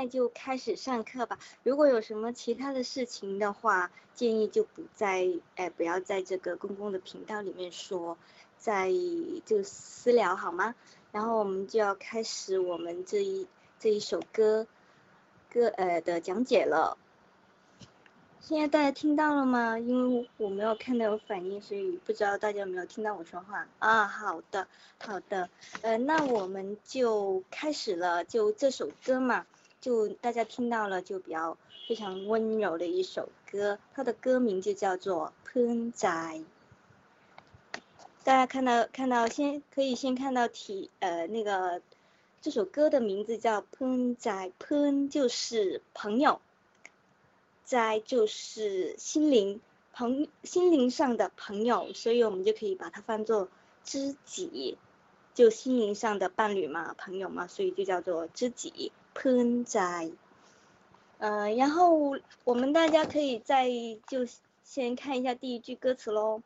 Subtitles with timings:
[0.00, 1.38] 在就开始上课吧。
[1.62, 8.16] 如果有什么其他的事情的话，建议就不在，哎，不要在这个公共的频道里面说，
[8.56, 8.90] 在
[9.44, 10.74] 就私聊好吗？
[11.12, 13.46] 然后我们就要开始我们这一
[13.78, 14.66] 这一首歌
[15.52, 16.96] 歌呃的讲解了。
[18.40, 19.78] 现在大家听到了吗？
[19.78, 24.06] 因为我没有看到有反应，所以不知道大家有没有听到我说话啊？
[24.06, 24.66] 好的，
[24.98, 25.50] 好的，
[25.82, 29.46] 呃，那我们就开始了，就这首歌嘛，
[29.80, 31.56] 就大家听到了，就比较
[31.88, 36.08] 非常温柔的一首歌，它的歌名就叫做《喷仔》。
[38.22, 41.80] 大家看到看到先可以先看到题呃那个
[42.42, 46.40] 这首歌的名字叫《喷仔》，喷就是朋友。
[47.64, 49.60] 在就是心灵
[49.92, 53.48] 朋心灵上的朋友，所以我们就可以把它翻作
[53.84, 54.76] 知己，
[55.34, 58.90] 就心灵上的伴侣嘛，朋友嘛，所以就叫做知己。
[59.14, 60.10] 喷仔，
[61.18, 63.68] 呃，然后我们大家可以再
[64.06, 64.26] 就
[64.64, 66.42] 先看一下第一句歌词喽，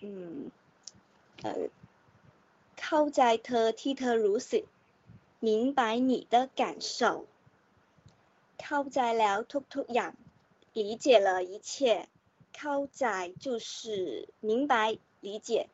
[0.00, 0.50] 嗯，
[1.42, 1.68] 呃，
[2.76, 4.64] 靠在特替特如此，
[5.38, 7.26] 明白你的感受，
[8.58, 10.14] 靠在了突突痒。
[10.72, 12.08] 理解了一切，
[12.56, 15.68] 靠在就是明白理解。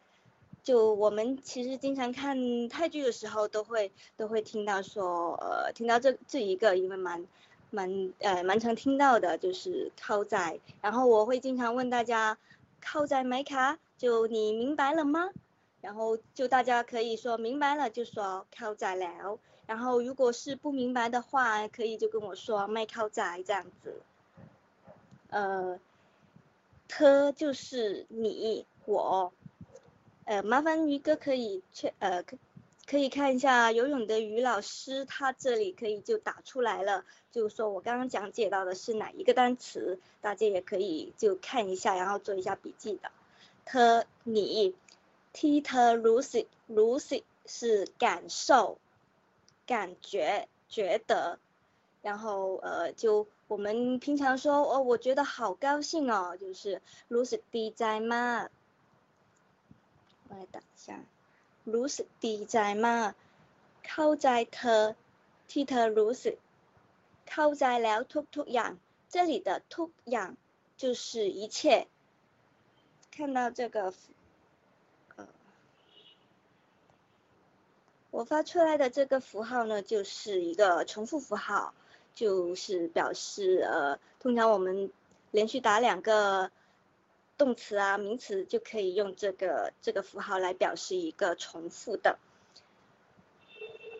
[0.67, 7.25] 就我们其实经常看泰剧的时候，都会都会听到说，呃，听到这这一个，因为蛮
[7.71, 10.59] 蛮呃蛮常听到的，就是靠在。
[10.83, 12.37] 然后我会经常问大家，
[12.81, 13.79] 靠在没卡？
[13.97, 15.31] 就你明白了吗？
[15.81, 19.39] 然后就大家可以说明白了，就说靠在了。
[19.69, 24.03] 然后如果是不明白的话，可以就跟我说卖靠在这样子。
[25.29, 25.79] 呃，
[26.89, 29.33] 他就是你我，
[30.27, 32.37] 呃，麻烦于哥可以去，呃，可
[32.85, 43.11] 可以看一下游泳的于老师，他这里可以就打出来了，就是说我刚刚讲解到的是哪一个单词，大家也可以就看一下，然后做一下笔记的。
[43.65, 44.75] t 你
[45.33, 48.79] ，Teter Lucy Lucy 是感受
[49.65, 51.39] 感觉觉得，
[52.03, 58.49] 然后呃，就我们平常说，哦，我觉得好高兴哦，就是 Lucy DJ 妈。
[60.30, 60.38] มาก。
[60.38, 60.88] 我来打一下，
[61.74, 62.58] รู้สึกดีใจ
[62.88, 63.12] มาก
[63.88, 64.84] เข้าใจเธอ
[65.50, 66.36] ที่เธอรู้สึก
[67.30, 68.00] เข้าใจแล้ว
[68.36, 68.72] ทุกๆอย่าง。
[69.14, 70.30] 这里的ทุกอย่าง
[70.82, 71.88] 就是一切。
[73.12, 73.94] 看到这个，
[75.18, 75.28] 呃，
[78.12, 81.74] 我发出来的这个符号呢，就是一个重复符号。
[82.14, 84.92] 就是表示呃，通常我们
[85.32, 86.52] 连续打两个
[87.38, 92.20] 动词啊、名词就可以用这个这个符号来表示一个重复的。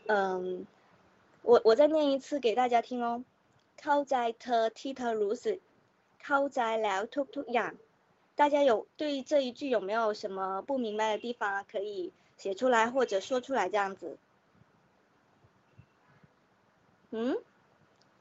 [0.08, 0.66] 嗯，
[1.42, 3.24] 我我再念一次给大家听哦。
[3.78, 5.58] เข้าใจเธอที่เธอรู้สึก
[6.24, 7.76] เข้าใจแล้วทุกๆอย่าง。
[8.36, 11.66] 大家有对这一句有没有什么不明白的地方啊？
[11.72, 14.18] 可以写出来或者说出来这样子。
[17.12, 17.38] 嗯？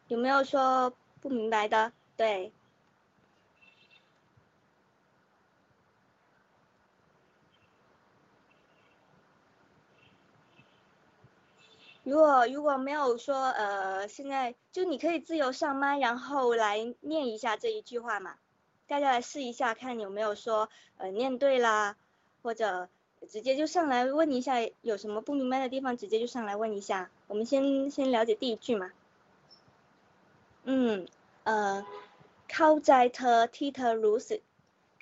[0.09, 1.93] 有没有说不明白的？
[2.17, 2.53] 对。
[12.05, 18.37] 如果如果没有说呃，现在就你可以自由上麦，然后来念一下这一句话嘛。
[18.87, 21.97] 大家来试一下，看有没有说呃念对啦，
[22.43, 22.89] 或者
[23.29, 27.11] 直接就上来问一下，有什么不明白的地方，直接就上来问一下。
[27.29, 28.91] 我们先先了解第一句嘛。
[30.65, 31.07] 嗯，
[31.45, 31.85] 呃，
[32.49, 34.41] เข้าใจเธอที่เธอรู้สึก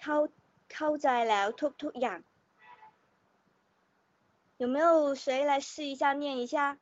[0.00, 0.28] เข้า
[0.68, 2.20] เข้าใจแล้วทุกๆอย่าง
[4.58, 6.78] 有没有谁来试一下念一下？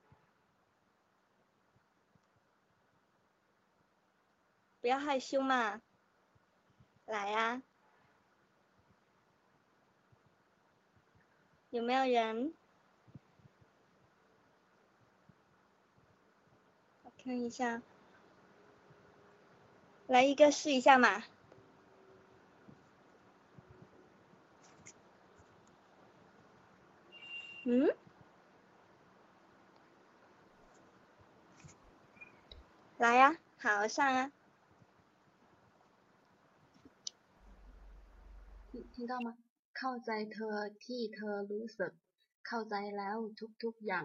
[4.82, 5.80] 不要害羞嘛，
[7.06, 7.62] 来呀，
[11.70, 12.56] 有没有人？
[17.04, 17.84] 我看一下，
[20.08, 21.24] 来一个试一下嘛。
[27.66, 27.96] 嗯，
[32.98, 34.32] 来呀，好上啊。
[39.01, 39.35] 听听到吗？
[39.73, 41.93] เข้าใจเธอที่เธอรู้สึก
[42.47, 43.17] เข้าใจแล้ว
[43.63, 44.03] ทุกๆอย่า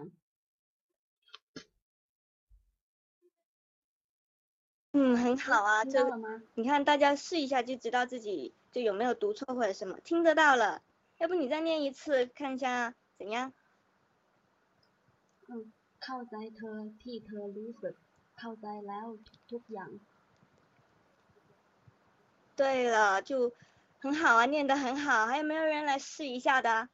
[4.94, 6.42] 嗯，很好啊，听到了吗？
[6.54, 10.82] 你看大家试一下就知道自己就有没有读错或者什么，听得到了。
[11.18, 13.52] 要不你再念一次看一下怎样？
[15.48, 15.70] 嗯，
[16.00, 17.94] เข้าใจเธอที่เธอรู้สึก
[18.38, 19.06] เข้าใจแล้ว
[19.50, 19.90] ทุกอย่าง。
[22.56, 23.52] 对了，就。
[23.99, 26.89] 很好啊，念得很好，还有没有人来试一下的？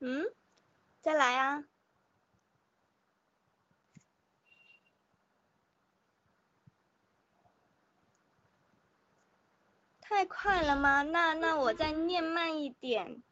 [0.00, 0.24] 嗯，
[1.00, 1.64] 再来啊！
[10.00, 11.02] 太快了吗？
[11.02, 13.22] 那那我再念慢一点，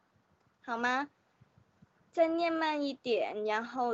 [0.63, 1.09] 好吗？
[2.11, 3.91] 再念慢一点，然后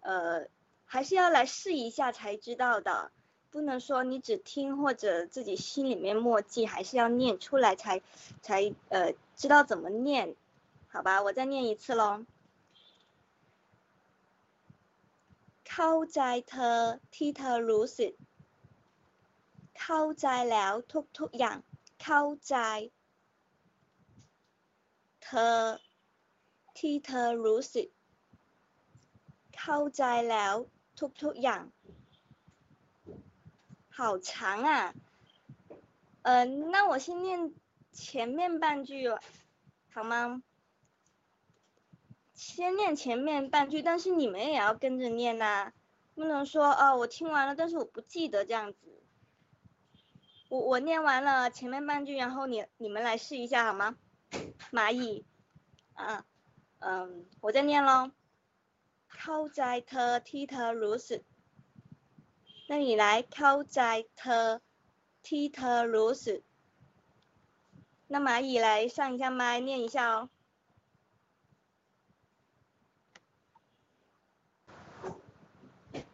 [0.00, 0.48] 呃，
[0.84, 3.10] 还是要来试一下才知道的。
[3.51, 8.01] 不能说你只听或者自己心里面默记，还是要念出来才
[8.41, 10.35] 才呃知道怎么念，
[10.87, 11.21] 好吧？
[11.21, 12.25] 我再念一次喽。
[15.65, 18.13] เข้าใจเธอที่เธอรู้สึก
[19.79, 20.73] เข้าใจแล้ว
[21.19, 21.57] ทุกๆอย่าง
[22.03, 22.55] เข้าใจ
[25.23, 25.57] เธอ
[26.77, 27.87] ที่เธอรู้สึก
[29.59, 30.55] เข้าใจแล้ว
[31.21, 31.63] ทุกๆอย่าง
[33.97, 34.93] 好长啊，
[36.23, 37.53] 呃，那我先念
[37.91, 39.09] 前面半句，
[39.93, 40.41] 好吗？
[42.33, 45.71] 先念前面半句，但是你们也要跟着念呐，
[46.15, 48.79] 不能说哦，我听完了，但是我不记得这样子。
[50.49, 53.95] 我我念完了前面半句，然后你你们来试一下好吗？
[54.71, 55.25] 蚂蚁，
[55.93, 56.25] 啊，
[56.79, 58.11] 嗯，我再念喽。
[59.07, 61.21] เข้าใจเธอที่เธอรู้สึก
[62.67, 63.81] 那你来เข้าใจ
[64.17, 64.47] เธอ
[65.27, 66.39] ที่เธอรู้สึก
[68.07, 70.29] 那蚂蚁来上一下麦念一下哦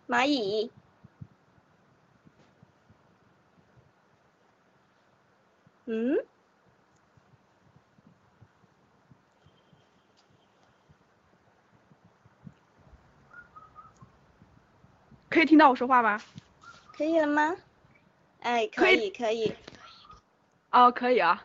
[0.07, 0.71] 蚂蚁
[5.85, 6.17] 嗯
[15.29, 16.19] 可以听到我说话吗？
[16.96, 17.56] 可以了吗？
[18.40, 19.54] 哎，可以，可以。
[20.70, 21.44] 哦，可以啊。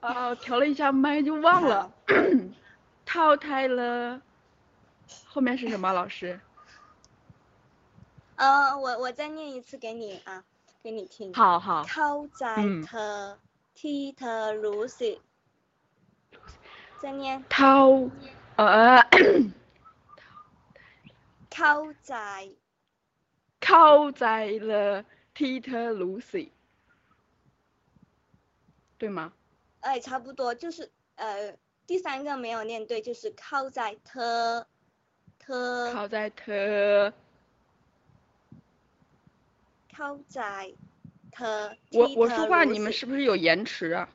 [0.00, 1.92] 哦，调了一下麦就忘了，
[3.04, 4.20] 淘汰了。
[5.26, 6.40] 后面是什么，老师？
[8.36, 10.44] 呃，我我再念一次给你啊，
[10.82, 11.32] 给你听。
[11.34, 11.84] 好好。
[11.84, 13.38] 淘汰特
[13.74, 15.20] 替特鲁西。
[17.00, 17.44] 再念。
[17.48, 18.08] 淘
[18.56, 19.02] 呃。
[21.50, 22.48] 淘汰。
[23.68, 26.48] 靠在了 Peter Lucy，
[28.96, 29.34] 对吗？
[29.80, 31.54] 哎，差不多就是呃，
[31.86, 34.66] 第三个没有念对，就是靠在特
[35.38, 37.12] 特靠在特
[39.94, 40.72] 靠在
[41.30, 41.76] 特。
[41.92, 44.08] 我我说话你们是不是有延迟啊？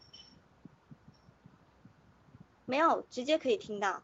[2.66, 4.02] 没有，直接可以听到。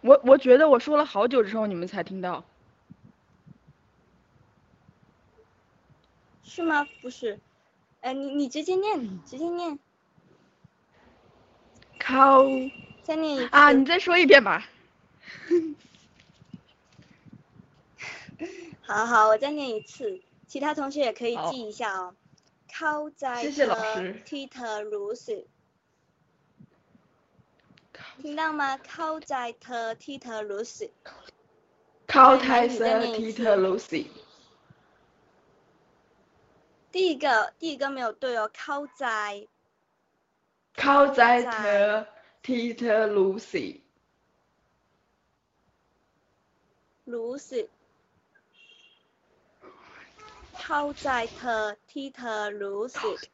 [0.00, 2.44] 我我觉得我说了好久之后你们才听到。
[6.50, 6.84] 是吗？
[7.00, 7.38] 不是，
[8.00, 9.78] 哎，你你直接念，直接念。
[12.00, 12.42] 靠。
[13.04, 13.48] 再念一次。
[13.52, 14.68] 啊，你再说一遍吧。
[18.82, 22.16] 好好，我再念一次，其他同学也可以记一下哦。
[22.72, 25.44] 靠在的 Tita Lucy。
[28.20, 28.76] 听到吗？
[28.76, 30.90] 靠在的 Tita Lucy。
[32.08, 34.06] 靠在的 Tita Lucy。
[36.92, 39.46] 第一个，第一个没有对哦，靠在。
[40.74, 42.06] 靠在特
[42.42, 43.80] ，Tita Lucy。
[47.06, 47.68] Lucy。
[50.54, 53.28] 靠在特，Tita Lucy。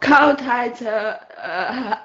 [0.00, 2.04] 靠在特，呃，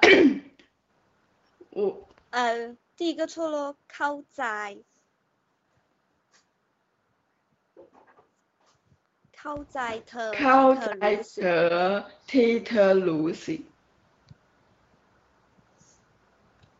[1.70, 2.08] 我。
[2.30, 4.78] 呃，第一个错了，靠在。
[9.39, 10.89] เข้าใจเธอเข้าใจ
[11.33, 11.69] เธอ
[12.31, 13.61] ที่เธอรู้สึก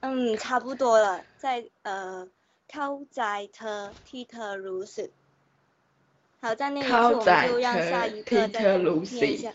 [0.01, 2.27] 嗯，差不多了，在呃，
[2.67, 3.21] เข้าใจ
[3.55, 5.09] เธอที่เธอรู้สึก
[6.41, 8.61] 好，在那一次我们就让下一个再
[9.09, 9.53] 念一下。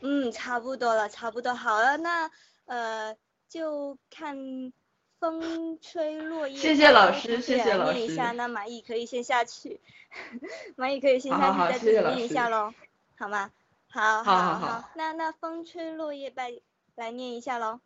[0.00, 2.30] 嗯，差不多了，差不多好了，那
[2.66, 3.14] 呃，
[3.48, 4.36] 就看
[5.19, 6.57] 风吹落叶。
[6.57, 7.93] 谢谢老师，谢谢老师。
[7.99, 9.79] 念一下，那蚂蚁可以先下去，
[10.77, 12.73] 蚂蚁可以先下去，再自己念一下喽，
[13.17, 13.51] 好吗？
[13.89, 14.89] 好，好，好，好。
[14.95, 16.53] 那那风吹落叶拜
[16.95, 17.79] 来念一下喽。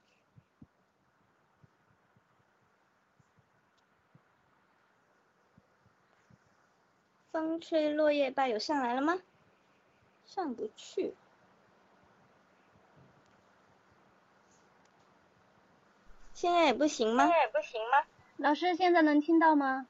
[7.32, 9.18] 风吹落叶拜有上来了吗？
[10.28, 11.16] 上不去。
[16.44, 17.24] 现在也不行吗？
[17.24, 18.04] 现在也不行吗？
[18.36, 19.88] 老师现在能听到吗？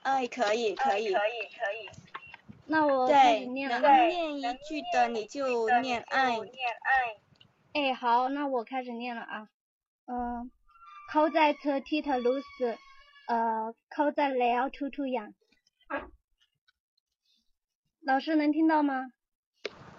[0.00, 1.90] 哎，可以，可以，可以，可以。
[2.64, 6.38] 那我对，能念一句的你就念爱。
[7.74, 9.50] 哎，好，那我开始念了啊。
[10.06, 10.50] 嗯，
[11.12, 12.78] 靠在特提特鲁斯，
[13.26, 15.34] 呃，靠在了突突羊。
[18.00, 19.12] 老师能听到吗？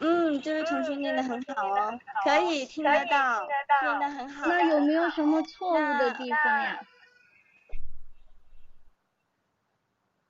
[0.01, 3.47] 嗯，这位同学念的很好哦，可以听得到，
[3.81, 4.47] 念的很好。
[4.47, 6.79] 那有没有什么错误的地方呀？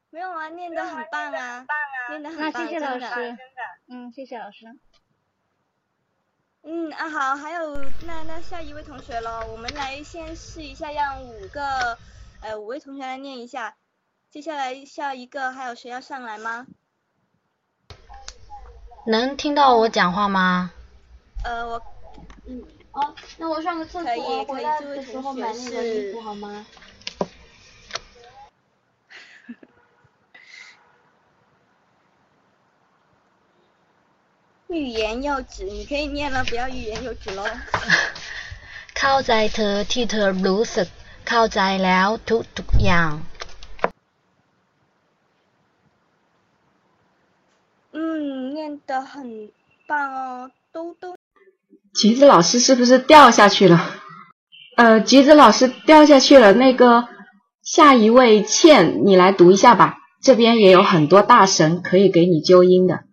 [0.10, 1.66] 没有啊，念的很棒啊，
[2.10, 3.38] 念的很棒，谢谢老师。
[3.88, 4.66] 嗯，谢谢老师。
[6.64, 11.98] 嗯啊好，还有那那下一位同学喽，我们来先试一下，让五个
[12.42, 13.78] 呃五位同学来念一下，
[14.32, 16.66] 接下来下一个还有谁要上来吗？
[19.07, 20.71] 能听到我讲话吗？
[21.43, 21.83] 呃，我，
[22.47, 22.63] 嗯，
[22.93, 26.65] 哦，那我上个厕所，回来的时候买那个衣服好吗？
[34.69, 37.45] 欲言又止，你可以念了，不要欲言又止喽。
[38.95, 40.89] เข้าใจเธอที่เธอรู้สึก
[41.29, 43.13] เข้าใจแล้วทุกๆอย่าง。
[48.02, 49.52] 嗯，念得很
[49.86, 51.18] 棒哦，兜兜。
[51.94, 53.78] 橘子老师是不是掉下去了？
[54.78, 56.54] 呃，橘子老师掉下去了。
[56.54, 57.10] 那个
[57.62, 59.98] 下一位倩，你来读一下吧。
[60.24, 63.04] 这边也有很多大神可以给你纠音的。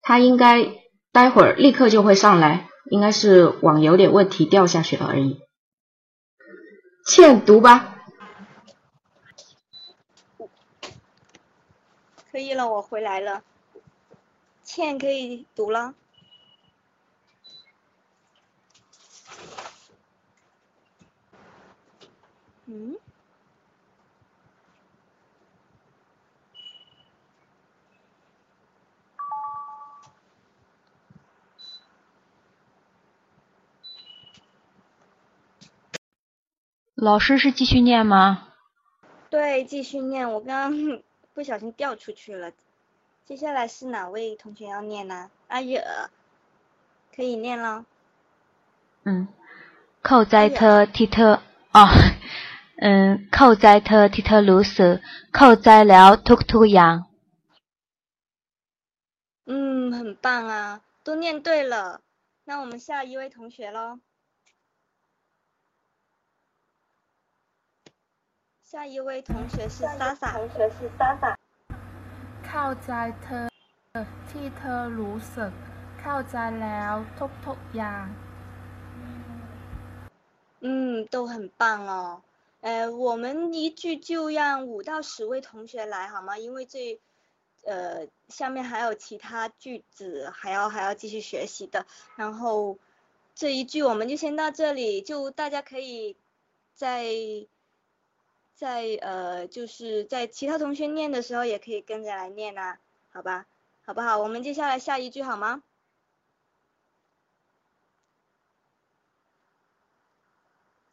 [0.00, 0.70] 他应该
[1.12, 5.38] 待会儿立刻就会上来，应该是网有点问题掉下去了而已。
[7.06, 7.94] 倩读吧。
[12.32, 13.42] 可以了，我回来了。
[14.66, 15.94] 倩可以读了。
[22.66, 22.96] 嗯？
[36.96, 38.48] 老师是继续念吗？
[39.30, 40.32] 对，继续念。
[40.32, 42.50] 我刚刚 不小心掉出去了。
[43.26, 45.32] 接下来是哪位同学要念呢？
[45.48, 45.82] 阿惹，
[47.12, 47.84] 可以念了。
[49.02, 49.26] 嗯，
[50.00, 51.42] 寇在特提特
[51.72, 51.88] 哦，
[52.78, 55.02] 嗯，寇在特提特鲁斯，
[55.32, 57.08] 寇在了突突羊。
[59.44, 62.02] 嗯，很棒啊，都念对了。
[62.44, 63.98] 那我们下一位同学喽。
[68.62, 70.30] 下一位同学是莎莎。
[70.30, 71.36] 同学是莎莎。
[72.47, 72.91] เข้าใจ
[73.23, 73.47] เธอ
[74.29, 75.51] ที่เธอรู้สึก
[76.01, 76.93] เข้าใจแล้ว
[77.45, 78.05] ทุกๆอย่าง
[80.63, 82.21] 嗯，都很棒哦。
[82.61, 86.37] 呃，我们一句就让五到十位同学来好吗？
[86.37, 86.99] 因为这
[87.65, 91.85] 呃下面还有其他句子还要还要继续学习的。
[92.15, 92.77] 然后
[93.33, 96.15] 这一句我们就先到这里，就大家可以
[96.75, 97.05] 在。
[98.55, 102.79] 在呃，就是在其他同学念的时候，也可以跟着来念啊，
[103.09, 103.47] 好吧，
[103.83, 104.17] 好不好？
[104.19, 105.63] 我们接下来下一句好吗？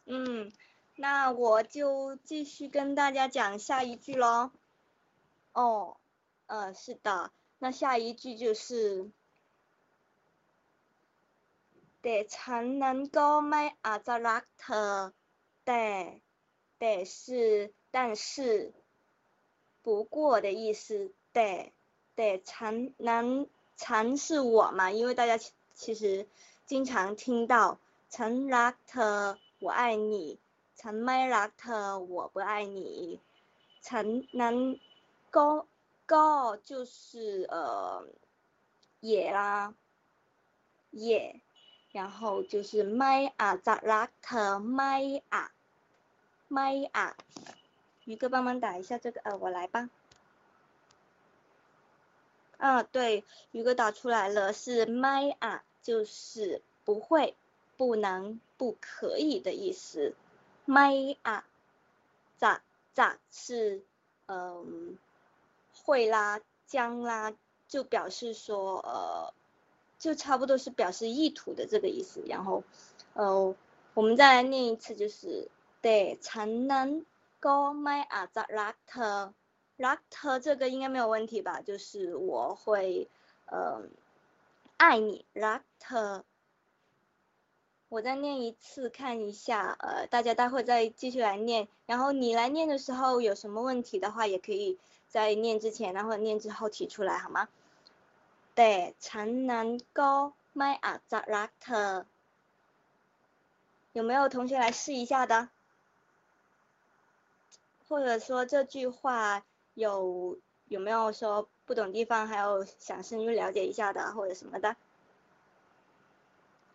[0.07, 0.51] 嗯，
[0.97, 4.51] 那我就继续跟大家讲下一句喽。
[5.53, 5.99] 哦，
[6.47, 9.11] 呃，是的，那下一句就是，
[12.01, 15.13] แต่ฉันนั้นก็ไม่อาจจะรักเธอ
[15.67, 15.85] แต่
[16.84, 18.74] 对，是但是
[19.84, 21.14] 不过的意思。
[21.32, 21.72] 对，
[22.14, 25.40] 对，常男常是我嘛，因为大家
[25.74, 26.28] 其实
[26.66, 30.38] 经常听到陈拉特我爱你，
[30.76, 33.22] 陈麦拉特我不爱你，
[33.82, 34.78] 陈男
[35.30, 35.66] 高
[36.06, 38.06] 高就是呃
[39.00, 39.74] 也啦
[40.92, 41.40] 也，
[41.94, 45.54] 然后就是麦啊扎拉特麦啊。
[46.54, 47.18] 麦啊，
[48.06, 49.90] 宇哥帮忙打一下这个，呃，我来吧。
[52.58, 57.36] 嗯，对，宇哥打出来了，是麦啊，就是不会、
[57.76, 60.14] 不能、不可以的意思。
[60.66, 61.44] 麦啊，
[62.38, 62.62] 咋
[62.94, 63.82] 咋是
[64.28, 65.00] 嗯
[65.84, 67.34] 会啦、将啦，
[67.68, 69.34] 就表示说呃，
[69.98, 72.22] 就差不多是表示意图的这个意思。
[72.28, 72.64] 然后，
[73.16, 73.56] 呃，
[73.96, 75.50] 我们再来念一次，就是。
[75.83, 76.89] 对ฉันนั้น
[77.47, 79.33] ก็ไม่อาจจะรักเธอ
[79.87, 81.63] รักเธอ这个应该没有问题吧？
[81.63, 83.09] 就是我会
[83.47, 83.83] 呃
[84.77, 86.25] 爱你รักเธอ。
[87.91, 91.69] 我再念一次，看一下，呃，大家待会再继续来念。
[91.87, 97.49] 然后你来念的时候有什么问题的话，也可以在念之前，然后念之后提出来，好吗？
[98.55, 102.05] แต่ฉันนั้นก็ไม่อาจจะรักเธอ。
[103.95, 105.49] 有没有同学来试一下的？
[107.94, 114.76] 或者说这句话有有没有说不懂地方，还有想深入了解一下的，或者什么的？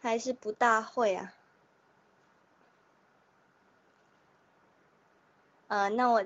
[0.01, 1.35] 还是不大会啊？
[5.67, 6.25] 呃，那我，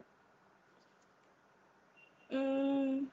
[2.29, 3.11] 嗯，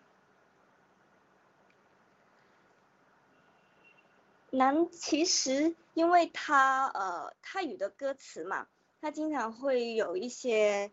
[4.52, 8.68] 难，其实因为它呃泰语的歌词嘛，
[9.00, 10.92] 它经常会有一些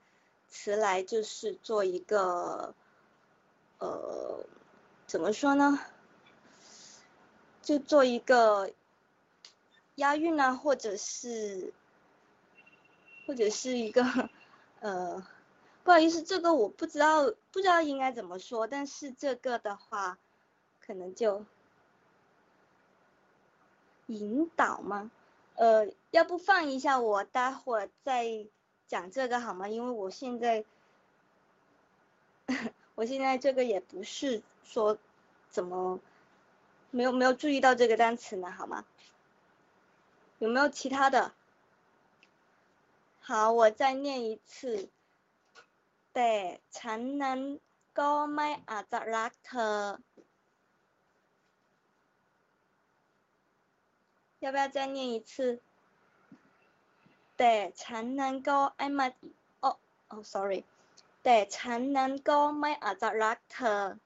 [0.48, 2.74] 词来就是做一个
[3.78, 4.44] 呃
[5.06, 5.78] 怎么说呢？
[7.62, 8.72] 就做一个。
[9.96, 11.72] 押韵啊，或者是，
[13.26, 14.04] 或者是一个，
[14.80, 15.26] 呃，
[15.84, 20.18] 不好意思，这个我不知道，不知道应该怎么说，但是这个的话，
[20.80, 21.46] 可能就
[24.08, 25.10] 引导吗？
[25.54, 28.46] 呃，要不放一下，我待会儿再
[28.87, 29.67] 讲这个好吗？
[29.67, 30.65] 因为我现在，
[32.95, 34.97] 我现在这个也不是说
[35.49, 35.99] 怎么
[36.91, 38.85] 没有没有注意到这个单词呢，好吗？
[40.39, 41.33] 有没有其他的？
[43.19, 44.89] 好，我再念一次。
[46.13, 47.39] แต่ฉันนั้น
[47.99, 49.99] ก็ไม่อาจจะรักเธอ。
[54.39, 55.61] 要不要再念一次？
[57.37, 59.07] แต่ฉันนั้นก็ไอ้มา
[59.63, 59.65] 哦
[60.09, 60.61] 哦，sorry。
[61.23, 63.99] แต่ฉันนั้นก็ไม่อาจจะรักเธอ。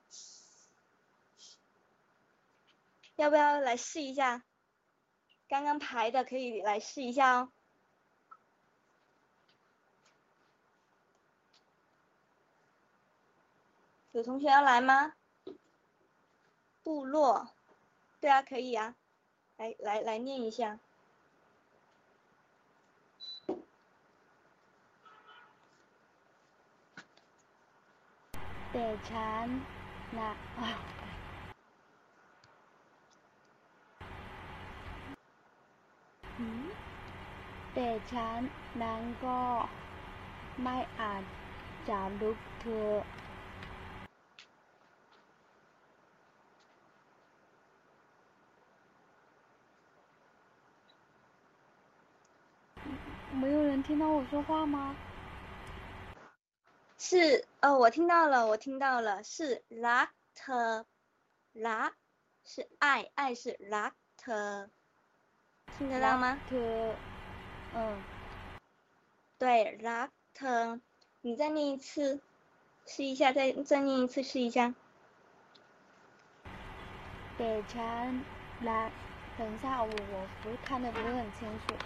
[3.16, 4.44] 要不要来试一下？
[5.48, 7.52] 刚刚排的可以来试一下哦。
[14.12, 15.14] 有同学要来吗？
[16.84, 17.50] 部落，
[18.22, 18.96] 对啊，可以啊，
[19.58, 20.80] 来来来念一下。
[28.72, 29.48] แต่ฉัน
[30.18, 30.62] นะ啊。
[37.74, 38.40] แต่ฉัน
[38.82, 39.40] นั้นก็
[40.64, 41.24] ไม่อาจ
[41.90, 42.90] จะลุกเธอ
[53.42, 54.96] 没有人听到我说话吗？
[57.03, 60.53] 是，哦，我听到了，我听到了，是 l a t
[61.55, 61.95] l a，
[62.45, 64.71] 是爱爱是 l a t，
[65.79, 66.39] 听得到吗？
[67.73, 67.97] 嗯，
[69.39, 70.81] 对，l a t，
[71.23, 72.21] 你再念一次，
[72.87, 74.75] 试一下，再再念一次，试一下。
[77.39, 78.27] 对，陈
[78.59, 78.93] 来，
[79.37, 81.81] 等一下，我我不会看的不是很清楚。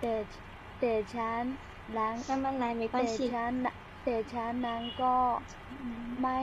[0.00, 0.26] 对，
[0.80, 1.56] 对，陈。
[1.93, 3.17] แต่แต่ฉันรัก慢慢来，没关系。
[3.29, 3.53] แต่ฉัน
[4.03, 5.15] แต่ฉันนั้นก็
[6.21, 6.37] ไม่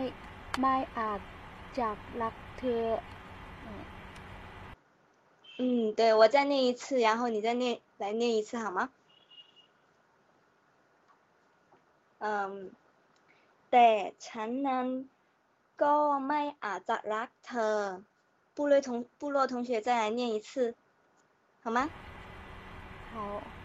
[0.61, 1.21] ไม่อาจ
[1.79, 1.89] จะ
[2.21, 3.03] รักเธอ
[5.59, 8.91] 嗯，对，我再念一次，然后你再念来念一次好吗？
[12.19, 12.71] 嗯，
[13.71, 13.89] แต่
[14.27, 14.87] ฉันนั้น
[15.83, 15.95] ก็
[16.27, 18.03] ไม่อาจจะรักเธอ。
[18.55, 20.75] 部落同部落同学再来念一次，
[21.63, 21.89] 好吗？
[23.15, 23.56] 好。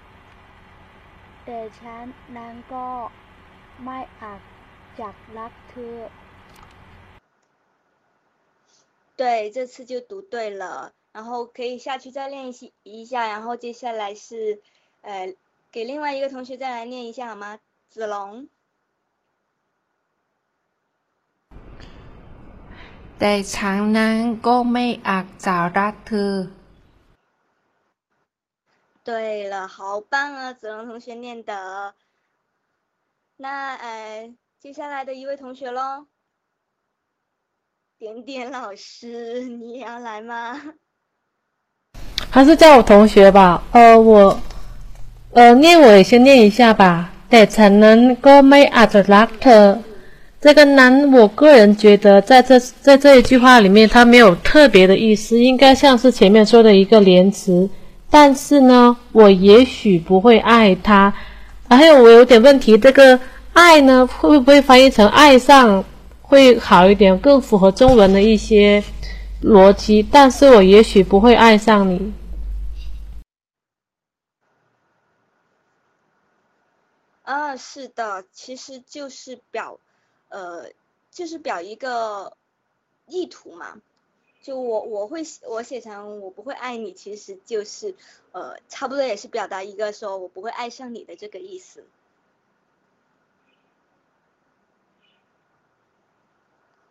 [1.45, 2.05] แต่ฉัน
[2.37, 2.87] นั้นก็
[3.83, 4.41] ไม่อาจ
[4.99, 5.97] จะรักเธอ。
[9.19, 10.93] 对，这次就读对了。
[11.13, 14.61] 然后可以下去再练习一下，然后接下来是，
[15.01, 15.33] 呃，
[15.71, 17.59] 给另外一个同学再来念一下好吗？
[17.89, 18.49] 子龙。
[23.17, 26.33] แต่ฉันนั้นก็ไม่อาจจะรักเธอ。
[29.03, 31.93] 对了，好棒啊，子龙同学念的。
[33.37, 36.07] 那呃，接下来的一位同学喽，
[37.97, 40.73] 点点老师，你也要来吗？
[42.29, 43.63] 还是叫我同学吧。
[43.71, 44.39] 呃，我，
[45.31, 47.13] 呃，念我也先念一下吧。
[47.29, 49.83] แต่ฉันนั้นก็ไม่อาจจะรักเธอ。
[50.39, 57.69] 这个นั้น我个人觉得，在这在这一句话里面，它没有特别的意思，应该像是前面说的一个连词。
[58.12, 61.10] 但是呢，我也许不会爱他。
[61.66, 63.18] 还有，我有点问题，这个
[63.54, 65.82] 爱呢，会不会翻译成爱上
[66.20, 68.84] 会好一点，更符合中文的一些
[69.42, 70.02] 逻辑？
[70.12, 72.12] 但是我也许不会爱上你。
[77.22, 79.78] 啊，是的，其实就是表。
[80.28, 80.66] 呃，
[81.10, 82.34] 就是表一个
[83.06, 83.76] 意图嘛，
[84.41, 87.95] 就我我会我写成我不会爱你，其实就是
[88.31, 91.85] 呃差不多也是表达一个说我不会爱上你的这个意思。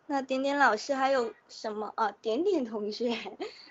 [0.05, 2.13] 那点点老师还有什么啊？
[2.21, 3.17] 点点同学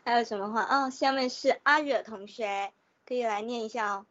[0.04, 0.90] 还有什么话啊？
[0.90, 2.72] 下面是阿惹同学，
[3.06, 4.06] 可以来念一下哦。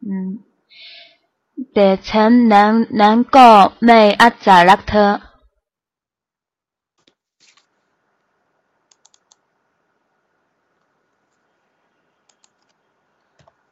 [0.00, 0.42] 嗯。
[1.74, 3.48] แต่ฉันนั้นนั้นก็
[3.84, 5.10] ไม่อาจจะรักเธอ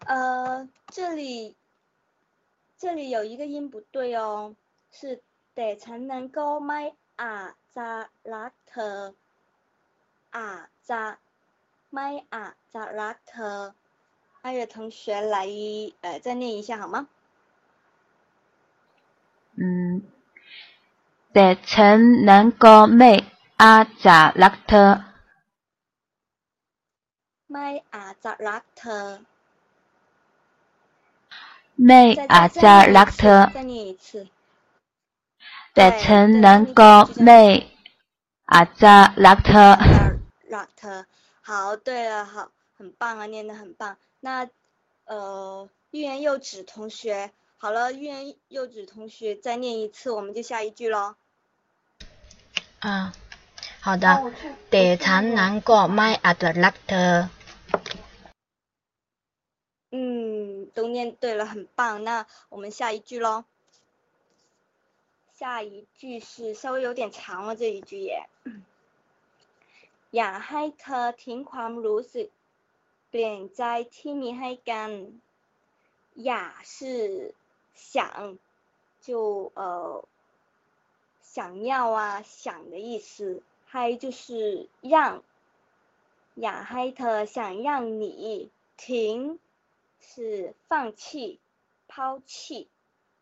[0.08, 1.58] 呃，这里
[2.78, 4.56] 这里有一个音不对哦，
[4.90, 5.22] 是
[5.54, 9.16] 得才能够麦啊扎拉特
[10.30, 11.20] 啊扎
[11.90, 13.76] 麦啊扎拉特，
[14.44, 15.46] 阿月同学来
[16.00, 17.10] 呃再念一下好吗？
[19.56, 20.04] 嗯，
[21.34, 25.04] 得才能够麦啊扎拉特。
[27.48, 29.26] 麦啊扎拉特。
[31.78, 34.28] may as a laughter 再念一次
[35.76, 36.84] 得成能够
[37.18, 37.66] may
[38.48, 40.18] as a laughter
[40.50, 41.06] laughter
[41.42, 44.50] 好对了好很棒啊念的很棒那
[45.06, 51.16] 呃欲言又止同学好了欲言又止同学再念一次我们就下一句喽
[52.80, 53.14] 啊
[53.80, 54.34] 好的
[54.72, 57.30] 得成能够 may as a laughter
[59.97, 62.05] 嗯，都念对了，很棒。
[62.05, 63.45] 那我们下一句喽。
[65.33, 68.29] 下一句是稍微有点长了，这一句耶。
[70.11, 72.29] อยากให้เธอทิ้งความรู้สึก
[73.09, 73.63] เปลี่ยนใจ
[73.97, 74.91] ที่มีให้กัน
[76.27, 77.35] อยาก是。
[77.75, 78.39] 想，
[79.03, 80.05] 就呃，
[81.23, 83.43] 想要啊，想的意思。
[83.65, 85.23] 嗨就是让，
[86.35, 89.39] 雅嗨特想让你停，
[90.01, 91.41] 是放弃、
[91.89, 92.69] 抛弃。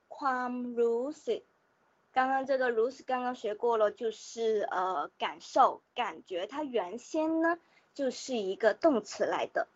[0.09, 1.43] ความรู้สึก，
[2.13, 6.47] 刚刚这个รู้สึก刚刚学过了，就是呃感受、感觉。
[6.47, 7.59] 它原先呢
[7.95, 9.69] 就是一个动词来的，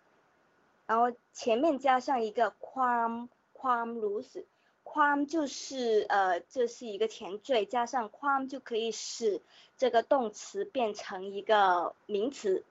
[0.86, 4.46] 然后前面加上一个ความความรู้สึก。
[4.82, 9.40] ความ就是呃，这是一个前缀，加上ความ就可以使
[9.78, 12.64] 这个动词变成一个名词，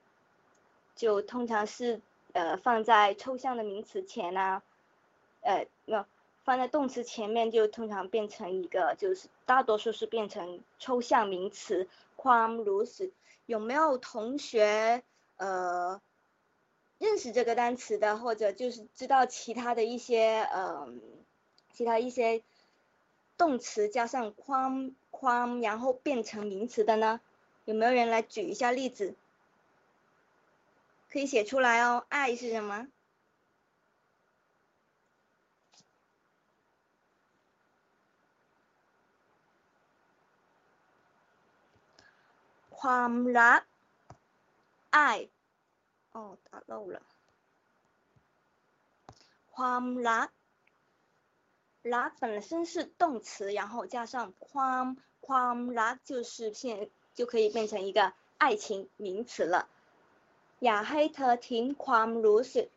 [0.95, 2.01] 就通常是
[2.37, 4.63] 呃放在抽象的名词前啊，
[5.41, 6.05] 呃，那
[6.43, 11.87] 放在动词前面就通常变成一个，就是大多数是变成抽象名词。
[12.15, 13.11] ความ如此，
[13.45, 15.03] 有没有同学
[15.37, 16.01] 呃
[16.99, 20.87] 认识这个单词的，或者就是知道其他的一些呃？
[21.75, 22.43] 其他一些
[23.35, 27.19] 动词加上框框，然后变成名词的呢？
[27.65, 29.15] 有没有人来举一下例子？
[31.09, 32.05] 可以写出来哦。
[32.09, 32.87] 爱是什么？
[42.69, 43.65] ความรัก
[44.89, 45.29] 爱
[46.11, 47.01] 哦，打漏了。
[49.51, 50.31] ความรัก
[51.83, 59.69] 拉本身是动词，然后加上ความความ拉就是现就可以变成一个爱情名词了。
[60.63, 62.67] อยากให้เธอทิ้งความรู้สึก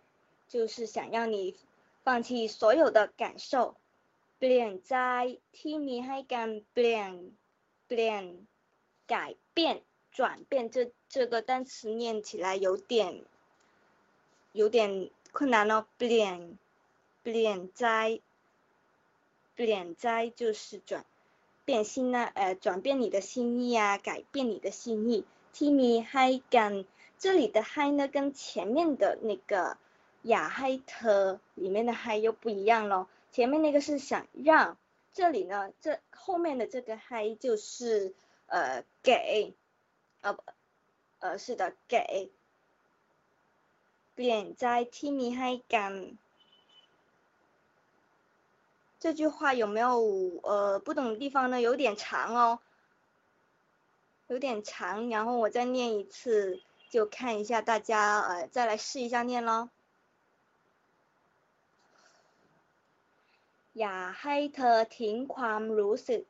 [0.52, 1.54] 就是想让你
[2.04, 3.76] 放弃所有的感受。
[4.38, 4.94] เปลี่ยนใจ
[5.58, 7.12] ที่มีให้กันเปลี่ยน
[7.88, 8.22] เปลี่ยน
[9.12, 9.14] 改
[9.54, 13.24] 变转变这这个单词念起来有点
[14.52, 15.86] 有点困难哦。
[15.98, 16.38] เปลี่ยน
[17.22, 18.20] เปลี่ยนใจ
[19.56, 21.04] 变灾就是转
[21.64, 25.24] 变心呢，呃，转变你的心意啊，改变你的心意。
[25.54, 26.84] Timmy Hi Gan，
[27.20, 29.76] 这里的 Hi 呢，跟前面的那个
[30.22, 33.08] 雅 Hi 特里面的 Hi 又不一样咯。
[33.32, 34.76] 前面那个是想让，
[35.12, 38.14] 这里呢，这后面的这个 Hi 就是
[38.46, 39.54] 呃给，
[40.20, 40.42] 呃不，
[41.20, 42.30] 呃是的给。
[44.14, 44.64] เปลี่ยนใจ
[44.96, 46.16] ที่มีให้กัน。
[48.98, 51.60] 这句话有没有呃不懂的地方呢？
[51.60, 52.58] 有点长哦，
[54.28, 59.70] 有点长，然后我再念一次， 就看一下大家呃再来试一下念咯。
[63.78, 66.22] อย่าให้เธอทิ้งความรู้สึก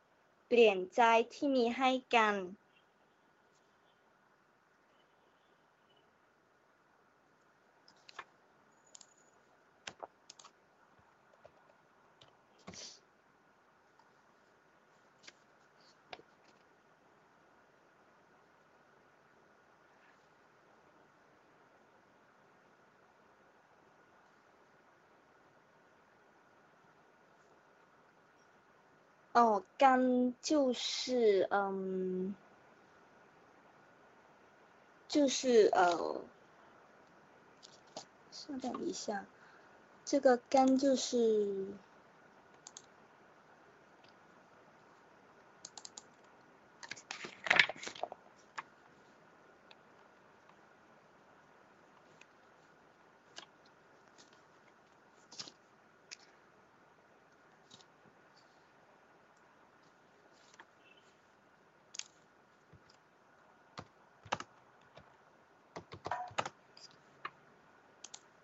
[0.48, 2.35] เปลี่ยนใจที่มีให้กัน
[29.33, 32.35] 哦，肝就是嗯，
[35.07, 36.21] 就是呃，
[38.29, 39.25] 稍等一下，
[40.03, 41.67] 这个肝就是。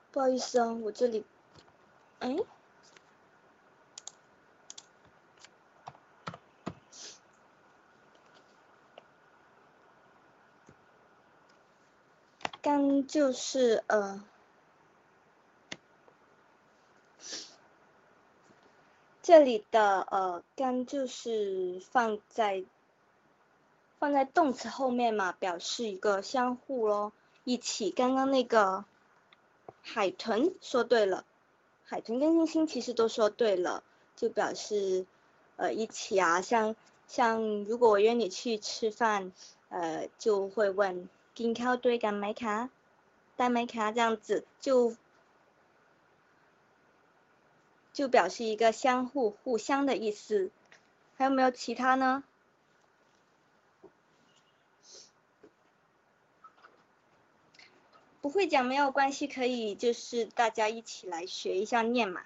[0.10, 1.24] 不好意思啊，我这里，
[2.20, 2.36] 哎，
[12.62, 14.22] 刚就是呃，
[19.22, 22.66] 这里的呃刚就是放在
[23.98, 27.13] 放在动词后面嘛，表示一个相互咯，
[27.46, 27.92] 一起。
[27.92, 28.84] 刚刚那个。
[29.89, 31.23] 海豚说对了，
[31.86, 33.84] 海豚跟星星其实都说对了，
[34.17, 35.06] 就表示
[35.56, 36.76] 呃一起啊，像
[37.08, 39.32] 像如果我约你去吃饭，
[39.69, 42.69] 呃，就会问，给你对，干买卡，
[43.38, 44.93] 带买卡这样子，就
[47.93, 50.52] 就表示一个相互互相的意思，
[51.15, 52.26] 还有没有其他呢？
[58.27, 62.23] 不会讲没有关系，可以就是大家一起来学一下念嘛。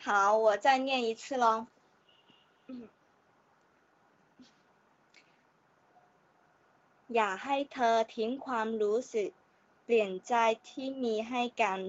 [0.00, 1.66] 好，我再念一次喽。
[7.10, 9.30] อย่าให้เธอทิ้งความรู้สึก
[9.84, 10.32] เปลี่ยนใจ
[10.68, 11.80] ที่มีให้กัน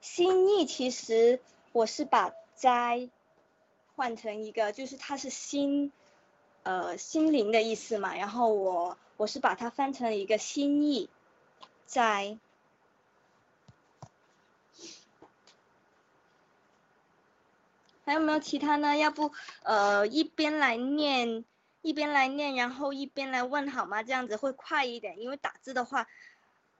[0.00, 0.12] 心
[0.48, 1.40] 意其实
[1.72, 3.08] 我是把在
[3.94, 5.92] 换成一个，就是它是心。
[6.65, 11.11] 呃，心灵的意思嘛，然后我我是把它翻成了一个心意，
[11.85, 12.39] 在，
[18.03, 18.97] 还有没有其他呢？
[18.97, 21.45] 要不呃一边来念
[21.83, 24.01] 一边来念，然后一边来问好吗？
[24.01, 26.07] 这样子会快一点，因为打字的话，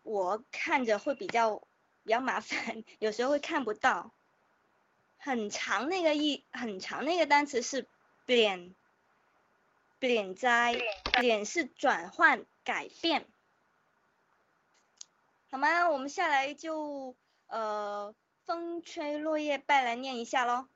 [0.01, 1.61] 我看着会比较
[2.03, 4.09] 比较麻烦，有时候会看不到，
[5.19, 7.85] 很长那个一很长那个单词是
[8.25, 8.73] 变。
[10.05, 10.75] 脸斋。
[11.21, 13.25] 脸是转换、改变。
[15.49, 15.89] 好吗？
[15.89, 17.15] 我们下来就
[17.47, 18.13] 呃，
[18.45, 20.67] 风吹落叶拜来念一下喽。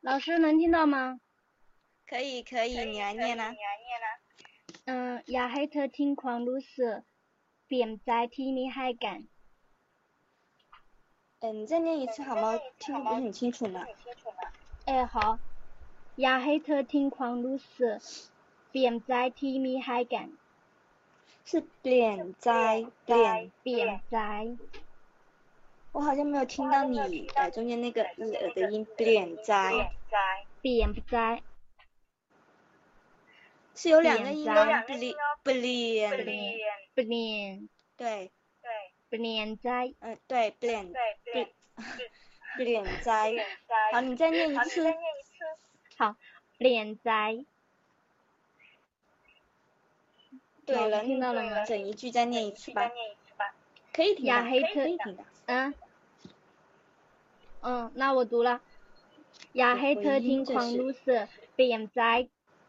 [0.00, 1.20] 老师能听到吗？
[2.06, 3.54] 可以可以，你来念啦。
[4.86, 7.04] 嗯，雅黑特听狂如是。
[7.66, 9.28] 扁斋听厉害感。
[11.38, 12.58] 嗯，你再念一次好吗？
[12.78, 13.10] 听不？
[13.10, 13.86] 是很清楚吗。
[14.86, 15.38] 哎，好。
[16.21, 17.99] อย่าให้เธอทิ้งความรู้สึก
[18.69, 20.27] เปลี่ยนใจที่มีให้กัน
[21.49, 22.49] 是เปลี่ยนใจ
[23.05, 24.17] เปลี่ยนเปลี่ยนใจ
[25.95, 26.97] 我好像没有听到你
[27.35, 29.53] 呃中间那个呃的音เปลี่ยนใจ
[30.61, 31.17] เปลี่ยนใจ
[33.79, 34.59] 是有两个音哦
[35.43, 37.55] เปลี่ยนเปลี่ยนเปลี่ยน
[38.01, 38.31] 对
[38.63, 38.67] 对
[39.09, 40.85] เปลี่ยนใจ嗯对เปลี่ยน
[42.55, 43.11] เปลี่ยนใจ
[43.93, 44.73] 好你再念一次
[46.00, 46.16] 好
[46.56, 47.44] 连载。
[50.64, 51.62] 有了听到了吗？
[51.66, 52.90] 整一句再念一次吧。
[53.92, 55.24] 可以听到，可以听的。
[55.44, 55.74] 嗯。
[57.60, 58.62] 嗯，那我读了。
[59.52, 62.26] 亚黑特听狂怒时，便在，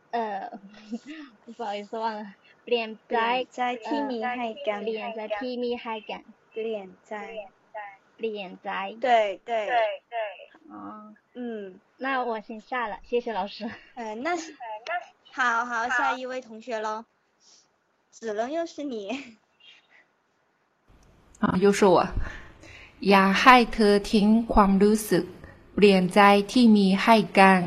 [0.09, 0.51] 呃，
[1.55, 6.21] 不好意思忘了，便在在提米海干，便在提米海干，
[6.53, 7.47] 便在，
[8.17, 8.93] 便在。
[8.99, 10.50] 对对对对。
[10.70, 13.70] 哦嗯那我先下了，谢谢老师。
[13.94, 14.54] 呃，那是，
[15.32, 17.04] 好好，下一位同学喽。
[18.10, 19.36] 子龙又是你。
[21.40, 22.06] 啊，又是我。
[23.00, 25.24] อย่าให้เธอทิ้งความรู้สึก
[25.74, 26.20] เปลี่ยนใจ
[26.52, 27.62] ที่มีให้กัน。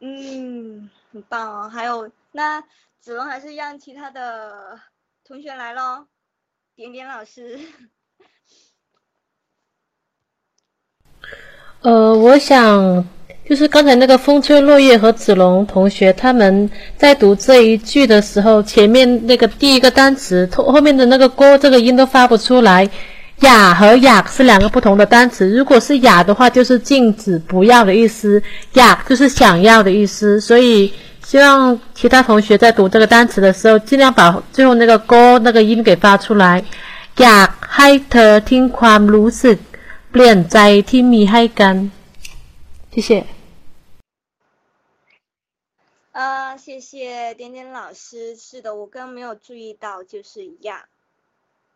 [0.00, 1.68] 嗯，很棒哦。
[1.68, 2.60] 还有，那
[3.00, 4.78] 子龙还是让其他的
[5.24, 6.06] 同学来咯。
[6.76, 7.58] 点点老师。
[11.82, 13.04] 呃，我想
[13.48, 22.88] 就是刚才那个风吹落叶和子龙同学他们在读这一句的时候，前面那个第一个单词后后面的那个“锅”这个音都发不出来。
[23.40, 28.40] 雅和雅是两个不同的单词，如果是雅的话，就是禁止、不要的意思；
[28.74, 30.40] 雅就是想要的意思。
[30.40, 30.90] 所以
[31.26, 36.64] 希望其他同学在读这个单词的时候，尽量把最后那个“锅”那个音给发出来。
[37.18, 39.58] 雅ให้เธอทิ้งความรู้สึก
[40.10, 41.74] เปลี่ยนใจที่มีให้กัน。
[42.92, 43.10] 谢谢。
[46.12, 48.36] 啊，谢谢点点老师。
[48.36, 50.86] 是的，我刚刚没有注意到，就是雅。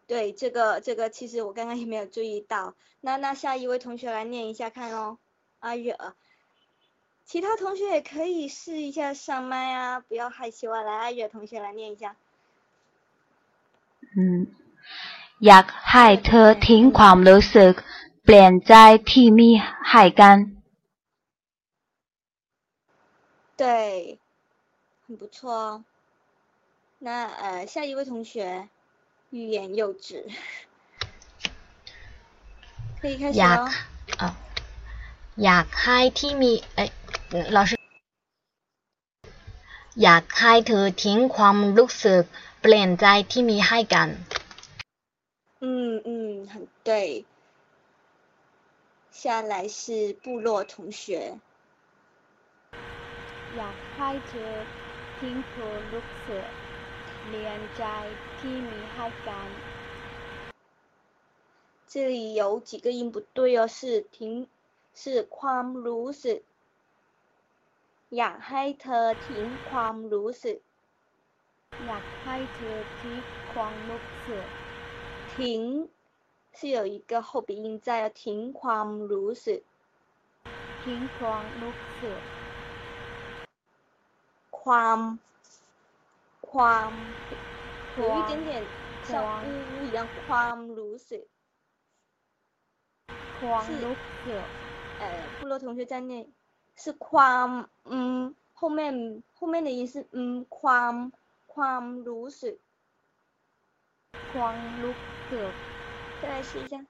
[0.06, 2.74] 对，这个这个其实我刚刚也没有注意到。
[3.00, 5.18] 那那下一位同学来念一下看哦，
[5.58, 5.98] 阿月。
[7.26, 10.82] 其他同学也可以试一下上麦啊，不要害羞啊。
[10.82, 12.14] 来，阿月同学来念一下。
[14.16, 14.46] 嗯，
[15.46, 17.74] อยากให้เธอทิ้งความรู้สึก
[18.24, 18.72] เปลี่ยนใจ
[19.10, 19.48] ที่มี
[19.88, 20.36] ให้กัน。
[23.60, 23.66] 对，
[25.04, 25.84] 很不错哦。
[27.00, 27.08] 那
[27.42, 28.68] 呃，下一位同学。
[29.30, 30.24] 欲言又止，
[32.98, 33.68] 可以开始了。
[34.16, 34.32] 啊，
[35.44, 36.84] อยากให้ที่มีเอ้
[37.56, 37.72] 老师
[40.02, 42.22] อยากให้เธอทิ้งความรู้สึก
[42.62, 44.08] เปลี่ยนใจที่มีให้กัน。
[45.60, 45.66] 嗯
[46.06, 46.10] 嗯，
[46.52, 46.54] 很
[46.88, 47.24] 对。
[49.22, 51.40] 下来是部落同学。
[53.56, 54.52] อยากให้เธอ
[55.18, 56.46] ทิ้งความรู้สึก
[57.24, 57.84] เปลี่ยนใจ
[58.38, 59.50] ที่มีให้กัน
[61.90, 64.46] 这里有几个音不对哦，是停，
[64.94, 66.40] 是ความรู้สึก
[68.16, 70.58] อยากให้เธอทิ้งความรู้สึก
[71.86, 73.18] อยากให้เธอทิ้ง
[73.52, 74.46] ความรู้สึก
[75.34, 75.36] 停
[76.52, 79.62] 是有一个后鼻音在，停ความรู้สึก
[80.82, 82.22] ทิ้งความรู้สึก
[84.50, 85.18] ความ
[86.40, 86.92] ความ
[87.94, 88.70] 有一点点
[89.02, 91.24] 像呜呜一样，ความรู้สึก
[93.38, 94.44] ความรู้สึก
[94.98, 96.26] 呃，部落同学在念
[96.76, 101.12] 是ความ嗯，后面后面的音是嗯，ความ
[101.46, 102.58] ความรู้สึก
[104.32, 104.96] ความรู้
[105.30, 105.54] สึก
[106.22, 106.84] 再来试一下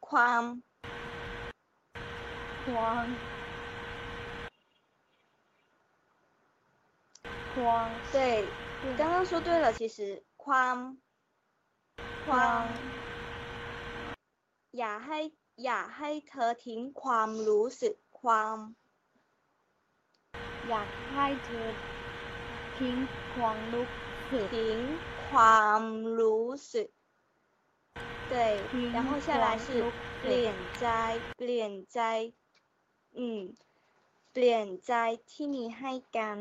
[0.00, 0.62] ความ
[2.64, 3.06] ความ
[7.54, 8.44] ความ对。
[8.84, 10.96] 你刚刚说对了，其实框
[12.26, 12.28] 框
[14.78, 15.18] อย่าให้
[15.64, 18.56] อย่าให้เธอทิ้งความรู้สึกความ
[20.68, 21.68] อยากให้เธอ
[22.78, 22.96] ทิ้ง
[23.34, 23.86] ความรู้
[24.30, 24.78] สึกทิ้ง
[25.28, 25.82] ความ
[26.18, 26.88] รู้สึก
[28.28, 29.66] 对，然后下来是
[30.20, 30.86] เปลี่ยนใจ
[31.36, 32.00] เปลี่ยนใจ
[33.18, 33.20] 嗯
[34.32, 34.92] เปลี่ยนใจ
[35.30, 36.38] ที่มีให้กัน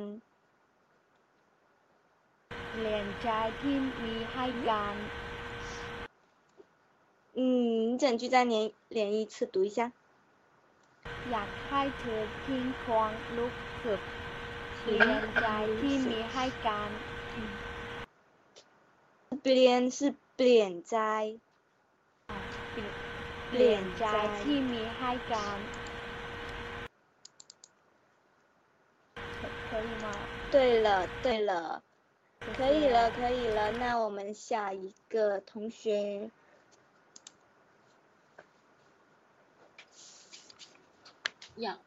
[2.85, 2.85] 连
[3.23, 3.27] 在
[3.61, 4.95] ที่มีให้กัน
[7.37, 9.93] 嗯，整句再连连一次读一下。
[11.29, 14.01] อยากให้เธอทิ้งความรู้สึก
[14.83, 15.45] เปลี่ยนใจ
[15.79, 16.91] ที่มีให้กัน
[19.41, 19.99] เปลี่ยน是
[20.35, 20.97] เปลี่ยนใจ
[23.49, 24.05] เปลี่ยนใจ
[24.41, 25.57] ที่มีให้กัน
[29.71, 30.05] 可以吗？
[30.51, 31.81] 对了，对了。
[32.57, 36.29] 可以了，可以了，那我们下一个同学。
[41.55, 41.77] 要。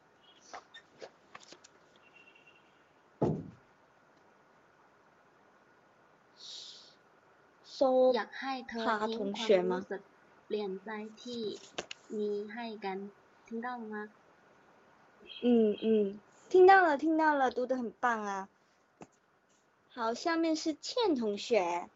[7.63, 9.85] 搜他同学吗？
[10.49, 10.87] 连在
[11.21, 11.43] ที่
[12.17, 12.97] มีให้กัน
[13.47, 14.09] 听到了吗？
[15.43, 18.49] 嗯嗯，听到了，听到了，读的很棒啊。
[19.93, 21.89] 好，下面是倩同学。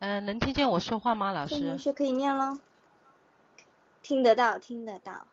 [0.00, 1.60] 嗯，能听见我说话吗，老师？
[1.60, 2.58] 同学可以念喽。
[4.02, 5.26] 听得到，听得到。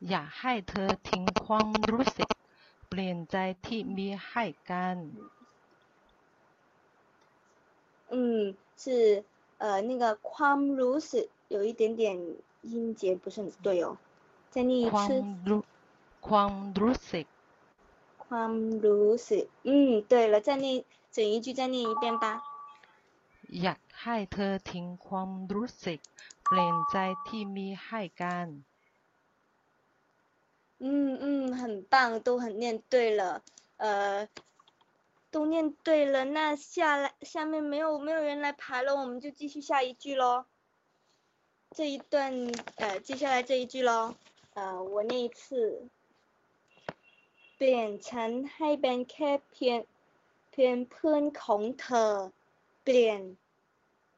[0.00, 2.28] อย่าให้เธอทิ้งความรู้สึก
[2.88, 4.96] เปลี่ยนใจที่มีให้กัน。
[8.10, 9.24] 嗯，是
[9.58, 12.18] 呃那个ความรู้สึก有一点点
[12.62, 13.96] 音节不是很对哦，
[14.50, 14.92] 再念一次。
[14.92, 15.12] ความ
[15.48, 15.62] รู้
[16.28, 17.26] ความรู้สึก
[18.24, 18.52] ความ
[18.84, 22.42] รู้สึก嗯对了再念整一句再念一遍吧
[23.62, 25.98] อยากให้เธอทิ้งความรู้สึก
[26.46, 28.48] เปลี่ยนใจที่มีให้กัน
[30.78, 33.42] 嗯嗯，很棒，都很念对了，
[33.78, 34.28] 呃，
[35.30, 36.24] 都念对了。
[36.24, 40.44] 那下来下面没有没有人来排了，我们就继续下一句喽。
[41.70, 44.14] 这一段呃，接下来这一句喽，
[44.54, 45.88] 呃，我念一次。
[47.58, 49.80] เปลี่ยนฉันให้เป็นแค่เพียง
[50.50, 52.12] เพียงเพื่อนของเธอ
[52.84, 53.20] เปลี่ยน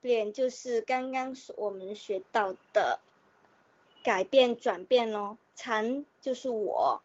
[0.01, 1.17] เปลี่ยน就是刚刚
[1.57, 2.99] 我们学到的
[4.03, 5.39] 改变转变咯。
[5.57, 7.01] ฉั就是我，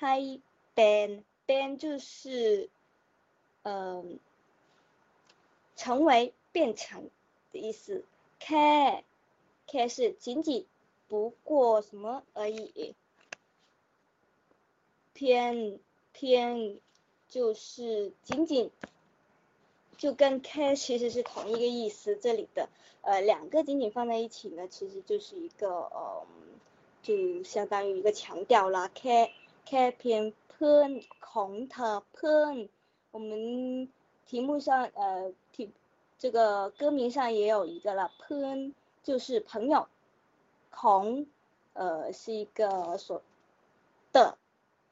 [0.00, 0.40] ให้
[0.74, 1.08] เป็น
[1.46, 2.70] เป็น就是
[3.66, 4.18] 嗯
[5.76, 7.10] 成为变成
[7.52, 8.04] 的意思，
[8.38, 9.04] แค่
[9.66, 10.66] แค่是仅仅
[11.08, 12.94] 不过什么而已，
[15.12, 15.78] 偏
[16.12, 16.78] 偏
[17.28, 18.70] 就是仅仅
[19.96, 22.68] 就跟 care 其实是同一个意思，这里的
[23.00, 26.26] 呃两个仅仅放在一起呢，其实就是一个呃。
[27.02, 29.32] 就相当于一个强调啦，care
[29.66, 31.74] care 偏 pen 空 t
[32.14, 32.68] pen，
[33.17, 33.89] 我们
[34.27, 35.71] 题目上呃题
[36.19, 39.87] 这个歌名上也有一个了，pen 就是朋友，
[40.69, 41.25] 空
[41.73, 43.23] 呃是一个所
[44.13, 44.37] 的，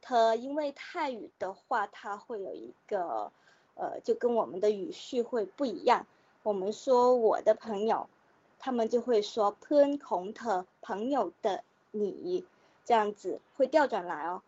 [0.01, 3.31] 它因为泰语的话它会有一个
[3.75, 6.07] 呃就跟我们的语序会不一样，
[6.41, 8.09] 我们说我的朋友，
[8.57, 11.63] 他们就会说 pen 空 t 朋友的。
[11.91, 12.43] 你
[12.85, 14.41] 这样子会调转来哦，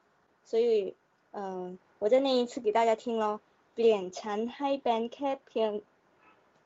[0.46, 0.96] 所以
[1.32, 3.40] 嗯，我再念一次给大家听喽。
[3.77, 5.83] 变成ให้เป็นแค่เพียง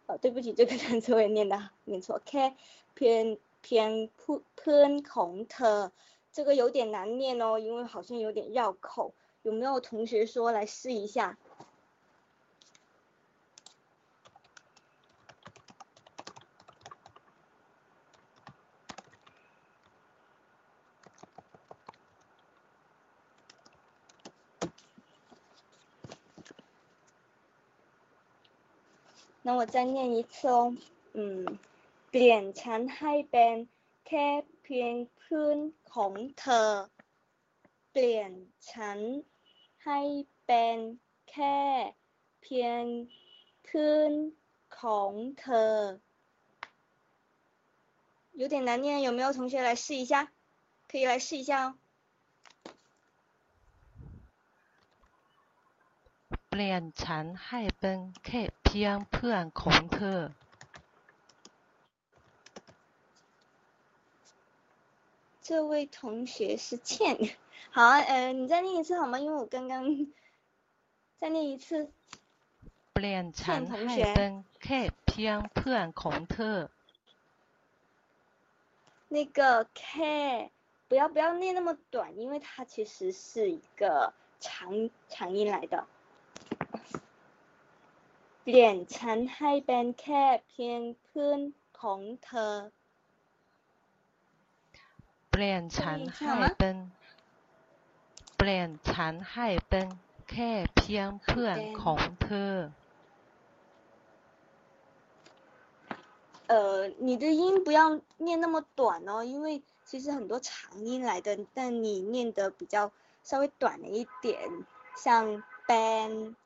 [0.07, 2.55] 呃，对不起，这个单词我也念的念错，แค่
[2.95, 4.09] เพียงเพียง
[4.57, 5.91] เพื่อนของเธอ，
[6.33, 11.37] 这个有点难念哦，因为好像有点绕口，有没有同学说来试一下？
[29.51, 30.75] 那我再念一次哦，
[31.15, 31.59] 嗯，
[32.11, 33.55] เปลี่ยนฉันให้เป็น
[34.09, 34.27] แค่
[34.63, 35.59] เพียงเพื่อน
[35.93, 36.71] ของเธอ
[37.93, 38.31] เปลี่ยน
[38.71, 38.99] ฉัน
[39.85, 40.01] ให้
[40.47, 40.77] เป็น
[41.31, 41.59] แค่
[42.43, 42.83] เพียง
[43.65, 44.13] เพื่อน
[44.79, 45.75] ของเธอ
[48.41, 50.31] 有点难念，有没有同学来试一下？
[50.89, 51.75] 可以来试一下哦。
[56.51, 60.21] เปลี่ยนฉันให้เป็นแค่ เพียงเพื่อนของเธอ
[65.49, 67.37] 这位同学是倩，
[67.71, 69.19] 好啊，呃，你再念一次好吗？
[69.19, 70.09] 因为我刚刚
[71.21, 71.89] 再念一次。
[72.93, 74.33] เปลี่ยนฉันให้เป็น
[74.63, 76.57] แค่เพียงเพื่อนของเธอ
[79.09, 80.51] 那个 care
[80.89, 85.87] 不要不要念那么短，因为它其实是一个长长音来的。
[88.43, 91.41] เปลี่ยนฉันให้เป็นแค่เพียงเพื่อน
[91.81, 92.55] ของเธอ
[95.31, 96.77] เปลี่ยนฉันให้เป็น
[98.37, 99.87] เปลี่ยนฉันให้เป็น
[100.31, 102.55] แค่เพียงเพื่อนของเธอ
[106.49, 112.93] 呃，你的音不要念那么短哦，因为其实很多长音来的，但你念的比较
[113.25, 114.65] 稍微短了一点，
[114.97, 116.37] 像 ban。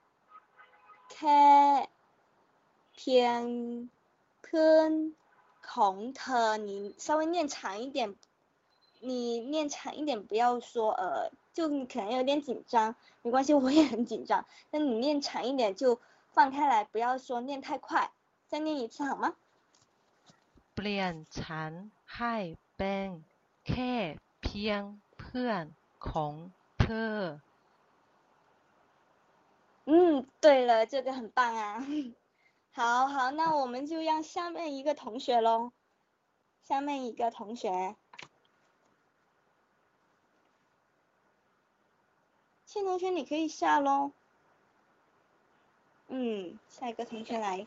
[1.12, 1.42] แค่
[2.96, 3.40] เพียง
[4.42, 4.90] เพื่อน
[5.72, 6.70] ของเธอ你
[7.04, 7.98] 稍微念长一点
[9.00, 16.00] 你念长一点不要说呃就你可能有点紧张没关系我也很紧张但你念长一点就
[16.32, 18.10] 放开来不要说念太快
[18.48, 19.34] 再念一次好吗
[20.74, 21.72] เปลี่ยนฉัน
[22.16, 22.36] ให้
[22.76, 23.08] เป็น
[23.68, 23.94] แค่
[24.42, 24.82] เพียง
[25.18, 25.64] เพื่อน
[26.08, 26.34] ของ
[26.80, 27.16] เธอ
[29.85, 31.85] 嗯，对了，这个很棒啊！
[32.73, 35.71] 好好，那我们就让下面一个同学喽，
[36.61, 37.95] 下面一个同学，
[42.65, 44.11] 倩同学你可以下喽。
[46.07, 47.65] 嗯，下一个同学来。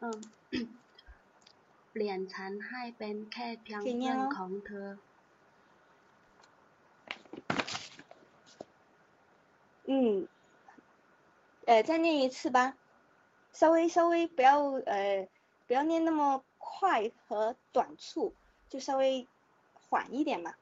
[0.00, 0.80] 嗯。
[1.93, 4.87] เปลี่ยนฉันให้เป็นแค่เพียงเพื่อนของเธอ
[9.91, 10.27] 嗯，
[11.65, 12.75] 呃，再念一次吧，
[13.53, 15.27] 稍微稍微不要呃
[15.67, 18.35] 不要念那么快和短促，
[18.69, 19.27] 就稍微
[19.73, 20.53] 缓一点嘛。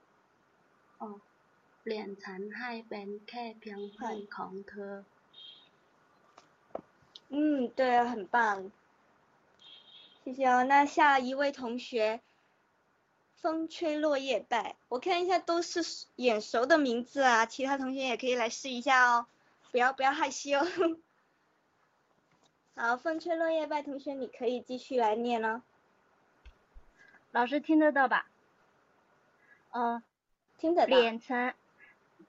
[0.99, 1.20] 哦，
[1.84, 5.03] เปลี่ยนฉันให้เป็นแค่เพียงเพื่อนของเธอ。
[7.30, 8.72] 嗯，对啊，很棒。
[10.25, 10.64] 谢谢哦。
[10.64, 12.20] 那下一位同学，
[13.41, 19.27] 风吹落叶败，我看一下都是眼熟的名字啊，其他同学也可以来试一下哦，
[19.70, 20.59] 不要不要害羞。
[22.75, 25.62] 好，风吹落叶败，同学你可以继续来念了。
[27.33, 28.27] 老师听得到吧？
[29.73, 30.03] 嗯，
[30.59, 30.97] 听得到。
[30.97, 31.55] 变成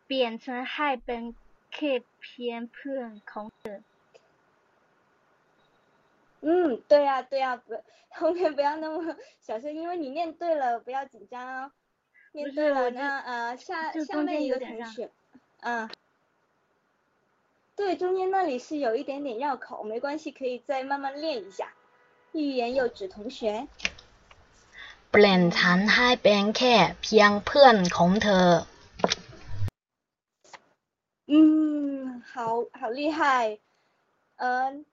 [0.07, 1.33] 变成海本
[1.71, 3.81] 客偏碰空的。
[6.42, 11.72] 嗯，对呀对呀，不，后面不要那么小声，因为你念对了，不要紧张哦。
[12.32, 15.10] 念对了，那呃下下面一个同学，
[15.60, 15.88] 嗯，
[17.74, 21.72] 对，中间那里是有一点点绕口，没关系，可以再慢慢练一下。
[22.32, 23.66] 欲言又止同学。
[25.10, 28.46] เปลี่ยนฉันให้เป็นแค่เพียงเพื่อนของเธอ。
[31.26, 33.58] 嗯，好好厉害，
[34.36, 34.84] 嗯。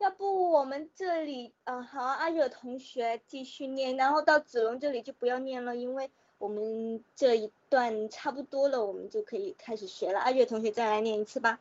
[0.00, 10.18] 要不我们这里，嗯，好，阿惹同学继续念，然后到子龙这里就不要念了，因为我们这一段差不多了，我们就可以开始学了。
[10.18, 11.60] 阿惹同学再来念一次吧。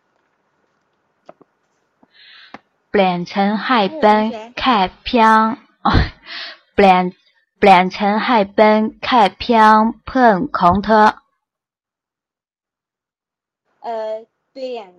[2.92, 5.58] 变成海奔开飘，
[6.76, 7.14] 变
[7.60, 11.22] 变成海奔开飘碰空特。
[13.82, 14.96] 呃，变，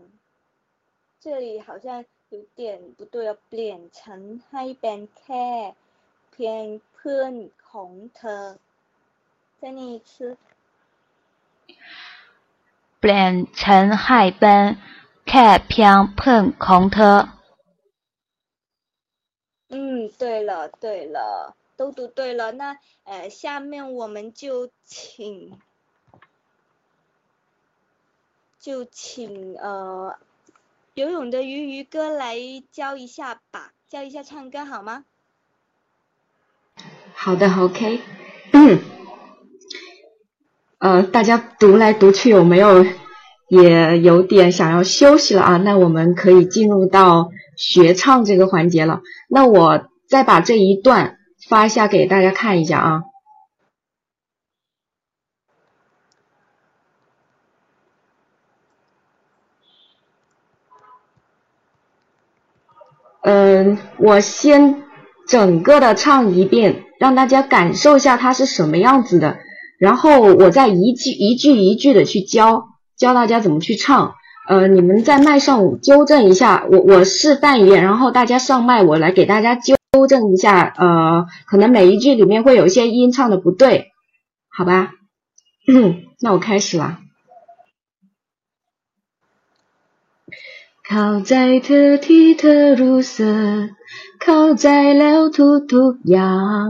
[1.19, 2.05] 这里好像。
[2.30, 3.26] ยนเปลี่ยนฉันให้เป็นแค่เพียงเพื่อนของเธอ。
[3.26, 3.26] 呃，变，这里好像。
[3.26, 5.48] 有点不对哦，เปลี่ยนฉันให้เป็นแค่
[6.32, 6.64] เพียง
[6.94, 7.34] เพื่อน
[7.70, 8.46] ของเธอ
[9.60, 10.38] 再念一次
[13.00, 14.64] เปลี่ยนฉันให้เป็น
[15.30, 17.18] แค่เพียงเพื่อนของเธอ
[19.70, 19.78] 嗯，
[20.20, 20.52] 对了
[20.84, 20.86] 对
[21.16, 21.18] 了，
[21.76, 22.52] 都读对了。
[22.52, 25.60] 那呃，下面我们就请
[28.60, 30.18] 就请呃。
[31.01, 32.37] 游泳的鱼鱼哥来
[32.71, 35.05] 教一下吧，教一下唱歌好吗？
[37.15, 38.01] 好的，OK。
[38.53, 38.81] 嗯，
[40.77, 42.85] 呃，大家读来读去有没有
[43.49, 45.57] 也有点想要休息了啊？
[45.57, 49.01] 那我们可以进入到学唱这个环节了。
[49.27, 51.17] 那我再把这一段
[51.49, 53.03] 发一下给大家看一下啊。
[63.23, 64.83] 嗯，我先
[65.29, 69.39] 整个的唱一遍，让大家感受一下它是什么样子的，
[69.79, 72.65] 然后我再一句一句一句的去教
[72.97, 74.15] 教大家怎么去唱。
[74.49, 79.77] 呃，你们在麦上纠正一下，我我示范一遍，然后大家上麦，我来给大家纠
[80.09, 80.75] 正一下。
[80.77, 83.89] 呃，可能每一句里面会有一些音唱的不对，
[84.49, 84.91] 好吧？
[86.21, 86.99] 那我开始了。
[90.93, 91.35] เข้าใจ
[91.65, 93.61] เธอที่เธอรู้สึก
[94.23, 94.69] เข้าใจ
[94.99, 96.67] แล้วทุกทุกอย่าง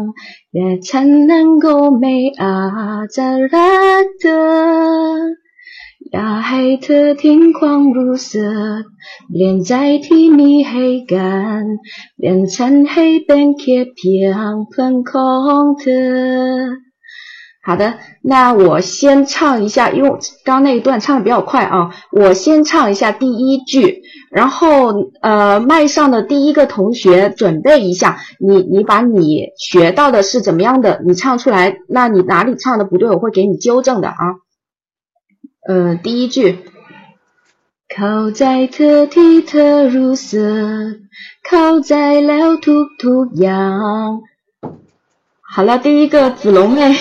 [0.52, 2.60] แต่ฉันนั้นก็ไม่อา
[3.02, 4.44] จจะรักเธอ
[6.10, 8.80] อย่าให้เธอทิ้งความรู้สึก
[9.30, 9.74] เปลี่ยนใจ
[10.06, 11.62] ที่มีให้กัน
[12.16, 16.89] เปลี่ยนฉันให้เป็นแค่เพียงเพื่อนของเธอ
[17.70, 24.02] 好的，那我先唱一下，因为刚那一段唱的比较快啊，我先唱一下第一句，
[24.32, 24.92] 然后
[25.22, 34.16] 呃，麦上的第一个同学准备一下，你你把你学到的是怎么样的，你唱出来，那你哪里唱的不对，我会给你纠正的啊。
[35.68, 36.58] 呃，第一句，
[37.96, 40.38] 靠在特提特如色，
[41.48, 44.22] 靠在了土土样。
[45.40, 46.96] 好了，第一个子龙妹。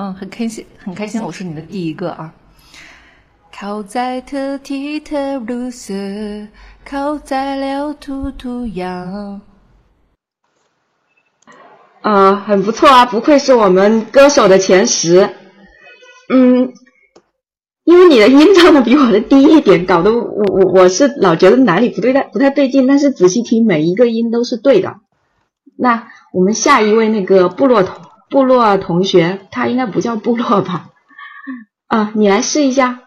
[0.00, 2.32] 嗯，很开心，很开心，我是你的第一个啊！
[3.52, 6.46] 靠在特提特鲁斯，
[6.84, 9.40] 靠在了兔兔羊。
[12.02, 15.30] 啊，很不错啊，不愧是我们歌手的前十。
[16.28, 16.72] 嗯，
[17.82, 22.86] 因为你的音唱的比我的低一点，搞得我我我是老觉得哪里不对的，不太对劲。
[22.86, 25.00] 但是仔细听，每一个音都是对的。
[25.74, 28.07] 那我们下一位那个部落头。
[28.30, 30.90] 部落同学，他应该不叫部落吧？
[31.88, 33.00] 啊，你来试一下。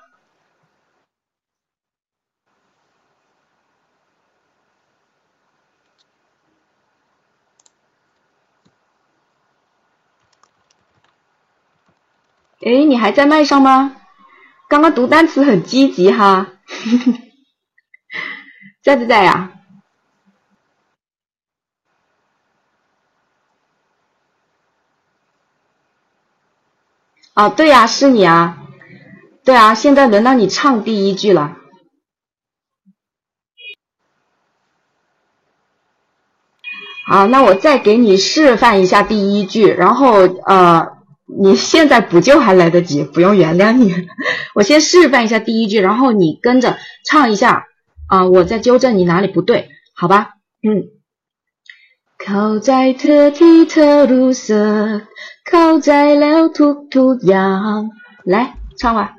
[12.64, 13.96] 哎，你还在麦上吗？
[14.68, 16.54] 刚刚读单词很积极哈，
[18.82, 19.61] 在不在呀？
[27.34, 28.58] 啊，对呀，是你啊。
[29.44, 31.58] 对啊，现在轮到你唱第一句了。
[37.08, 40.88] 好，那我再给你示范一下第一句，然后呃，
[41.26, 44.08] 你现在补救还来得及，不用原谅你。
[44.54, 47.66] 我先示范一下第一句，然后你跟着唱一下
[48.08, 50.34] 啊，我再纠正你哪里不对，好吧？
[50.62, 50.84] 嗯。
[52.24, 55.02] 靠在特地特路色，
[55.44, 57.90] 靠在了突突阳，
[58.24, 59.16] 来唱吧。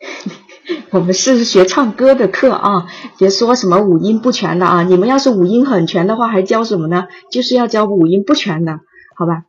[0.90, 2.86] 我们是学唱歌的课啊，
[3.18, 4.82] 别说什么五音不全的啊！
[4.84, 7.08] 你们要是五音很全的话，还教什么呢？
[7.30, 8.80] 就是要教五音不全的，
[9.16, 9.44] 好吧？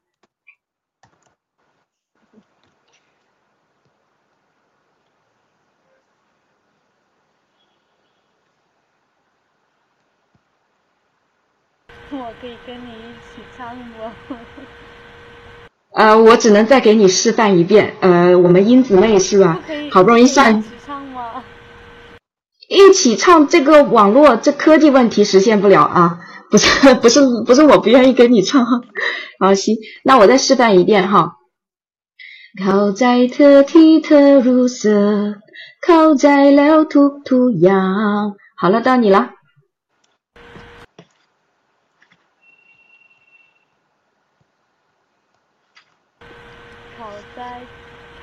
[12.11, 13.04] 我可以跟你
[13.55, 13.75] 一起唱
[14.27, 14.35] 不？
[15.91, 17.95] 呃，我只能再给你示范一遍。
[18.01, 19.61] 呃，我们英子妹是吧？
[19.91, 20.61] 好不容易上。
[22.67, 26.19] 一起唱这个网络这科技问题实现不了啊！
[26.49, 28.65] 不是 不是不是我不愿意跟你唱。
[29.39, 31.37] 好行，那我再示范一遍哈。
[32.63, 35.35] 靠在特提特如色，
[35.85, 38.35] 靠在了突突阳。
[38.57, 39.31] 好了，到你了。
[46.97, 47.61] 靠在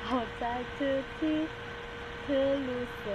[0.09, 0.85] 靠在特
[1.21, 1.47] 地
[2.27, 2.67] 特如
[3.05, 3.11] 色。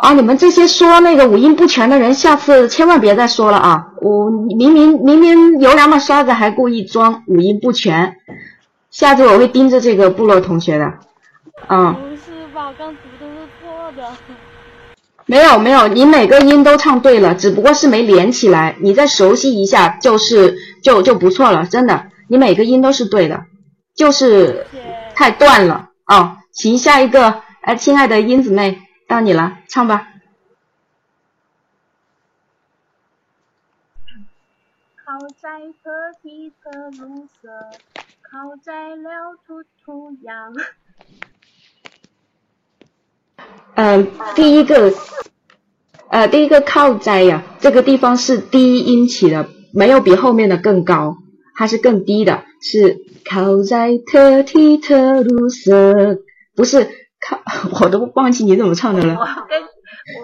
[0.00, 0.12] 啊！
[0.14, 3.86] 你们这些说那个五音不全的人，下次千万别再说了啊！
[4.00, 8.16] 我明明明明有两把刷子，还故意装五音不全，
[8.90, 10.94] 下次我会盯着这个部落同学的。
[11.68, 11.94] 嗯。
[11.94, 12.72] 不是吧？
[12.78, 14.08] 刚读的是错的。
[15.26, 18.76] 没有没有，你每个音都唱对了，只不过是没连起来。
[18.80, 23.44] 你再熟悉一下，就是就就不错了，真的，你每个音都是对的，
[23.94, 24.66] 就是。
[25.16, 26.36] 太断了啊！
[26.52, 28.78] 行，下一个，哎，亲爱的英子妹，
[29.08, 30.06] 到你了，唱吧。
[34.96, 37.48] 靠在特地的路色，
[38.20, 40.54] 靠在了突突阳。
[43.74, 44.06] 嗯，
[44.36, 44.92] 第一个，
[46.10, 51.16] 呃，第一个靠在呀，这个地方是低音起的，没有比后面的更高，
[51.54, 52.98] 它是更低的，是。
[53.24, 56.18] 靠在特提特鲁色，
[56.54, 57.40] 不是靠，
[57.80, 59.14] 我都忘记你怎么唱的了。
[59.14, 59.62] 我跟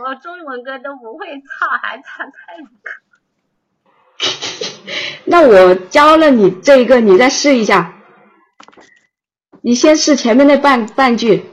[0.03, 2.91] 我中文歌都不会唱，还唱泰语歌。
[5.27, 7.93] 那我教了你这一个，你再试一下。
[9.63, 11.45] 你先试前面那半半句，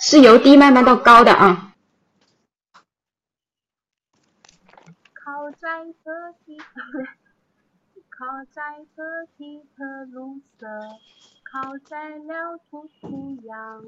[0.00, 1.74] 是由低慢慢到高的啊。
[5.14, 6.58] 靠在特地。
[8.18, 8.62] 靠在
[8.96, 9.02] 特
[9.36, 10.66] 地特路色，
[11.44, 13.84] 靠在了土土阳。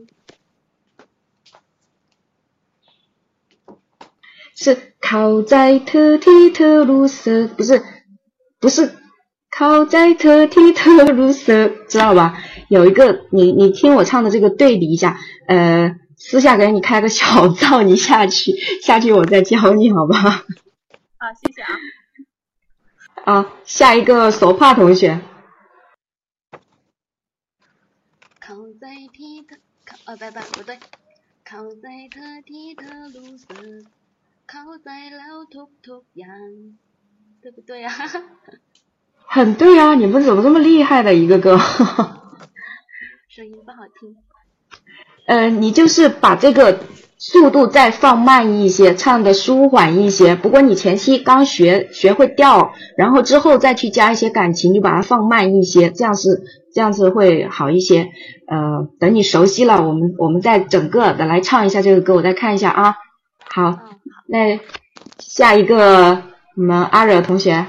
[4.60, 7.80] 是靠在特提特鲁斯，不是
[8.58, 8.92] 不是
[9.52, 12.36] 靠在特提特鲁斯，知道吧？
[12.68, 18.50] 有一个你你听我唱的这个对比一下，呃，私下给你开个小灶，你下去
[18.82, 20.18] 下去我再教你，好吧？
[20.18, 21.78] 好，谢谢啊。
[23.24, 25.20] 啊，下一个手帕同学。
[28.40, 30.80] 靠在提特，靠，呃，拜拜不对，
[31.44, 32.84] 靠在特提特
[33.14, 33.46] 路色，
[34.50, 36.26] 靠在老头头羊，
[37.42, 37.92] 对不对啊？
[39.28, 41.58] 很对啊，你们怎么这么厉害的一个个？
[43.28, 44.16] 声音不好听。
[45.26, 46.80] 呃，你就是把这个。
[47.20, 50.36] 速度再放慢一些，唱的舒缓一些。
[50.36, 58.08] 不过你前期刚学学会调，然后之后再去加一些感情，你把它放慢一些，这样是这样子会好一些。
[58.46, 62.94] 呃，等你熟悉了，我们我们再整个的来唱一下这个歌，我再看一下啊。
[63.50, 63.80] 好，
[64.30, 64.60] 那
[65.18, 66.22] 下一个
[66.54, 67.64] 我们阿惹同学，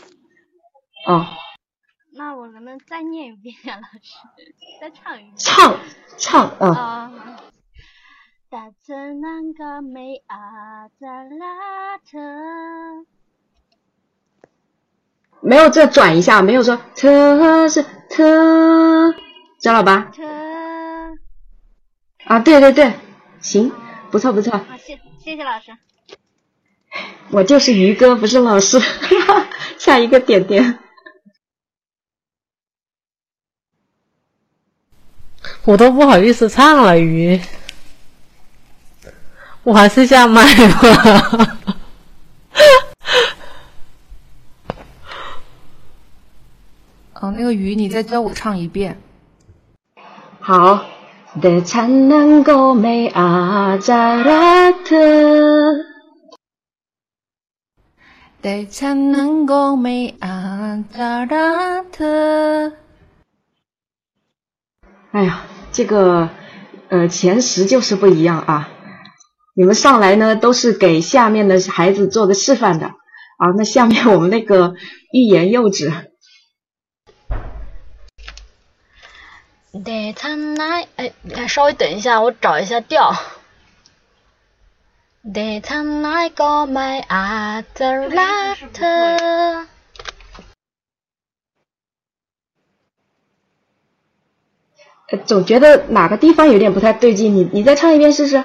[1.06, 1.26] 哦。
[2.16, 4.16] 那我能不能再念一遍呀，老师？
[4.80, 5.32] 再唱一遍。
[5.36, 5.76] 唱
[6.16, 7.12] 唱啊。
[15.40, 17.06] 没有这转一下，没有说 t
[17.68, 18.16] 是 t，
[19.60, 20.10] 知道了吧？
[22.24, 22.92] 啊，对对对。
[23.40, 23.72] 行，
[24.10, 24.52] 不错不错。
[24.58, 25.76] 好，谢谢谢老师。
[27.30, 28.80] 我就是鱼哥，不是老师。
[29.78, 30.78] 下一个点点。
[35.64, 37.40] 我都不好意思唱了，鱼。
[39.62, 41.58] 我还是下麦吧。
[47.20, 49.00] 嗯，那个鱼，你再教我唱一遍。
[50.40, 50.84] 好。
[51.36, 54.96] 的灿烂高美阿扎拉特，
[58.40, 62.72] 的灿烂高美阿扎拉特。
[65.12, 66.30] 哎呀，这个
[66.88, 68.70] 呃前十就是不一样啊！
[69.54, 73.52] 你们上来呢都是给下面的孩子做个示范的啊。
[73.56, 74.74] 那下面我们那个
[75.12, 75.92] 欲言又止。
[79.84, 81.12] 得灿烂，哎，
[81.48, 83.14] 稍微等一下，我找一下调。
[85.34, 89.66] 得灿烂个麦阿泽拉特。
[95.26, 98.44] 总觉得哪个地方有点不太对劲，你你再唱一遍试试。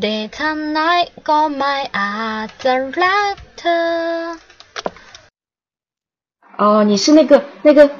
[0.00, 4.38] 得灿烂个麦阿泽拉特。
[6.60, 7.90] 哦，你是那个那个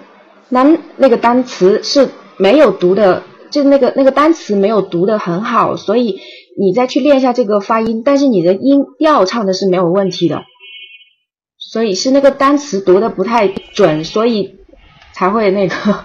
[0.50, 6.20] 单那个单词是没有读的，就那个那个单词没有读的很好，所以
[6.60, 10.42] 你再去练一下这个发音，但是你的音调唱的是没有问题的，
[11.56, 14.58] 所以是那个单词读的不太准，所以
[15.14, 16.04] 才会那个。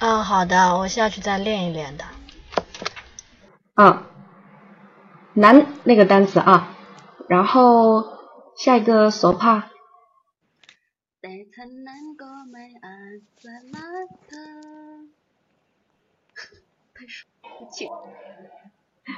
[0.00, 2.04] 嗯，好的，我下去再练一练的。
[3.72, 4.02] 啊，
[5.32, 6.76] 难那个单词啊，
[7.30, 8.04] 然后
[8.58, 9.70] 下一个手帕。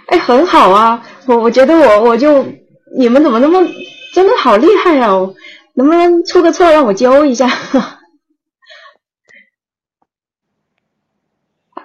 [0.09, 1.03] 哎，很好啊！
[1.27, 2.45] 我我觉得我我就
[2.97, 3.67] 你们怎么那么
[4.13, 5.09] 真的好厉害呀？
[5.75, 7.49] 能不能出个错让我教一下？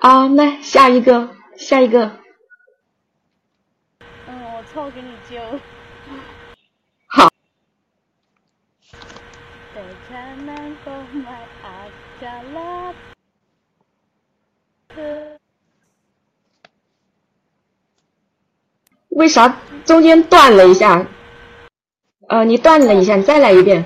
[0.02, 2.20] 啊，那下一个，下一个。
[4.28, 5.41] 嗯，我错给你教。
[19.10, 19.56] 为啥
[19.86, 21.06] 中间断了一下？
[22.28, 23.86] 呃，你断了一下，你再来一遍。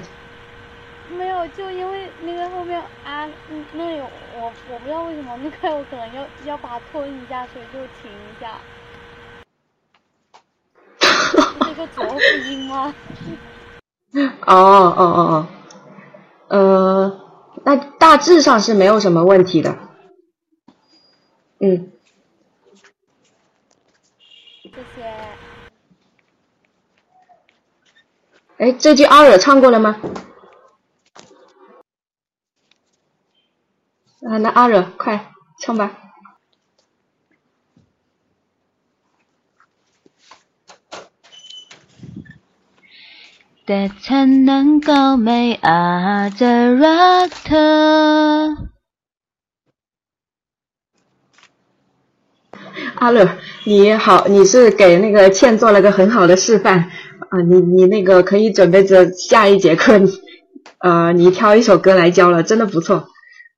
[1.10, 3.28] 没有，就因为那个后面啊，
[3.74, 8.58] 那有我我不知道为什么那块我可能要要把它吞一下，所以就停一下。
[11.68, 12.94] 这个浊辅音吗？
[14.46, 15.48] 哦哦哦哦，
[16.48, 17.22] 呃，
[17.64, 19.78] 那大致上是没有什么问题的。
[21.60, 21.92] 嗯。
[24.64, 25.04] 谢谢。
[28.58, 30.00] 哎，这句阿惹唱过了吗？
[34.22, 36.05] 啊，那阿惹快唱吧。
[43.66, 46.46] 得才能够美阿泽
[46.76, 48.56] 拉特。
[52.96, 53.28] 阿乐，
[53.66, 56.92] 你好，你是给那个倩做了个很好的示范
[57.30, 57.42] 啊！
[57.42, 60.00] 你你那个可以准备着下一节课，
[60.78, 63.08] 呃，你挑一首歌来教了，真的不错。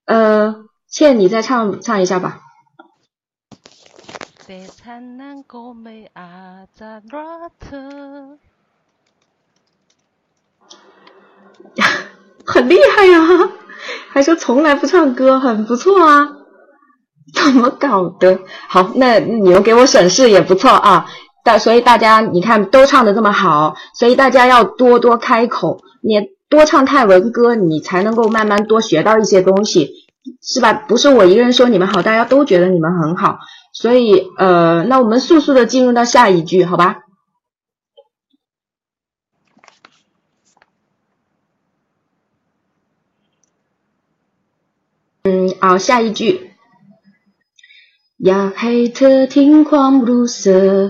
[0.05, 0.55] 呃，
[0.87, 2.39] 倩，你再唱唱一下吧。
[12.45, 13.49] 很厉害呀，
[14.09, 16.29] 还说从来不唱歌，很不错啊。
[17.35, 18.39] 怎么搞的？
[18.69, 21.05] 好，那你们给我审视也不错啊。
[21.43, 29.89] 大所以大家你看都唱的这么好，所以大家要多多开口，你多唱泰文歌，你才能够慢慢多学到一些东西，
[30.41, 30.73] 是吧？
[30.73, 33.39] 不是我一个人说你们好，大家都觉得你们很好。
[33.73, 36.99] 所以呃，那我们速速的进入到下一句，好吧？
[45.26, 46.50] 嗯，好，下一句。
[48.28, 50.86] อยากให้เธอทิ้งความรู้สึก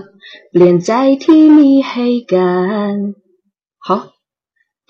[0.51, 0.91] เปลี่ยนใจ
[1.23, 2.53] ที่มีให้กั
[2.91, 2.93] น
[3.85, 3.87] 好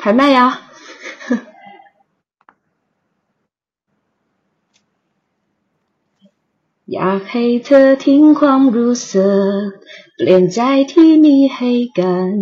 [0.01, 0.39] 抬麦呀
[6.93, 9.29] อยากให้เธอทิ้งความรู้สึ
[9.61, 9.63] ก
[10.17, 10.59] เปลี่ยนใจ
[10.91, 12.33] ที่มีให้กัน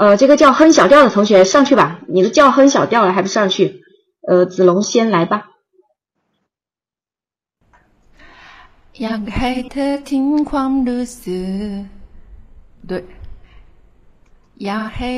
[0.00, 3.82] 呃，这个叫哼小调的同学上去吧，你都叫哼小调了还不上去？
[4.26, 5.48] 呃，子龙先来吧。
[9.02, 11.82] อยากให้เธอทิ้งความรู้สึก
[12.88, 13.02] ด้วย
[14.64, 15.10] อยากให้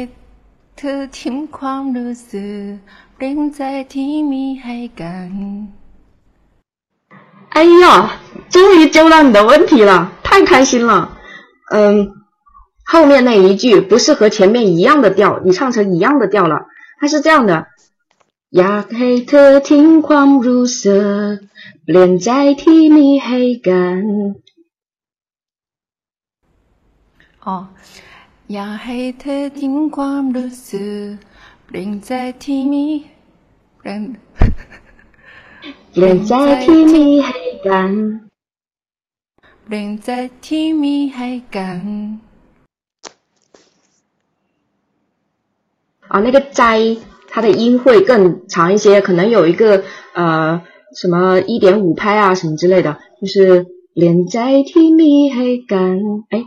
[0.77, 2.69] เธอทิ้งความรู้สึก
[3.19, 3.61] เร่งใจ
[3.93, 5.33] ที่มีให้กัน
[7.55, 7.85] 哎呀，
[8.49, 11.19] 终于揪到你的问题了，太开心了。
[11.71, 12.11] 嗯，
[12.83, 16.67] 后面那一句不是和前面一样的调，你唱成一样的调了。
[16.99, 17.67] 它是这样的：
[18.58, 21.00] อยากให้เธอทิ้งความรู้สึ
[21.32, 21.34] ก
[21.84, 22.30] เปลี่ยนใจ
[22.64, 24.04] ที่มีให้กัน
[27.46, 27.58] อ๋อ
[28.54, 31.08] อยากให้เธอทิ้งความรู้สึก
[31.66, 32.12] เปลี่ยนใจ
[32.44, 32.86] ที่มี
[33.78, 34.02] เปลี่ยน
[35.94, 36.34] เปลี่ยนใจ
[36.66, 37.92] ที่มีให้กัน
[39.64, 40.10] เปลี่ยนใจ
[40.46, 41.82] ที่มีให้กัน
[46.12, 46.64] อ๋อในกรใจ
[47.38, 49.84] 它的音会更长一些，可能有一个
[50.14, 50.64] 呃。
[50.96, 56.46] 什么一点五拍啊，什么之类的，就是连在提米黑干，哎，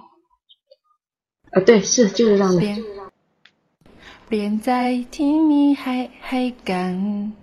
[1.53, 2.63] 啊对，是就是这样的。
[4.31, 7.35] 连在提米黑黑干。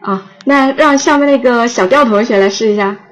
[0.00, 3.09] 啊，那让下面那个小调同学来试一下。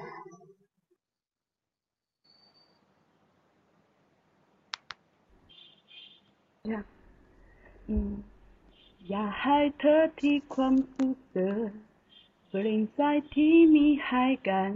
[9.09, 11.69] อยากให้เธอที่ความรู้สึก
[12.49, 13.01] เปลี่ยนใจ
[13.33, 14.73] ที่มีให้กัน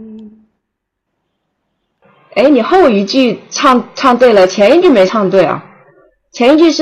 [2.36, 3.14] 哎，你后一句
[3.56, 3.58] 唱
[3.98, 5.52] 唱对了，前一句没唱对啊。
[6.30, 6.80] 前一句是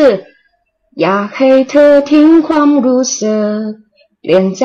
[1.03, 3.65] อยากให้เธอทิ้งความรู้สึก
[4.21, 4.61] เปลี่ยนใ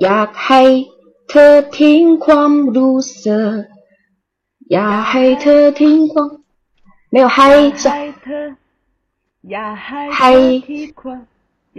[0.03, 0.61] อยากให้
[1.29, 3.61] เธอทิ้งความรู้สึก
[4.73, 6.31] อยากให้เธอทิ้งความ
[7.13, 7.37] 没有嗨
[7.81, 7.85] 是
[9.51, 10.21] อยากให้嗨
[10.67, 11.21] ทิ้งความ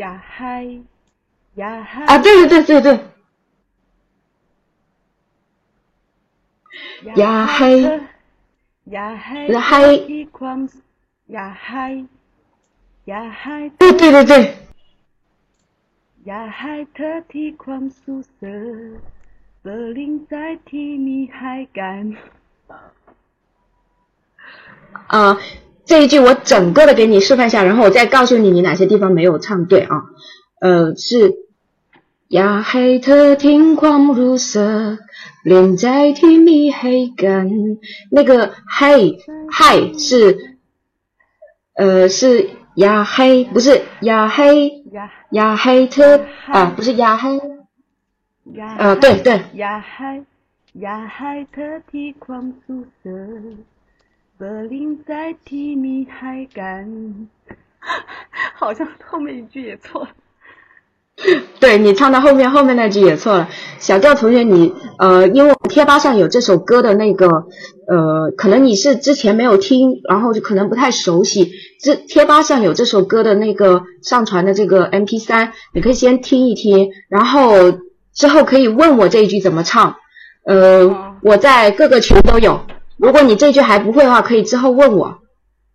[0.00, 0.56] อยากให้
[1.60, 2.88] อยากให้啊，对对对对对。
[7.20, 7.70] อยากให้
[8.94, 9.40] อยากให้
[10.08, 10.58] ทิ้งความ
[11.34, 11.86] อยากให้
[13.08, 14.32] อยากให้对对对对。
[16.28, 18.42] อยากให้เธอที่ความสุขเส
[19.60, 19.66] เป
[19.96, 20.34] ลิงใจ
[20.68, 22.04] ที่มีให้กัน
[25.14, 25.38] 啊，
[25.84, 30.04] 这一句我整个的给你示范一下，然后我再告诉你你哪些地方没有唱对啊。
[30.60, 31.34] 呃，是
[32.34, 34.94] อยากให้เธอทิ้งความรู้สึก
[35.42, 35.86] เปลี่ยนใจ
[36.18, 37.48] ที่มีให้กัน
[38.14, 38.30] 那个
[38.76, 38.92] ให้
[39.56, 39.72] ให้
[40.06, 40.08] 是
[41.80, 41.82] 呃
[42.16, 42.18] 是
[42.84, 43.14] 呀黑
[43.54, 43.68] 不是
[44.08, 44.38] 呀黑
[45.38, 45.96] 呀黑特
[46.56, 47.24] 啊不是呀黑
[48.80, 49.28] 啊对对
[49.62, 49.96] 呀黑
[50.84, 51.18] 呀黑
[51.54, 51.56] 特
[51.90, 51.92] 提
[52.24, 52.86] ความสุข
[54.38, 54.42] เบ
[54.72, 55.12] ลิงใจ
[55.48, 56.86] ที่มีให้กัน
[58.58, 60.19] 好像后面一句也错了。
[61.59, 63.49] 对你唱到后面，后面那句也错了。
[63.79, 67.27] 小调同学，你呃，因为贴吧上有这首歌的那个
[67.87, 71.51] 呃，可能你是之前没有听，然后就可能不太熟悉。
[71.79, 77.79] 这贴吧上有这首歌的那个上传的这个 MP 三，你可以先听一听，然后
[78.13, 79.95] 之后可以问我这一句怎么唱。
[80.45, 82.61] 呃，我在各个群都有，
[82.97, 85.19] 如果你这句还不会的话，可以之后问我。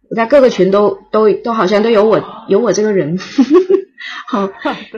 [0.08, 3.18] 我在各个群都都都好像都有我有我这个人。
[4.27, 4.47] 好，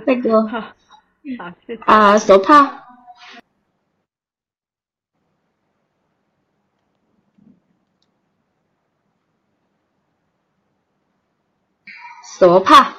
[0.05, 0.75] 那个好，
[1.65, 1.81] 谢谢。
[1.83, 2.83] 啊，手帕，
[12.39, 12.93] 手帕，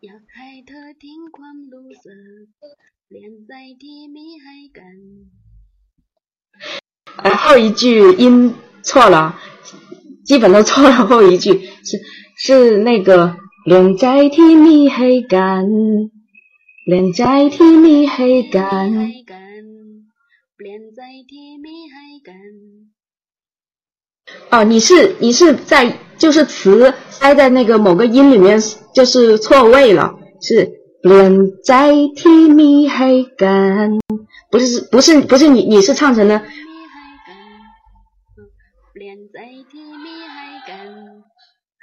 [0.00, 2.46] 若系特天ความรู้สึก
[3.06, 4.96] เปลี่ยนใจที่มีให้กัน
[7.22, 9.34] 呃，后一句音错了，
[10.25, 11.61] 基本都错了，后一句。
[11.83, 11.99] 是
[12.37, 15.65] 是那个连在天边海干，
[16.85, 22.35] 连在天边海干，连在天边海干。
[24.49, 28.59] 哦，你是你是在就是词塞在那个某个音里面，
[28.95, 30.71] 就是错位了，是
[31.03, 33.99] 连在天边海干，
[34.49, 36.43] 不是不是不是你你是唱成了。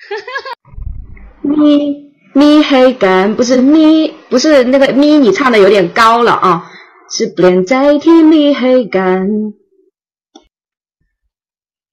[1.42, 6.70] 咪咪黑干不是咪不是那个咪你唱的有点高了啊
[7.11, 9.26] 是不连在天咪黑干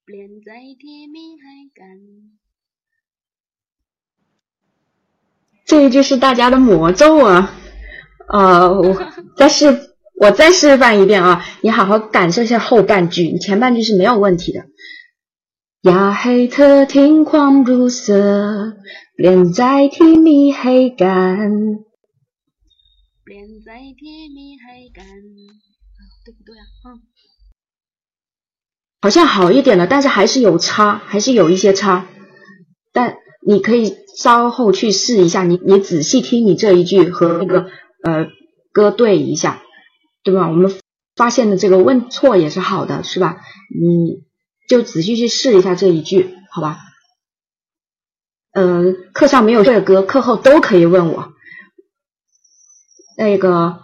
[0.06, 1.88] 连在天咪黑感。
[5.66, 7.52] 这一句是大家的魔咒啊
[8.28, 9.90] 呃我 再示
[10.20, 14.66] 我再示范一遍啊你好好感受一下后半句你前半句是没有问题的。
[15.87, 18.69] อยากให้เธอทิ้งความรู้สึก
[19.15, 19.63] เปลี่ยนใจ
[19.97, 21.51] ที่มีให้กัน
[23.23, 25.21] เปลี่ยนใจที่มีให้กัน
[25.99, 26.65] 啊对不对啊？
[26.85, 26.89] 嗯，
[29.03, 32.07] 好像好一点了，但是还是有差，还是有一些差。
[32.93, 33.17] 但
[33.47, 37.55] 你可以稍后去试一下，你你仔细听你这一句和那个
[38.03, 38.27] 呃
[38.73, 39.63] 歌对一下，
[40.23, 40.49] 对吧？
[40.49, 40.71] 我们
[41.17, 43.39] 发现的这个问错也是好的，是吧？
[43.71, 44.25] 你
[44.68, 46.80] 就仔细去试一下这一句，好吧？
[48.52, 51.34] 嗯，课上没有这个歌，课后都可以问我。
[53.18, 53.84] 那个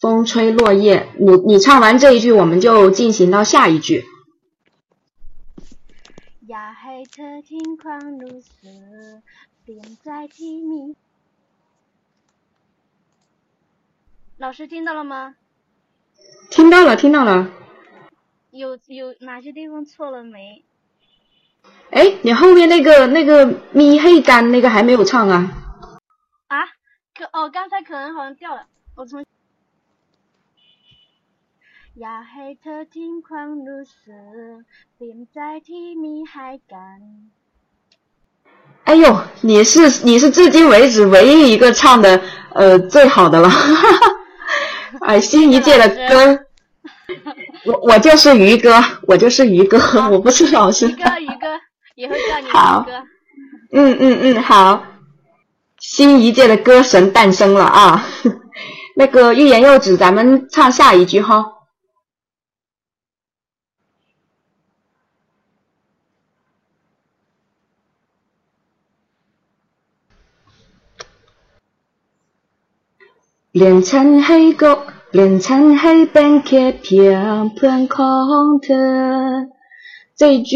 [0.00, 4.04] 风吹落叶，你你唱完这一句，我们就进行到下一句。
[14.38, 15.34] 老师听到了吗？
[16.50, 17.50] 听到了，听到了。
[18.51, 20.63] 有有哪些地方错了没？
[21.91, 25.51] 哎，你后面那个那个咪黑干那个还没有唱啊？
[26.47, 26.57] 啊？
[27.15, 29.23] 可哦，刚才可能好像掉了，我重。
[32.01, 34.55] อย่าให้เธอทิ้งความรู้สึก
[34.95, 35.37] เปลี่ยนใจ
[35.69, 36.99] ที่มีให้กัน
[38.87, 39.05] 哎呦，
[39.41, 42.19] 你是你是至今为止唯一一个唱的
[42.53, 43.47] 呃最好的了，
[45.01, 46.45] 哎，新一届的歌，
[47.68, 49.78] 我我就是于哥我就是于哥
[50.10, 51.60] 我不是老师哥于哥
[51.96, 53.06] 以后叫你于哥。
[53.72, 54.82] 嗯嗯嗯好。
[55.78, 58.04] 新一届的歌神诞生了啊
[58.96, 61.44] 那个欲言又止咱们唱下一句哈。
[73.52, 78.91] 脸沉黑狗เปลี่ยนฉันให้เป็นแค่เพียงเพื่อนของเธอ
[80.19, 80.53] 这一句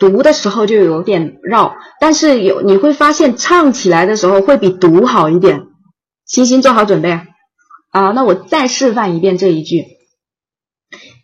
[0.00, 5.66] 读的时候就有点绕，但是有你会发现唱起来的时候会比读好一点。
[6.24, 7.26] 星星做好准备啊！
[7.90, 9.84] 啊，那我再示范一遍这一句。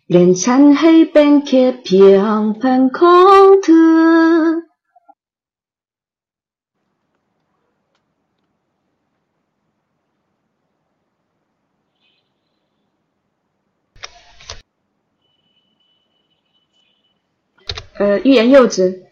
[0.07, 4.70] เปลี่ยนฉันให้เป็นแค่เพียงเพื่อนของเธอ。
[18.02, 19.04] 呃，欲言又止，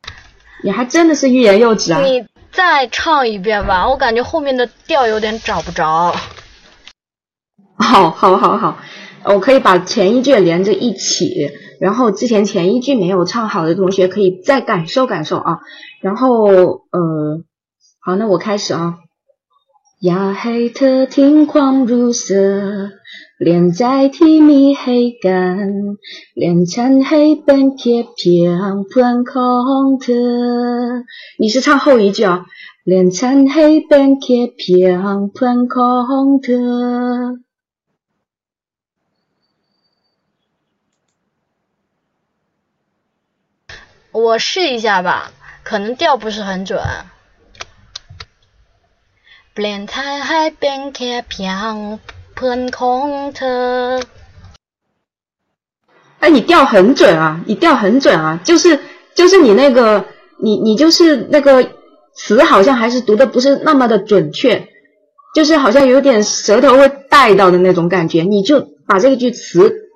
[0.64, 2.00] 你还真的是欲言又止啊！
[2.00, 6.12] 你再唱一遍吧，我感觉后面的调有点找不着。
[7.76, 8.78] 好，好，好，好，
[9.22, 15.60] 我可以把前一句连着一起，然后之前前一句没有唱好的同学可以再感受感受啊。
[16.00, 17.44] 然后，呃，
[18.00, 18.96] 好，那我开始啊。
[20.00, 22.90] 呀，黑特听狂如色。
[23.39, 25.97] ห้เธอทิ้งความรู้สึกเป 连在天咪黑干，
[26.33, 30.13] 连残黑本贴平喷空特。
[31.37, 32.45] 你是唱后一句啊？
[32.85, 36.53] 连残黑本贴平喷空特。
[44.11, 45.31] 我试一下吧，
[45.63, 46.79] 可能调不是很准。
[52.40, 54.00] 连残黑本贴平喷空特。
[56.20, 57.40] 哎，你调很准啊！
[57.46, 58.40] 你调很准啊！
[58.44, 58.78] 就是
[59.14, 60.04] 就是你那个，
[60.42, 61.70] 你你就是那个
[62.14, 64.68] 词，好像还是读的不是那么的准确，
[65.34, 68.22] 就是好像有点舌头会带到的那种感觉。
[68.22, 69.88] 你就把这句词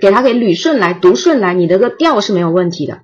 [0.00, 3.00] 给它给捋顺来，读顺来，你的个调是没有问题的。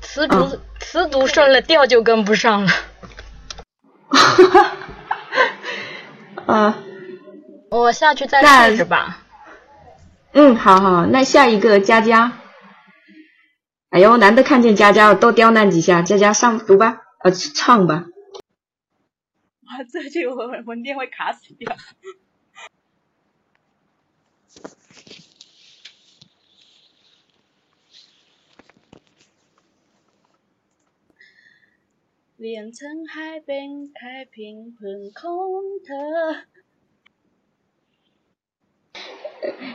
[0.00, 0.48] 词读
[0.80, 2.72] 词读顺了，调就跟不上了。
[6.46, 6.78] 啊，
[7.70, 9.24] 我下去再试试吧。
[10.32, 12.38] 嗯，好好，那下一个佳佳。
[13.90, 16.02] 哎呦，难得看见佳佳，多刁难几下。
[16.02, 18.06] 佳佳上读吧，呃，唱吧。
[19.66, 21.76] 哇，这句我文电会卡死掉。
[32.36, 36.57] 连成海边开屏喷空特。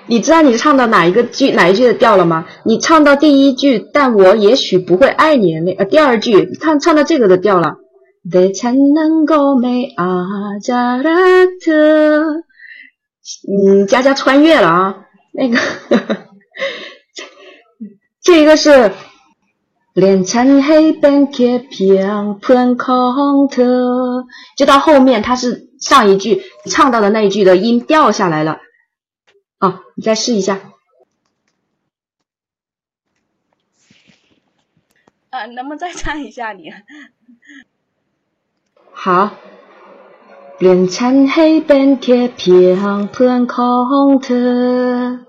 [0.07, 2.45] 你知道你唱到哪一个句哪一句的调了吗？
[2.65, 7.77] 你唱到第一句，但我也许不会爱你那呃第二句唱唱到这个的调了。
[13.47, 14.95] 嗯，佳佳穿越了啊，
[15.33, 15.57] 那个
[18.21, 18.91] 这一个是。
[19.95, 24.25] 连残黑本贴平喷空特，
[24.57, 28.57] 就到后面，它是上一句唱到的那一句的音掉下来了。
[29.63, 30.59] 哦，你再试一下。
[35.29, 36.69] 啊，能不能再唱一下你？
[38.91, 39.37] 好。
[40.59, 45.25] 脸残黑本贴平喷空特。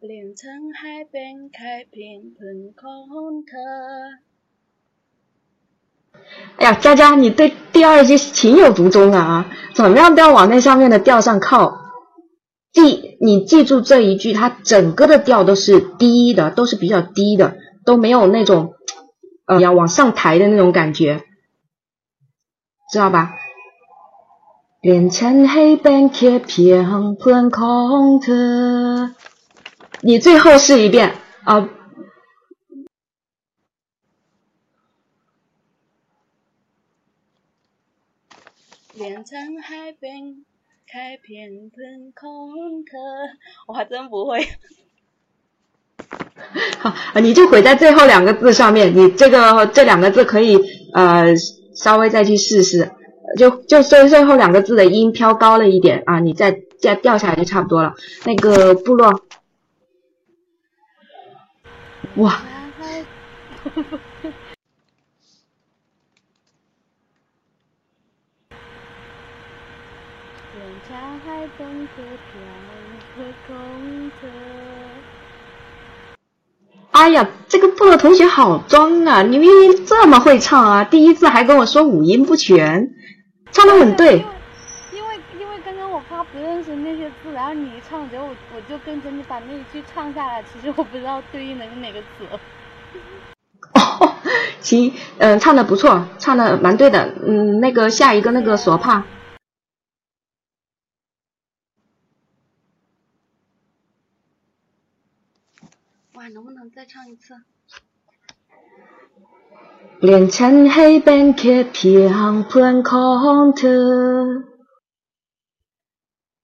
[0.00, 3.56] 连成海边开屏喷空特。
[6.56, 9.46] 哎呀，佳佳，你对第二句情有独钟啊！
[9.74, 11.78] 怎么样都要往那上面的调上靠。
[12.72, 18.74] 记，你记住这一句，它整个的调都是低的，都是比较低的，都没有那种
[19.46, 21.24] 呃要往上抬的那种感觉，
[22.90, 23.32] 知道吧？
[24.80, 29.10] 连成黑边开屏喷空特。
[30.00, 31.68] 你最后试一遍啊！
[38.96, 40.44] 连成海边
[40.90, 42.96] 开片喷空特，
[43.66, 44.48] 我还真不会。
[46.78, 48.96] 好，你就毁在最后两个字上面。
[48.96, 50.58] 你这个这两个字可以
[50.94, 51.34] 呃
[51.74, 52.90] 稍微再去试试，
[53.36, 57.94] 就就最最后两个字的音飘高了一点啊，你再再掉下来就差不多了。
[58.24, 59.22] 那个部落。
[62.16, 62.40] 哇！
[76.96, 79.22] 哎呀，这个部落同学好装啊！
[79.22, 82.88] 你明明这么会唱啊，第一次还跟我说五音不全，
[83.52, 84.24] 唱的很对。
[84.94, 90.42] 因为因为刚刚我怕不认识那些字，然后你一唱，结果我我就跟着你把那一句唱下来。
[90.50, 92.06] 其实我不知道对应的是哪个词。
[94.00, 94.14] 哦，
[94.62, 97.12] 行，嗯，唱的不错，唱的蛮对的。
[97.26, 99.04] 嗯，那个下一个那个索帕。
[106.26, 107.34] 哇，能不能再唱一次？
[110.00, 113.68] 连成黑边开平喷空特。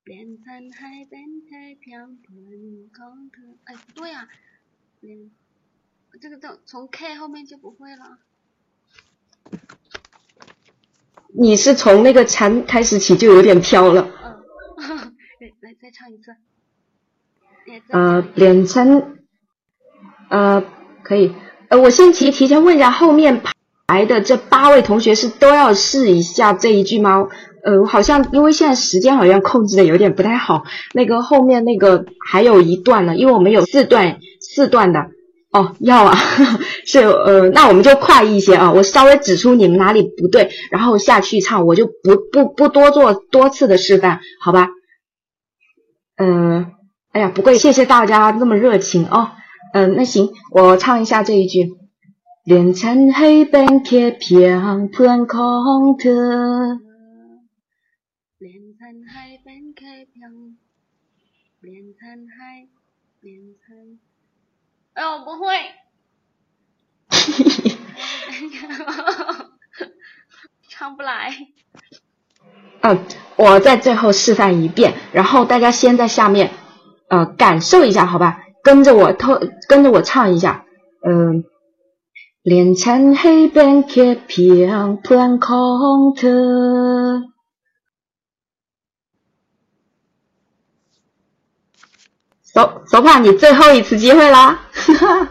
[0.05, 3.43] 连成黑边开平喷空特。
[3.65, 4.29] 哎，不对呀，
[5.01, 5.31] 连。
[6.21, 8.19] 这个到从 K 后面就不会了。
[11.35, 14.09] 你是从那个蝉开始起就有点飘了。
[14.77, 15.17] 嗯，
[15.61, 16.37] 来再唱一次。
[17.89, 19.22] 呃，连成，
[20.33, 20.65] 呃
[21.05, 21.33] 可以。
[21.69, 23.43] 呃我先提提前问一下后面
[23.87, 27.29] 排的这八位同学是都要试一下这一句吗？
[27.65, 30.65] 呃好像因为现在时间好像控制的有点不太好
[30.95, 35.01] 那个后面那个还有一段呢因为我们有四段四段的。
[35.55, 44.71] 哦要啊哈哈是呃那我们就快一些啊我稍微指出你们哪里不对然后下去唱我就不不不多做多次的示范好吧？
[46.17, 46.73] 嗯
[47.13, 49.33] 哎呀不过谢谢大家那么热情哦。
[49.73, 51.77] 嗯，那行，我唱一下这一句。
[52.45, 56.11] 连残黑半贴片片空特，
[58.39, 60.57] 连残黑半贴片，
[61.61, 62.69] 连残黑，
[63.21, 63.77] 连残。
[64.95, 65.47] 哎呦，不会。
[70.69, 71.33] 唱不来。
[72.81, 73.05] 嗯，
[73.37, 76.51] 我在最后示范一遍，然后大家先在下面，
[77.09, 78.43] 呃，感受一下，好吧？
[78.63, 80.65] 跟着我特跟着我唱一下，
[81.05, 81.45] 嗯，
[82.43, 87.23] 脸前黑边贴平天空特。
[92.55, 94.69] 手手帕，你最后一次机会啦！
[94.73, 95.29] 哈哈。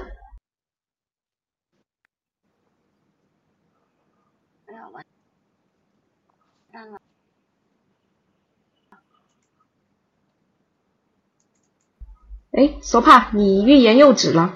[12.52, 14.54] 哎，so 怕，你欲言又止了，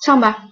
[0.00, 0.44] 唱吧。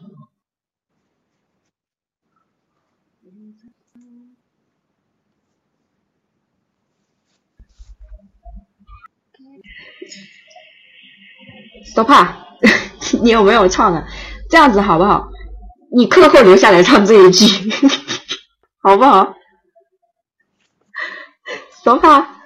[11.95, 12.47] so 怕，
[13.23, 14.07] 你有没有唱的？
[14.51, 15.29] 这样子好不好？
[15.93, 17.71] 你课后留下来唱这一句，
[18.83, 19.35] 好不好
[21.85, 22.38] ？so 怕。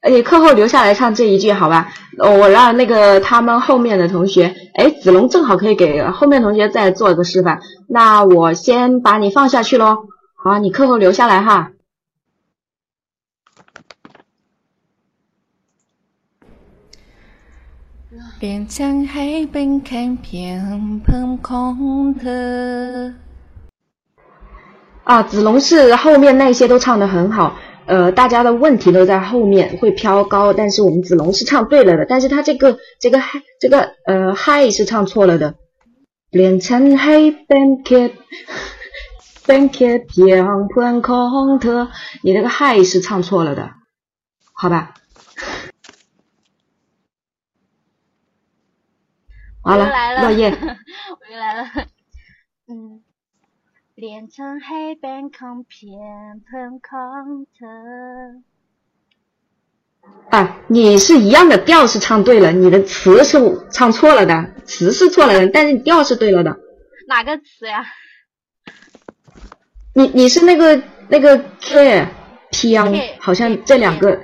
[0.00, 1.92] 哎，课后留下来唱这一句好吧？
[2.18, 7.60] 我让那个他们后面的同学，哎，子龙正好可以给后面同学再做一个示范。
[7.88, 10.06] 那我先把你放下去喽。
[10.36, 11.72] 好，你课后留下来哈。
[18.38, 23.14] 边疆海边看片片空的。
[25.02, 27.56] 啊，子龙是后面那些都唱的很好。
[27.88, 35.54] 呃，大家的问题都在后面会飘高，但是我们子龙是唱对了的，但是他这个这个嗨这个呃嗨是唱错了的。
[36.30, 38.14] 连成黑板贴，
[39.46, 39.70] 板
[41.00, 41.88] 空特，
[42.22, 43.70] 你那个嗨是唱错了的，
[44.52, 44.92] 好吧？
[49.64, 51.64] 完了，落叶， 我又来了，
[52.68, 53.00] 嗯。
[54.00, 55.90] 连成黑白空片
[56.48, 57.66] 喷空特。
[60.30, 63.36] 啊，你是一样的调是唱对了，你的词是
[63.72, 66.56] 唱错了的，词是错了的，但是你调是对了的。
[67.08, 67.84] 哪个词呀、
[69.94, 72.06] 你你是那个那个 K
[72.52, 72.86] P 啊，
[73.18, 74.14] 好像这两个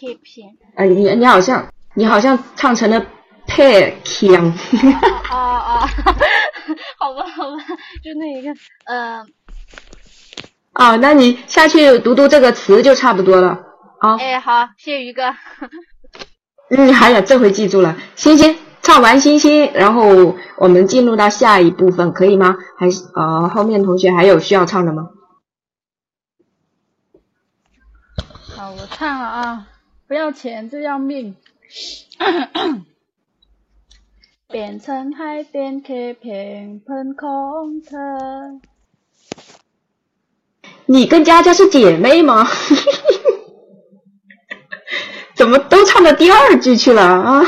[0.00, 0.42] K P。
[0.74, 3.06] 哎，你你好像你好像唱成了
[3.46, 4.54] P K 啊。
[5.30, 5.88] 哦哦。
[6.98, 7.56] 好吧好吧
[8.02, 8.52] 就那一个
[8.84, 9.20] 嗯
[10.74, 13.60] 哦那你下去读读这个词就差不多了
[14.00, 14.16] 啊。
[14.18, 15.22] 哎好谢谢于哥。
[16.70, 17.96] 嗯还有这回记住了。
[18.16, 22.56] 星星唱完星星然后我们进入到下一部分可以吗？
[22.78, 25.10] 还是呃后面同学还有需要唱的吗？
[28.56, 29.66] 好我唱了啊
[30.08, 31.36] 不要钱就要命。
[34.54, 37.96] 变成海边贴片喷空特。
[40.86, 42.46] 你跟佳佳是姐妹吗？
[45.34, 47.42] 怎么都唱到第二句去了啊？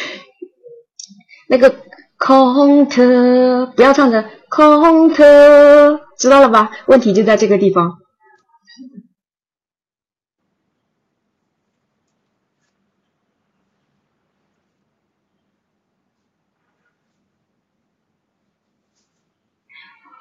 [1.48, 1.74] 那个
[2.18, 6.72] 空特，不要唱成空特，知道了吧？
[6.88, 8.00] 问题就在这个地方。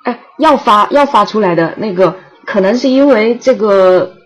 [0.03, 4.17] 哎，要发要发出来的那个，可能是因为这个，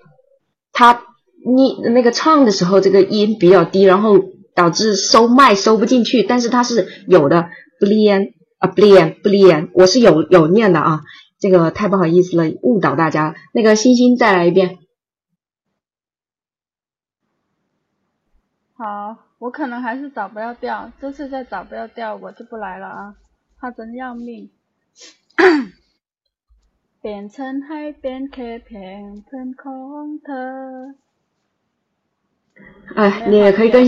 [0.72, 1.04] 他，
[1.46, 4.20] 你那个唱的时候这个音比较低，然后
[4.56, 7.50] 导致收麦收不进去，但是他是有的
[7.80, 11.02] ，blyan 啊，blyan，blyan，我是有有念的啊，
[11.40, 13.36] 这个太不好意思了，误导大家。
[13.54, 14.80] 那个星星再来一遍。
[18.76, 23.16] 好，我可能还是找不要掉，这次再找不要掉，我就不来了啊，
[23.60, 24.50] 他真要命。
[25.38, 25.72] 嗯
[27.02, 30.34] 变成海边开片成空头
[32.96, 33.86] 哎你也可以跟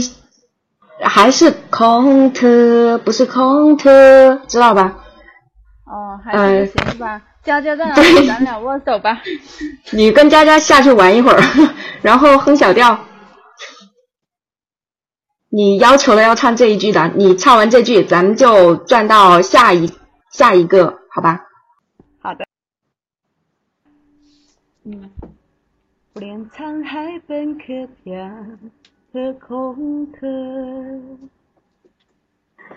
[1.01, 5.03] 还是空特不是空特知道吧？
[5.85, 7.21] 哦还行是吧？
[7.43, 7.95] 佳佳在哪
[8.27, 9.21] 咱俩握手吧。
[9.91, 11.39] 你跟佳佳下去玩一会儿
[12.03, 12.99] 然后哼小调。
[15.51, 19.91] 你要求的要唱这一句的你唱完这句咱们就转到下一
[20.31, 20.98] 下一个。
[21.09, 21.47] 好吧？
[22.21, 22.45] 好的。
[24.83, 25.09] 嗯。
[26.15, 27.63] 连沧海奔客
[28.03, 28.57] 江，
[29.13, 30.27] 何空客。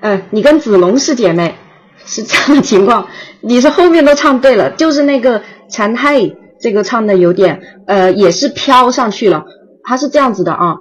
[0.00, 1.56] 嗯，你跟子龙是姐妹，
[2.04, 3.08] 是这样的情况。
[3.40, 6.20] 你是后面都唱对了，就是那个残害
[6.60, 9.46] 这个唱的有点，呃，也是飘上去了。
[9.82, 10.78] 它是这样子的啊，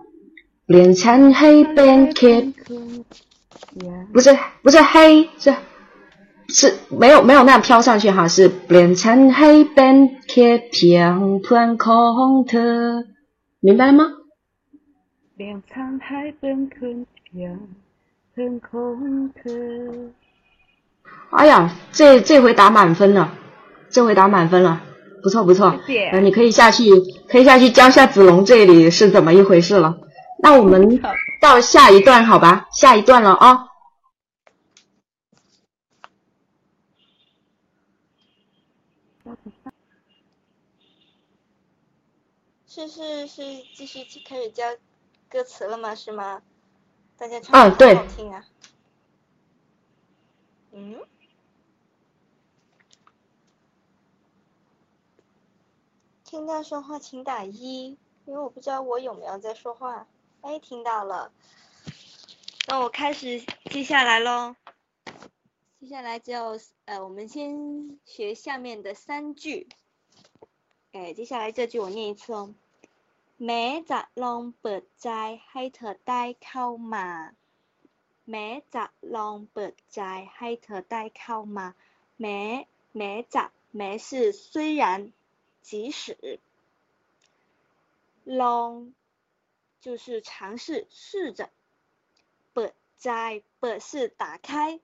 [0.67, 2.27] 连残海奔客，
[4.13, 5.55] 不是不是黑是。
[6.53, 13.05] 是没有没有那样飘上去哈，是连沧海奔客江，吞空特，
[13.59, 14.05] 明白了吗？
[15.37, 16.87] 连沧海奔客
[17.33, 17.57] 江，
[18.35, 19.49] 吞空特。
[21.31, 23.33] 哎呀，这这回打满分了，
[23.89, 24.81] 这回打满分了，
[25.23, 25.79] 不错不错。
[25.87, 26.09] 谢谢。
[26.09, 26.83] 呃，你可以下去，
[27.29, 29.97] 可以下去教下子龙这里是怎么一回事了。
[30.43, 31.01] 那我们
[31.39, 33.67] 到下一段好吧，下一段了啊。
[42.87, 44.65] 是是是，继续开始教
[45.29, 45.93] 歌词了吗？
[45.93, 46.41] 是吗？
[47.17, 48.45] 大家唱的好听啊。
[50.71, 51.05] 嗯。
[56.23, 60.07] 听到说话请打一，因为我不知道我有没有在说话。
[60.41, 61.31] 哎，听到了。
[62.67, 64.55] 那我开始接下来喽。
[65.79, 69.67] 接下来就呃，我们先学下面的三句。
[70.93, 72.53] 哎，接下来这句我念一次哦。
[73.44, 75.10] แม้จะลองเปิดใจ
[75.50, 77.08] ให้เธอได้เข้ามา
[78.30, 78.84] แม้จะ
[79.16, 80.00] ลองเปิดใจ
[80.36, 81.66] ให้เธอได้เข้ามา
[82.20, 82.40] แม้
[82.96, 83.44] แม้จะ
[83.76, 84.82] แม้是虽然
[85.68, 86.40] 即使
[88.40, 88.92] ลอง
[89.84, 91.50] 就是尝试试着
[92.52, 92.72] เปิด
[93.02, 93.08] ใจ
[93.60, 94.80] เปิด是打开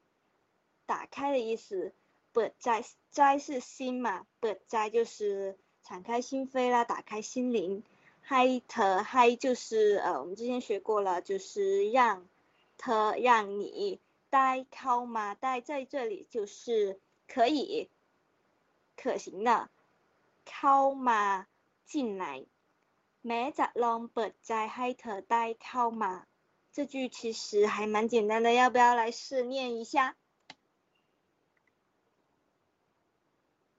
[0.86, 1.92] 打开的意思
[2.32, 7.82] เปิดใจใจ是心嘛เปิดใจ就是敞开心扉啦打开心灵
[8.29, 12.27] Hi，他 Hi 就是呃，我们之前学过了，就是让，
[12.77, 17.89] 特让你待靠吗，待在这里就是可以，
[18.97, 19.69] 可行的，
[20.43, 21.47] 靠吗？
[21.85, 22.45] 进来，
[23.21, 26.27] 每只狼不在 Hi 他待靠吗，
[26.73, 30.17] 这句其实还蛮简单的，要不要来试念一下？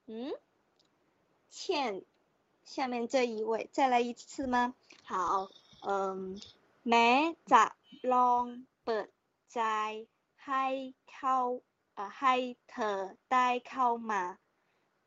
[0.07, 0.33] 嗯，
[1.51, 2.03] 欠。
[2.68, 4.74] 下面这一位再来一次吗？
[5.06, 5.50] 好，
[5.82, 6.40] 嗯，
[6.90, 7.64] แม้จะ
[8.14, 8.44] ลอง
[8.86, 9.08] เปิด
[9.54, 9.62] ใจ
[10.46, 10.66] ให้
[11.12, 11.38] เข้า
[11.96, 12.36] เอ่อให้
[12.72, 12.98] เธอ
[13.32, 14.24] ได้เข้ามา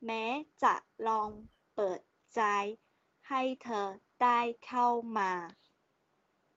[0.05, 0.25] แม้
[0.63, 0.75] จะ
[1.07, 1.31] ลอง
[1.75, 2.01] เปิด
[2.35, 2.43] ใจ
[3.29, 3.87] ให้เธอ
[4.23, 4.87] ได้เข้า
[5.19, 5.31] มา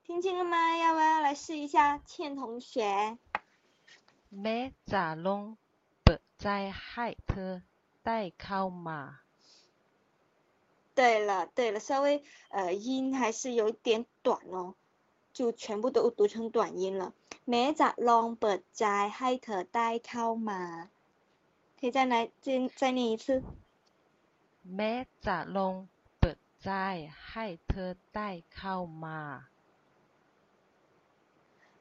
[0.05, 0.55] 听清了吗？
[0.77, 1.99] 要不要来试一下？
[2.05, 3.17] 倩同学。
[4.41, 4.57] แม้
[4.91, 5.43] จะลอง
[6.03, 6.47] เปิดใจ
[6.87, 7.51] ให้เธอ
[8.05, 8.99] ได้เข้ามา
[10.94, 14.74] 对了，对了，稍微呃音还是有一点短哦，
[15.32, 17.12] 就全部都读成短音了。
[17.46, 20.88] แม้จะ long ไปใจให้เธอได้เข้ามา，
[21.78, 23.42] 可以再来再再念一次。
[24.76, 25.88] แม้จะ long
[26.18, 26.70] ไปใจ
[27.30, 29.42] ให้เธอได้เข้ามา，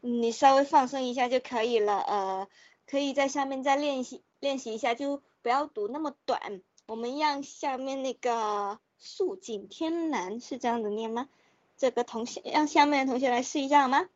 [0.01, 2.47] 你稍微放松一下就可以了，呃，
[2.87, 6.61] 可以在下面再练习练习一下，就不要读那么短。
[6.87, 8.79] 我们让下面那个。
[8.97, 11.29] 素锦天蓝是这样子念吗？
[11.75, 14.09] 这个同学让下面的同学来试一下好吗？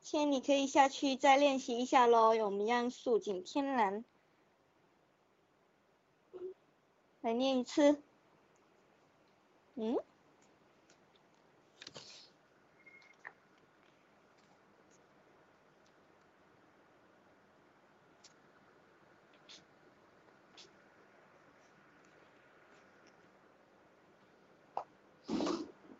[0.00, 2.28] 亲你可以下去再练习一下喽。
[2.44, 4.04] 我们让素锦天蓝
[7.20, 8.00] 来念一次。
[9.74, 9.98] 嗯？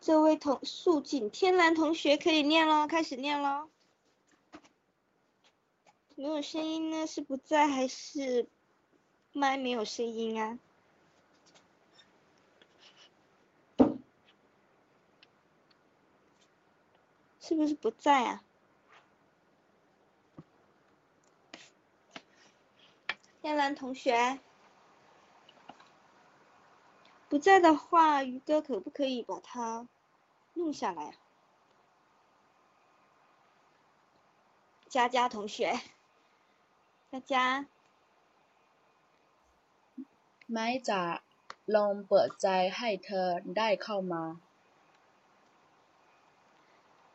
[0.07, 3.69] 这位同素锦天蓝同学可以念喽，开始念喽。
[6.15, 8.47] 没有声音呢，是不在还是
[9.33, 10.57] 麦没有声音啊？
[17.41, 18.43] 是不是不在啊？
[23.41, 24.39] 天蓝同学。
[27.27, 29.85] 不在的话，鱼哥可不可以把它？
[30.56, 31.14] 弄下来，
[34.88, 35.80] 佳佳同学，
[37.10, 37.66] 佳佳，
[40.52, 41.22] ไม่จะ
[41.74, 44.22] ลองเปิดใจให้เธอได้เข้ามา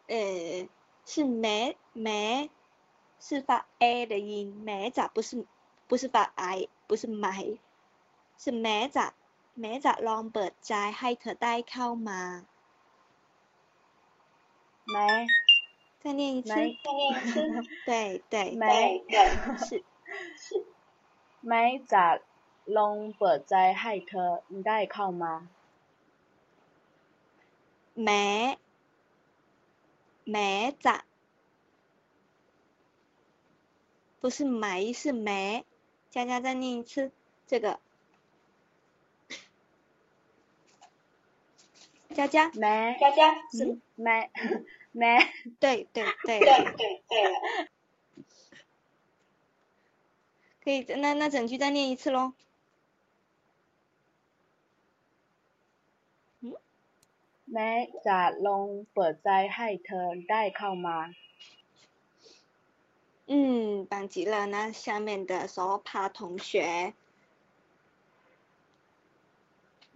[0.07, 0.67] 呃，
[1.05, 2.49] 是แม้
[3.19, 4.31] 是发 a 的音，
[4.63, 5.45] แม้จะ不是
[5.87, 7.59] 不是发 i，不是ไม่
[8.37, 9.13] 是แม้จะ
[9.59, 12.21] แม้จะลองเปิดใจให้เธอได้เข้ามา。
[14.92, 15.26] 没，
[16.02, 16.76] 再念一次，再练一
[17.30, 17.40] 次，
[17.86, 19.24] 对对，没，对，
[19.58, 19.82] 是
[20.36, 20.66] 是，
[21.40, 22.20] 没咋
[22.66, 25.48] 弄不灾害他，你敢会考吗？
[27.94, 28.58] 没，
[30.24, 31.04] 没咋，
[34.20, 35.64] 不是没是没，
[36.10, 37.10] 佳佳再念一次
[37.46, 37.80] 这个，
[42.14, 44.30] 佳佳，没，佳佳是没。
[44.91, 45.19] 没，
[45.59, 47.69] 对对对，对对对。
[50.63, 52.33] 可以，那那整句再念一次喽。
[56.41, 56.57] 嗯，
[57.53, 61.13] แม้จะลองเปิดใจให้เธอได้เข้ามา。
[63.29, 64.45] 嗯，棒极了！
[64.47, 66.93] 那下面的索帕同学。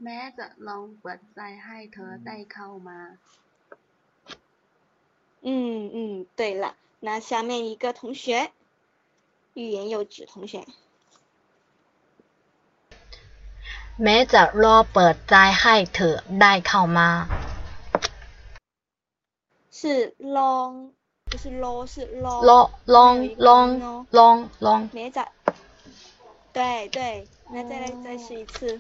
[0.04, 3.00] แม้จะลองเปิดใจให้เธอได้เข้ามา。
[5.46, 8.52] 嗯嗯，对了，那下面一个同学，
[9.54, 10.66] 欲言又止同学。
[14.04, 17.10] แม้จะรอเปิดใจให้เธอได้เข้ามา。
[19.72, 20.92] 是 long。
[21.32, 21.96] 不是 lo 是
[22.26, 23.18] long long
[23.48, 23.70] long
[24.18, 24.82] long long。
[24.96, 25.24] แม้จะ
[26.52, 28.78] 对对，那再来再试一次。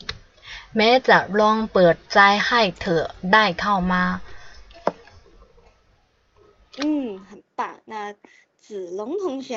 [0.75, 3.03] แม้จะลองเปิดใจให้เธอ
[3.33, 4.03] ได้เข้ามา。
[6.79, 7.79] 嗯，很棒。
[7.85, 8.13] 那
[8.63, 9.51] 子龙同学。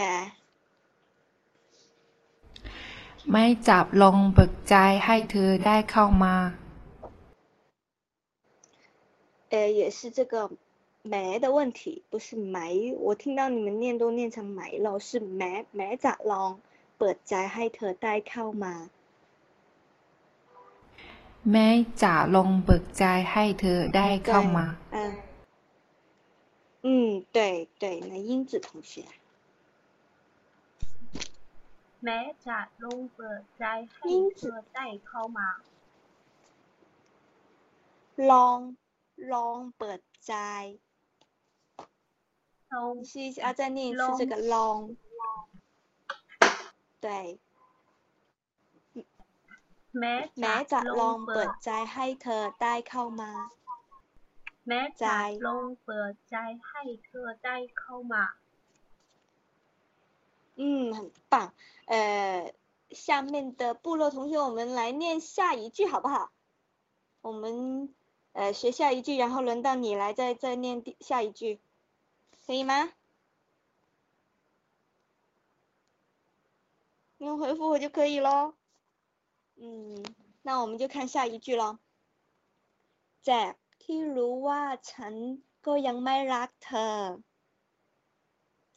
[3.30, 4.74] ไม่จะลองเปิดใจ
[5.04, 6.34] ให้เธอได้เข้ามา。
[9.50, 10.50] 呃，也是这个。
[11.06, 16.58] 没的问题，不是没，我听到你们念都念成没了，是没没咋ล
[16.98, 18.74] เปิดใจให้เธอได้เข้ามา
[21.50, 21.68] แม้
[22.02, 24.66] จะลองเปิดใจให้เธอได้เข้ามา
[24.96, 24.98] 嗯
[26.82, 29.04] 嗯对对那英子同学
[32.04, 35.48] แม้จะลองเปิดใจให้เธอได้เข้ามา
[38.30, 38.58] ลอง
[39.32, 40.34] ลองเปิดใจ
[43.10, 44.96] 试一下，再念一次这个 long。
[47.00, 47.38] 对。
[50.00, 53.30] แม้จะลองเปิดใจให้เธอได้เข้ามา。
[54.68, 55.12] แม้จะ
[55.46, 56.34] ลองเปิดใจ
[56.66, 58.24] ให้เธอได้เข้ามา。
[60.56, 61.52] 嗯，很棒。
[61.86, 62.54] 呃，
[62.90, 66.30] 下面的部落同学，我们来念下一句好不好？
[67.22, 67.92] 我们
[68.32, 71.60] 呃学下一句，然后轮到你来再再念第下一句。
[72.46, 72.92] 可以吗？
[77.18, 78.54] 你们回复我就可以喽。
[79.56, 80.04] 嗯，
[80.42, 81.78] 那我们就看下一句咯。
[83.22, 83.56] จาก
[83.88, 84.62] ที่รู้ว่า
[84.92, 85.14] ฉัน
[85.66, 86.94] ก็ยังไม่รักเธอ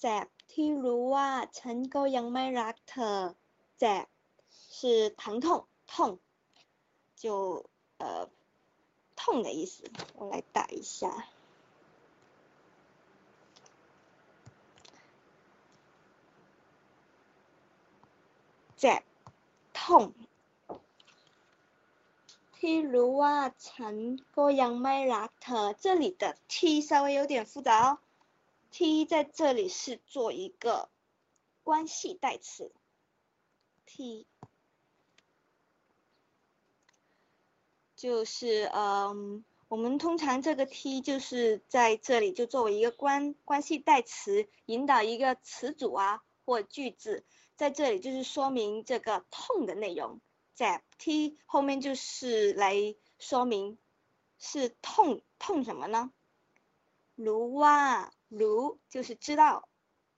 [0.05, 1.29] จากที่รู้ว่า
[1.59, 3.17] ฉันก็ยังไม่รักเธอ
[3.83, 4.03] จาก
[4.79, 6.19] 是疼痛痛，
[7.15, 7.65] 就
[7.97, 8.29] 呃
[9.15, 9.89] 痛的意思。
[10.15, 11.27] 我来打一下。
[18.77, 19.01] เจ็บ
[19.73, 20.13] 痛
[22.61, 23.35] ที่รู้ว่า
[23.69, 23.95] ฉัน
[24.37, 27.99] ก็ยังไม่รักเธอ这里的 t 稍微有点复杂哦
[28.71, 30.89] t 在这里是做一个
[31.63, 32.71] 关系代词
[33.85, 34.25] t
[37.95, 47.25] 就是嗯我们通常这个 t 就是在这里就作为一个关关系代词引导一个词组啊或句子
[47.55, 50.21] 在这里就是说明这个痛的内容，在
[50.98, 53.78] t 后面就是来说明
[54.38, 56.12] 是痛痛什么呢？
[57.14, 59.68] 如哇如就是知道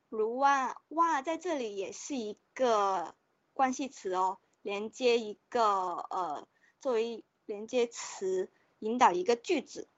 [0.08, 3.14] 如哇哇在这里也是一个
[3.52, 6.48] 关系词哦，连接一个呃
[6.80, 9.88] 作为连接词引导一个句子，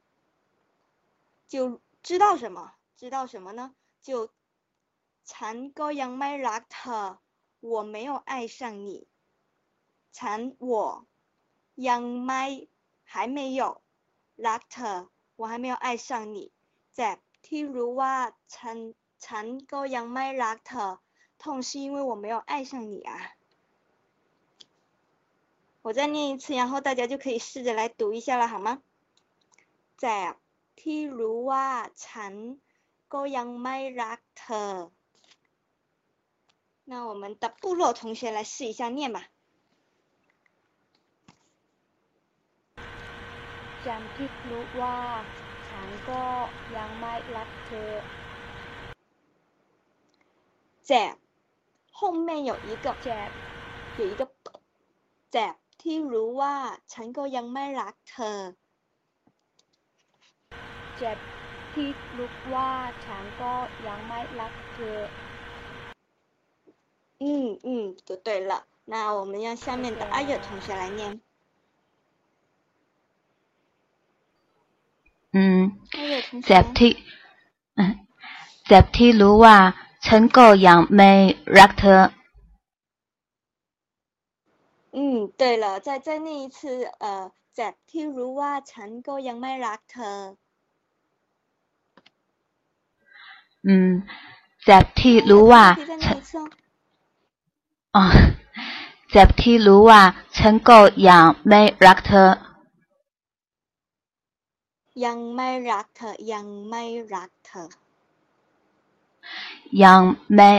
[1.49, 3.75] 就知道什么知道什么呢？
[4.01, 4.31] 就
[5.25, 7.19] 残歌杨麦拉特，
[7.61, 9.07] 我没有爱上你。
[10.18, 10.40] ฉัน
[10.70, 10.74] 我
[11.90, 12.44] ยังไม่
[13.12, 13.62] 还没有
[14.48, 15.10] รักเธอ
[15.40, 16.52] 我还没有爱上你
[16.98, 17.00] 在
[17.46, 18.16] ที่รู้ว่า
[18.56, 18.78] ฉัน
[19.26, 21.00] ฉันก็ยังไม่รักเธอ
[21.42, 23.12] 痛是因为我没有爱上你啊。
[25.84, 28.84] 我再念一次，然后大家就可以试着来读一下了，好吗？
[29.98, 30.36] 在
[30.76, 31.68] ที่รู้ว่า
[32.06, 32.34] ฉัน
[33.14, 34.92] ก็ยังไม่รักเธอ
[36.86, 39.30] 那我们的部落同学来试一下念吧。
[43.86, 45.00] ฉันคิดรู้ว่า
[45.70, 46.24] ฉันก็
[46.78, 47.92] ยังไม่รักเธอ
[50.88, 51.16] แจบ
[51.98, 53.30] 后面有一个แจบ
[54.00, 54.22] 有一个
[55.32, 56.56] แจบที่รู้ว่า
[56.94, 58.40] ฉันก็ยังไม่รักเธอ
[60.98, 61.18] แจบ
[61.74, 62.72] ที่รู้ว่า
[63.06, 63.54] ฉันก็
[63.88, 64.98] ยังไม่รักเธอ
[67.24, 68.66] 嗯嗯，就对了。
[68.86, 71.22] 那我们让下面的阿月同学来念。
[75.36, 75.40] 嗯，
[76.48, 76.92] เจ็บที่
[78.68, 79.58] เจ็บที่รู้ว่า
[80.06, 81.12] ฉันก็ยังไม่
[81.58, 82.02] รักเธอ
[84.98, 85.00] 嗯，
[85.40, 86.60] 对了，再再念一次，
[87.04, 87.06] 呃，
[87.56, 90.18] เจ็บที่รู้ว่าฉันก็ยังไม่รักเธอ
[93.68, 93.90] อืม
[94.66, 95.66] เจ็บที่รู้ว่า
[96.06, 96.20] ฉัน
[97.96, 98.04] อ๋อ
[99.12, 100.02] เจ็บที่รู้ว่า
[100.38, 102.30] ฉันก็ยังไม่รักเธอ
[105.06, 107.64] ยังไม่รักเธอยังไม่รักเธอ
[109.84, 110.02] ยัง
[110.36, 110.52] ไม่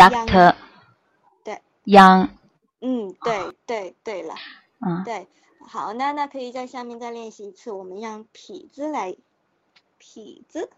[0.00, 0.52] รักเธอ
[1.46, 1.48] 对
[1.96, 2.16] ยัง
[2.84, 2.86] 嗯
[3.26, 3.28] 对
[3.70, 3.72] 对
[4.06, 4.32] 对了
[4.84, 5.10] 嗯对
[5.72, 8.98] 好那那可以在下面再练习一次我们让痞子来
[10.00, 10.70] 痞子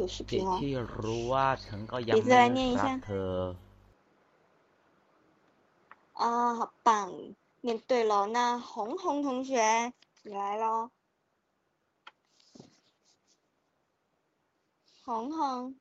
[0.00, 2.16] 有视频哦ที่รู้ว่าฉันก็ยัง
[2.54, 3.32] ไม่รักเธอ
[6.14, 7.12] 啊，好棒！
[7.60, 9.92] 念对了，那红红同学
[10.23, 10.91] 你来喽。
[15.03, 15.75] 红红，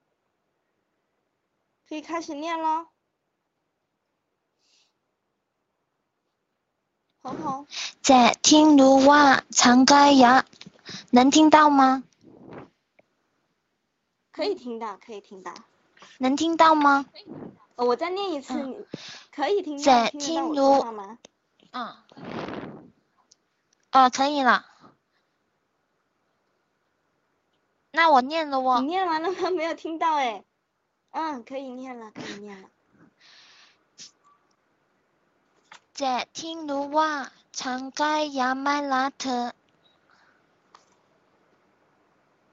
[1.87, 2.87] 可以开始念喽。
[7.21, 7.67] 红红。
[8.01, 10.47] 在听卢哇长该牙，
[11.11, 12.03] 能听到吗？
[14.33, 15.53] 可以听到，可以听到。
[16.17, 17.05] 能听到吗？
[17.77, 18.89] 我再念一次，
[19.31, 21.19] 可以听到听到我说话吗？
[21.73, 22.70] 嗯。
[23.93, 24.67] 哦，可以了。
[27.93, 28.81] 那我念了哦。
[28.81, 29.51] 你念完了吗？
[29.51, 30.45] 没有听到哎。
[31.11, 32.71] 嗯，可以念了，可以念了。
[35.93, 39.53] 在听卢哇长街亚麦拉特。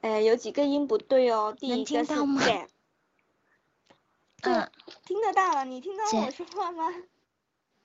[0.00, 1.56] 哎，有几个音不对哦。
[1.56, 2.68] 第一个是在。
[4.42, 4.70] 嗯，
[5.04, 6.92] 听得到了，你听到我说话吗？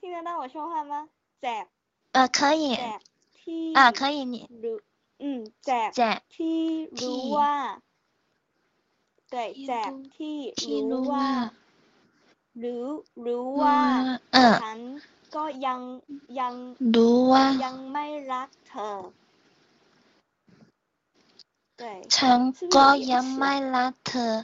[0.02, 1.08] 听得到我说话吗？
[1.40, 1.68] 在。
[2.14, 2.78] 呃，可以。
[3.43, 3.75] T。
[3.75, 4.49] 啊，可以你。
[4.63, 4.81] 如，
[5.19, 5.91] 嗯，在。
[5.91, 6.23] 在。
[6.29, 7.83] T 如哇。
[9.31, 9.93] 对，在。
[10.17, 11.53] T 如哇。
[12.55, 13.81] 如如ว่า
[14.61, 14.81] ฉัน
[15.35, 15.81] ก็ยัง
[16.41, 16.55] ยัง
[16.95, 18.91] รู้ว่ายังไม่รักเธอ
[21.81, 21.83] 对
[22.15, 22.41] ฉัน
[22.77, 24.35] ก็ยังไม่รักเธอ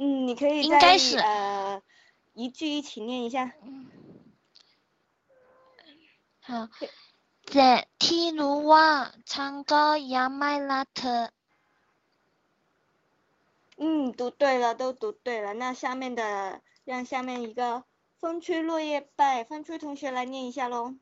[0.00, 1.82] 嗯，你可以再呃
[2.32, 3.52] 一句一起念一下。
[6.46, 6.68] 好，
[7.54, 8.88] 在ที่รู้ว่า
[9.32, 9.84] ฉันก็
[10.14, 11.30] ยังไม่รักเธอ。
[13.82, 15.54] 嗯，读对了，都读对了。
[15.54, 17.84] 那下面的让下面一个
[18.20, 20.96] 风吹落叶败，风吹同学来念一下喽。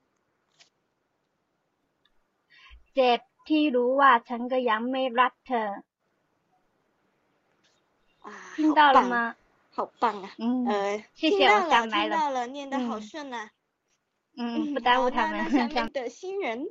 [2.94, 5.68] เจ็บที่รู้ว่าฉันก็ยังไม่รักเธอ
[8.56, 9.34] 听到了吗？
[9.70, 10.30] 好棒啊！
[10.38, 13.36] 嗯，呃，谢谢我上来了，听到了，念得好顺呐。
[13.46, 13.50] 嗯，
[14.74, 15.44] 不耽误他们。
[15.52, 16.68] 那下面的新人，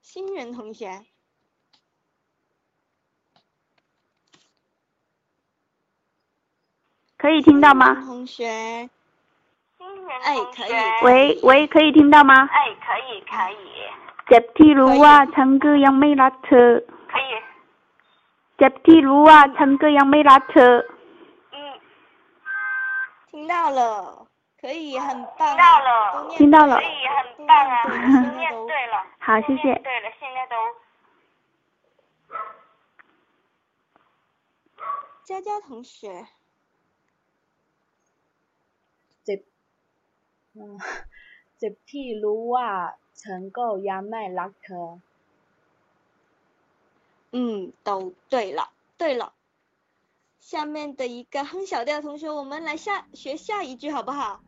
[0.00, 1.04] 新人同学，
[7.18, 7.94] 可以听到吗？
[8.04, 8.88] 同学，
[9.78, 10.72] 新人哎，可以。
[11.04, 12.34] 喂喂，可以听到吗？
[12.52, 13.64] 哎，可以可以。
[14.28, 16.70] เจ็บที่รู้ว่าฉันก็ยังไม่รักเธอ。
[17.12, 17.30] 可以。
[18.58, 20.74] เจ็บที่รู้ว่าฉันก็ยังไม่รักเธอ
[21.54, 21.56] 嗯，
[23.30, 23.80] 听到了，
[24.61, 25.55] 可以，很棒。
[25.55, 26.75] 听到了，听到了。
[26.75, 27.07] 可以，
[27.37, 28.35] 很棒啊！
[28.35, 29.05] 念对了。
[29.17, 29.73] 好，谢谢。
[29.79, 30.55] 对了，现在都。
[35.23, 36.27] 佳佳同学。
[40.55, 40.77] 嗯，
[41.57, 41.69] 这，
[43.13, 44.27] 成够卖。
[47.31, 49.33] 嗯，都对了，对了。
[50.39, 54.41] 下面的一个哼小调同学，我们来下学下一句好不好？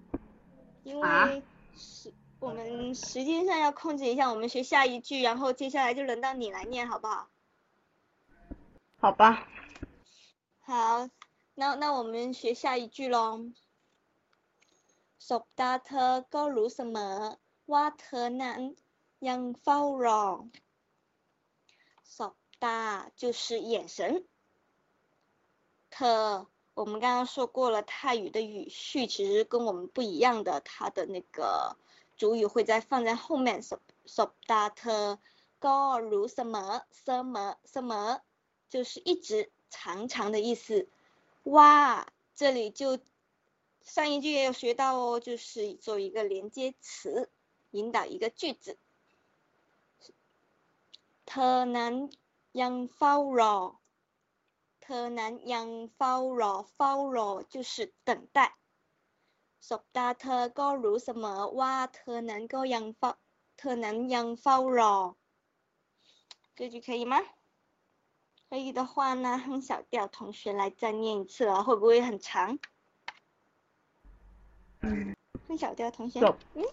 [0.85, 1.43] 因为
[1.75, 7.29] 时我们时间上要控制一下，我们学下一句，然后接下来就轮到你来念，好不好？
[8.99, 9.49] 好吧。
[10.61, 11.09] 好，
[11.55, 13.53] 那那我们学下一句喽。
[15.19, 17.17] สบตาเธอก็รู้เสมอ
[17.73, 18.61] ว่าเธอนั้น
[19.29, 20.25] ยังเฝ้ารอ
[22.17, 24.25] ส ，sop da 就是眼神。
[25.91, 31.77] 特， 我们刚刚说过了，泰语的语序其实跟我们不一样的，它的那个
[32.17, 35.19] 主语会在放在后面，sop sop da 特，
[35.59, 38.21] ก็รู้เสมอเสมอเสมอ，
[38.69, 40.89] 就是一直长长的意思。
[41.45, 42.99] 哇，这里就
[43.83, 47.31] 上一句也有学到哦，就是做一个连接词，
[47.71, 48.77] 引导一个句子。
[51.25, 52.11] เธอนั้น
[52.53, 53.57] ยังเฝ้ารอ
[54.91, 55.67] เธอนั้นยัง
[55.97, 57.75] เฝ้ารอเฝ้ารอ就是
[58.07, 58.39] 等待
[59.69, 63.11] สบตาเธอก็รู้เสมอว่าเธอนั้นก็ยังเฝ้า
[63.59, 64.95] เธอนั้นยังเฝ้ารอ
[66.59, 67.23] 这句可以吗？
[68.49, 72.59] 可以的话呢，哼小调同学来再念一次啊，会不会很长？
[74.81, 75.15] 嗯。
[75.49, 76.21] 哼小调同学。
[76.55, 76.65] 嗯。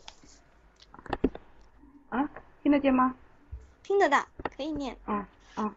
[2.09, 2.29] 啊，
[2.61, 3.15] 听得见吗？
[3.83, 4.97] 听得到，可以念。
[5.07, 5.25] 嗯
[5.57, 5.75] 嗯。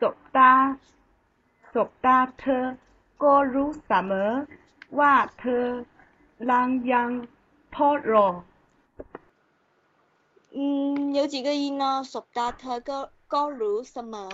[0.00, 0.78] สบตาส
[1.86, 2.64] บตาเธอ
[3.22, 4.30] ก็รู้เสมอ
[4.98, 5.64] ว่าเธอ
[6.50, 7.10] ลังยัง
[7.74, 8.28] พอรอ
[10.56, 11.84] 嗯，有几个音呢？
[12.12, 12.98] สบตาเธอก็
[13.34, 14.32] ก็รู้เสมอ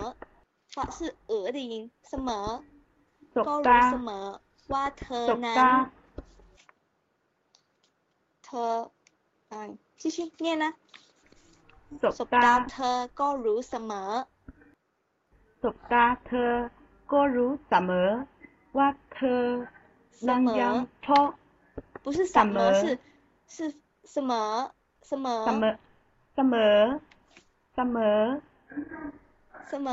[0.74, 0.98] 发是
[1.30, 1.74] 鹅的音，
[2.08, 2.30] 什么？
[3.46, 4.24] ก็รู้เสมอ
[4.72, 5.58] ว่าเธอนั้น
[8.44, 8.72] เธอ
[9.52, 9.54] 嗯，
[10.00, 10.64] 继续念呢。
[12.18, 14.10] สบตาเธอก็รู้เสมอ
[15.62, 16.52] สบตาเธอ
[17.12, 18.08] ก็รู้เสมอ
[18.76, 19.42] ว่าเธอ
[20.28, 20.74] ลังยัง
[21.04, 21.20] พอ
[22.02, 22.82] 不是什么是
[23.54, 23.56] 是
[24.12, 24.32] 什么
[25.08, 25.72] 什么เสมอ
[26.34, 26.76] เสมอ
[27.74, 28.20] เสมอ
[29.70, 29.88] 什么？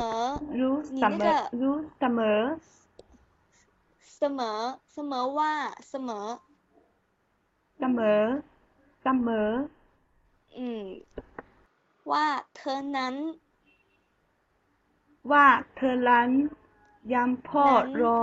[0.60, 2.40] รู้เสมอรู้เสมอ
[4.16, 4.40] 什么
[4.94, 5.54] 什么ว่า
[5.90, 6.10] 什么
[7.78, 8.22] เสมอ
[9.02, 9.50] เสมอ
[10.56, 10.82] อืม
[12.10, 12.26] ว่า
[12.56, 13.14] เธอนั้น
[15.30, 15.46] ว่า
[15.76, 16.28] เธอนั้น
[17.14, 17.66] ยังพอ
[18.02, 18.22] รอ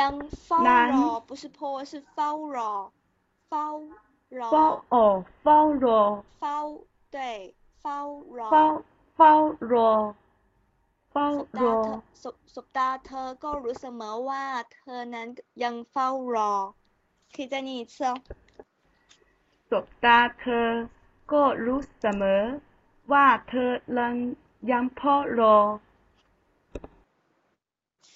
[0.00, 0.14] ยัง
[0.44, 0.60] เฝ้า
[0.92, 2.72] รอ不是พอ是เฝ้ารอ
[3.48, 3.66] เฝ้า
[4.38, 4.96] รอเฝ้า哦
[5.42, 6.02] เฝ้ารอ
[6.40, 6.58] เฝ้า
[7.14, 7.16] 对
[7.80, 8.00] เฝ้า
[8.38, 8.66] รอเฝ้า
[9.16, 9.34] เฝ้า
[9.72, 9.90] รอ
[11.12, 11.28] เฝ้า
[11.62, 11.78] รอ
[12.22, 15.28] สบสบตาเธอก็รู้เสมอว่าเธอนั้น
[15.62, 16.52] ยังเฝ้ารอ
[17.34, 18.12] 可以再念一次哦
[19.70, 20.68] สบตาเธอ
[21.32, 22.42] ก็รู้เสมอ
[23.12, 24.14] ว่าเธอลัง
[24.70, 25.56] ยังเฝ้ารอ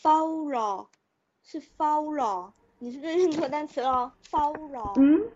[0.02, 0.88] Follow
[1.44, 5.30] 是 follow，你是不是认错单词了？Follow，嗯，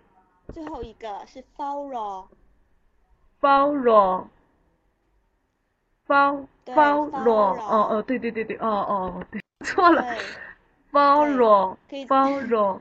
[0.54, 2.30] 最后一个是 follow，follow，follow，
[7.60, 10.18] 哦哦，对对对对，哦哦，对，错了
[10.92, 12.80] ，follow，follow。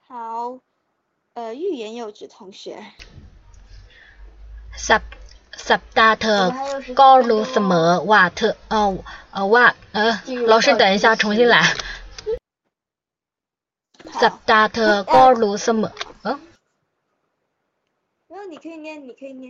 [0.00, 0.58] 好，
[1.32, 2.84] 呃，欲言又止同学。
[5.69, 6.41] สัปดาห์เธอ
[6.99, 8.83] ก็รู้เสมอว่าเธอเออ
[9.33, 10.13] เออว่าเออ
[10.51, 11.57] 老师等一下重新来
[14.21, 15.93] สัปดาห์เธอก็รู้เสมอ
[16.23, 16.35] เออ
[18.51, 19.45] 你可以念，你可以念。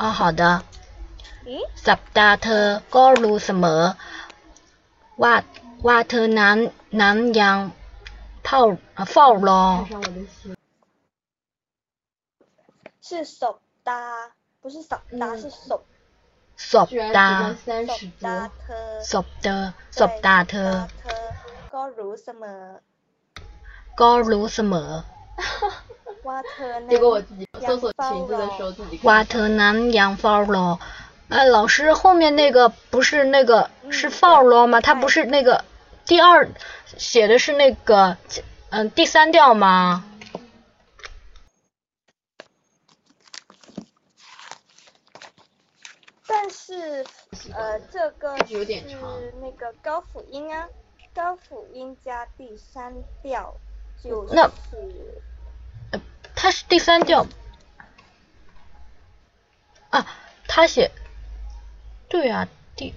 [0.00, 0.42] 哦，好的。
[1.86, 2.64] สัปดาห์เธอ
[2.94, 3.82] ก็รู้เสมอ
[5.22, 5.34] ว่า
[5.86, 6.58] ว่าเธอนั้น
[7.00, 7.56] นั้นยัง
[8.44, 8.60] เฝ้า
[9.12, 9.64] เฝ้ารอ
[13.06, 13.56] 是ศพ
[13.88, 14.02] ตา
[14.62, 15.82] 不是สัปดาห์是ศพ
[16.70, 17.28] ศพตา
[17.88, 19.62] ศพตาเธอศพเธอ
[19.98, 20.70] ศพตาเธอ
[21.74, 22.62] ก็รู้เสมอ
[24.00, 24.90] ก็รู้เสมอ
[26.90, 30.66] 结果我自己搜索裙子的时候自己ว่าเธอนั้นยังเฝ้ารอ
[31.32, 34.80] 呃，老师后面那个不是那个是 follow 吗？
[34.80, 35.64] 它不是那个
[36.04, 36.48] 第二
[36.98, 38.16] 写的是那个
[38.70, 40.04] 嗯第三调吗？
[46.27, 47.05] 但是
[47.53, 50.67] 呃这个是那个高辅音啊，
[51.13, 53.55] 高辅音加第三调。
[54.03, 54.43] 就那，
[55.91, 56.01] 呃，
[56.35, 57.25] 它是第三调
[59.89, 60.05] 啊，
[60.47, 60.91] 他写，
[62.07, 62.93] 对啊，第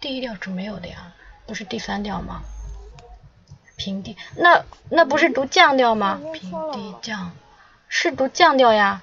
[0.00, 1.12] 第一调是没有的呀，
[1.46, 2.42] 不是第三调吗？
[3.76, 6.20] 平地，那那不是读降调吗？
[6.34, 7.32] 平地降，
[7.88, 9.02] 是读降调呀。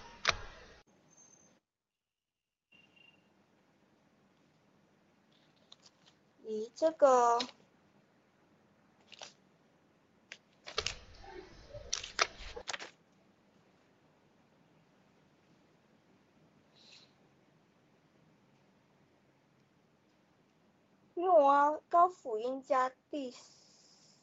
[6.76, 7.40] 这个。
[21.16, 23.34] 有啊，高辅音加第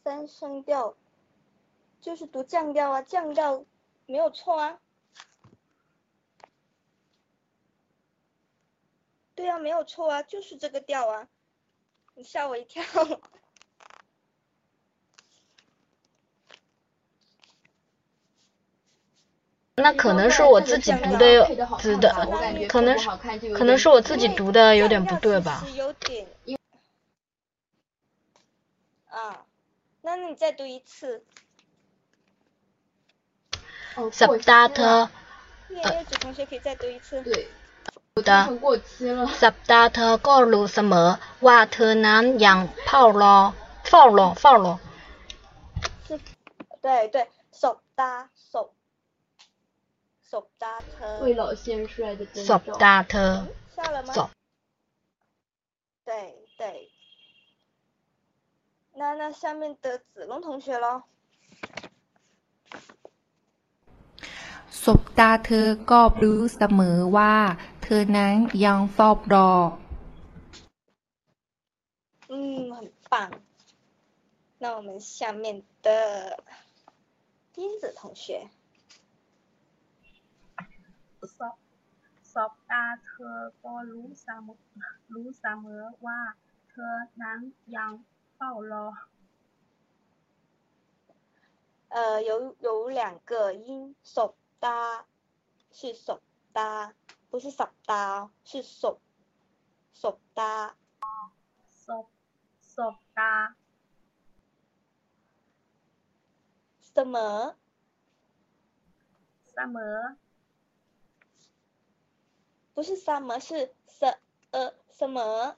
[0.04, 0.94] 三声调，
[2.00, 3.64] 就是读降调啊，降调
[4.06, 4.80] 没有错啊。
[9.34, 11.28] 对啊，没有错啊，就是这个调啊。
[12.14, 12.82] 你吓我一跳。
[19.74, 21.47] 那可能是我自己读的
[21.80, 22.12] 读的，
[22.68, 23.09] 可能是
[23.55, 25.64] 可能是我自己读的有点不对吧。
[29.06, 29.44] 啊，
[30.02, 31.24] 那你再读一次。
[36.05, 37.22] 子同学可以再读一次。
[37.22, 37.48] 对。
[38.29, 38.31] 的
[39.41, 41.07] Subtitle ก็รู้เสมอ
[41.45, 43.38] ว่าเธอนั้นยังเฝ้ารอ
[43.89, 44.73] เฝ้ารอเฝ้ารอ。
[46.07, 46.09] 是，
[46.85, 47.17] 对对，
[47.61, 47.63] 手
[47.99, 48.01] 搭
[48.51, 48.53] 手。
[50.29, 50.31] 手
[50.61, 51.19] 搭车。
[51.23, 52.49] 为老先帅的征兆。
[52.49, 52.53] 手
[52.84, 53.45] 搭车。
[53.75, 54.13] 下了吗？
[54.17, 54.29] 走。
[56.05, 56.11] 对
[56.57, 56.89] 对。
[58.99, 61.03] 那那下面的子龙同学喽。
[64.84, 67.34] สบตาเธอก็รู้เสมอว่า
[67.91, 68.34] เธอนั้น
[68.65, 69.51] ยังเฝ้ารอ
[72.29, 72.35] 嗯，
[72.75, 72.77] 很
[73.09, 73.13] 棒。
[74.59, 76.43] 那我们下面的
[77.53, 78.49] 钉子同学。
[81.38, 81.55] สอบ
[82.34, 84.57] สอบตาเธอก็รู้เสมอ
[85.13, 86.19] รู้เสมอว่า
[86.69, 87.39] เธอนั้น
[87.75, 87.91] ยัง
[88.35, 88.88] เฝ้ารอ
[91.89, 95.05] 呃，有有两个音，手搭
[95.71, 96.21] 是手
[96.51, 96.93] 搭，
[97.32, 99.00] 不是手搭，是手
[99.94, 100.76] 手搭。
[101.70, 102.10] 手
[102.60, 103.56] 手搭。
[106.82, 107.56] 什么？
[109.46, 110.18] 什么？
[112.74, 114.18] 不是什么，是什
[114.50, 115.56] 呃什么？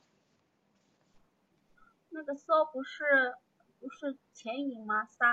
[2.11, 3.37] 那个 so 不是
[3.81, 5.07] 不是前引吗？
[5.07, 5.27] 沙。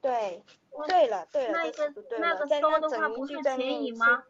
[0.00, 0.42] 对，
[0.88, 4.24] 对了对了，那个那个 so 的话不是前引吗？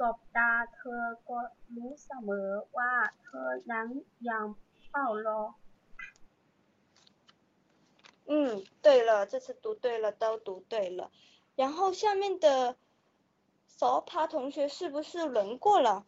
[0.00, 1.38] สบตาเธอก็
[1.74, 2.92] รู้เสมอว่า
[3.22, 3.88] เธอนั้น
[4.28, 4.44] ยัง
[4.88, 5.40] เฝ้ารอ
[8.30, 11.10] 嗯，对了，这次读对了，都读对了。
[11.56, 12.76] 然后下面的
[13.82, 16.04] 手帕同学是不是轮过了？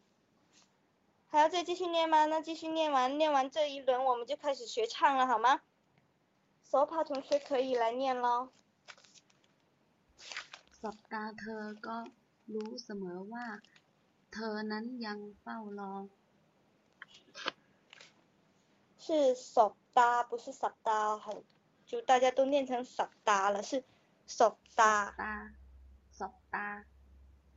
[1.28, 2.27] 还要再继续念吗？
[2.27, 5.61] 那继续念完，念完这一轮我们就开始学唱了，好吗？
[6.65, 8.51] 手帕同学可以来念喽。
[10.81, 11.97] สบตาเธอก็
[12.52, 13.47] รู้เสมอว่า
[14.32, 15.94] เธอนั้นยังเฝ้ารอ
[19.05, 21.43] 是手搭，不是手搭，很
[21.86, 23.85] 就大家都念成手搭了，是
[24.27, 25.12] 手搭。
[25.16, 25.52] 搭，
[26.12, 26.85] 手搭。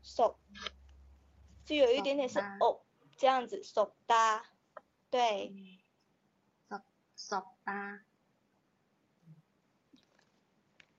[0.08, 0.38] 手，
[1.66, 2.82] 就有一点点是哦，
[3.18, 4.46] 这样子手搭，
[5.10, 5.80] 对。
[6.70, 6.82] 手
[7.16, 8.04] 手搭。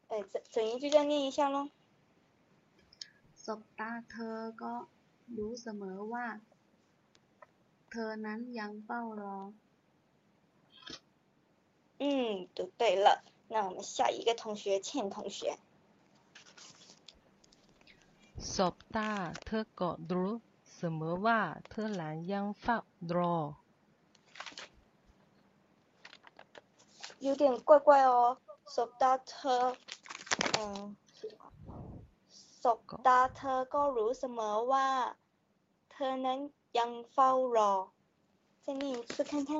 [0.08, 1.70] 哎，整整一句再念一下喽。
[3.36, 4.72] สบตาเธอก็
[5.36, 6.26] รู้เสมอว่า
[7.90, 9.38] เธอนั้นยังเฝ้ารอ
[11.98, 13.22] 嗯，读对了。
[13.48, 15.58] 那我们下一个同学，倩同学。
[18.54, 19.10] สบตา
[19.46, 20.32] เธอก็รู้
[20.76, 22.78] เสมอว่าเธอหลานยังเฝ้า
[23.16, 23.36] รอ
[27.26, 28.12] 有点怪怪哦，
[28.74, 29.62] สบตาเธอ
[30.56, 30.58] 嗯
[32.62, 34.88] สบตาเธอก็รู้เสมอว่า
[35.92, 36.38] เธอนั้น
[36.78, 37.72] ยังเฝ้ารอ
[38.64, 39.50] 再念一次看看。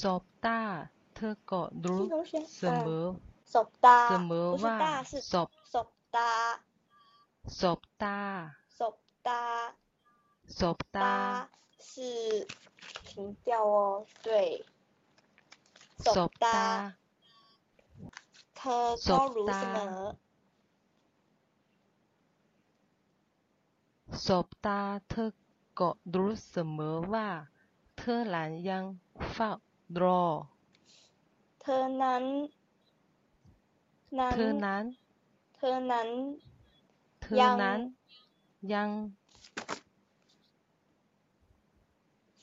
[0.00, 0.60] สบตา
[1.14, 2.02] เธอก็รู้
[2.58, 3.04] เสมอ
[3.52, 4.76] สบตาเสมอว่า
[5.32, 6.30] สบสบตา
[7.60, 8.18] สบตา
[8.78, 8.96] สบ
[9.26, 9.42] ตา
[10.58, 11.12] สบตา
[11.88, 11.92] 是
[13.04, 14.28] 平调哦，对。
[16.14, 16.60] สบตา
[18.56, 20.02] เธอก็รู้เสมอ
[24.26, 25.30] สบตาเธอ
[25.80, 27.28] ก็รู้เสมอว่า
[27.96, 28.84] เธอหลานยัง
[29.32, 29.50] เฝ้า
[30.00, 30.24] รอ
[31.60, 32.24] เธอนั้น
[34.34, 34.84] เธอนั้น
[35.56, 36.08] เธอนั้น
[37.30, 37.80] เธอนั้น
[38.72, 38.90] ยัง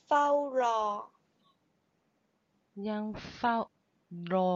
[0.06, 0.28] เฝ้า
[0.60, 0.82] รอ
[2.88, 3.04] ยัง
[3.36, 3.56] เฝ้า
[4.32, 4.54] รอ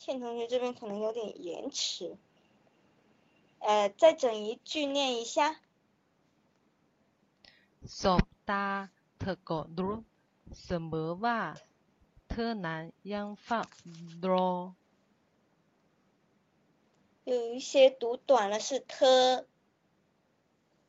[0.00, 2.16] 倩同学这边可能有点延迟。
[3.60, 5.56] 呃，再整一句念一下。
[8.00, 8.64] สบ ตา
[9.18, 9.96] เธอก็รู้
[10.64, 11.38] เสมอว่า
[12.28, 12.82] เธอนั้น
[13.12, 13.60] ยังเฝ้า
[14.30, 14.48] รอ
[17.25, 19.47] 有一些读短了是特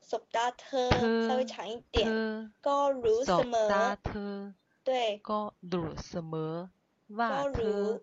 [0.01, 0.91] 索普特
[1.29, 2.53] 稍微长一点。
[2.61, 3.69] 高如什么？
[3.69, 4.53] 达特。
[4.83, 5.19] 对。
[5.19, 6.71] 高如什么？
[7.09, 8.03] 瓦如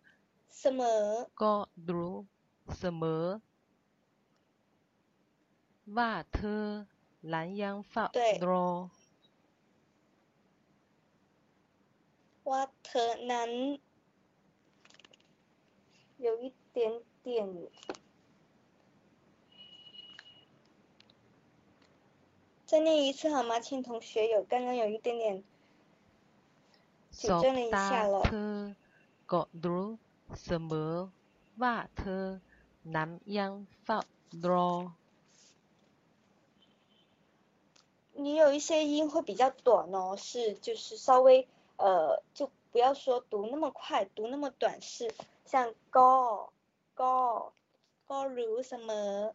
[0.49, 1.29] 什么？
[1.33, 2.25] 高如
[2.69, 3.41] 什么？
[5.85, 6.87] 瓦特
[7.19, 8.07] 南央发
[8.39, 8.89] 多
[12.43, 13.77] 瓦特南
[16.17, 17.69] 有一点点。
[22.70, 24.28] 再念一次好吗，亲同学？
[24.28, 25.44] 有刚刚有一点点
[27.12, 28.22] 纠正了一下了。
[28.24, 28.74] เธอ
[29.30, 29.88] ก็รู้
[30.44, 30.92] เสมอ
[31.60, 32.24] ว่าเธอ
[32.94, 33.98] นั้นยังเฝ้า
[34.48, 34.70] รอ
[38.14, 41.46] 你有一些音会比较短哦，是就是稍微
[41.76, 45.12] 呃，就不要说读那么快，读那么短，是
[45.44, 46.50] 像 go
[46.94, 47.52] go
[48.08, 49.34] go 如什么，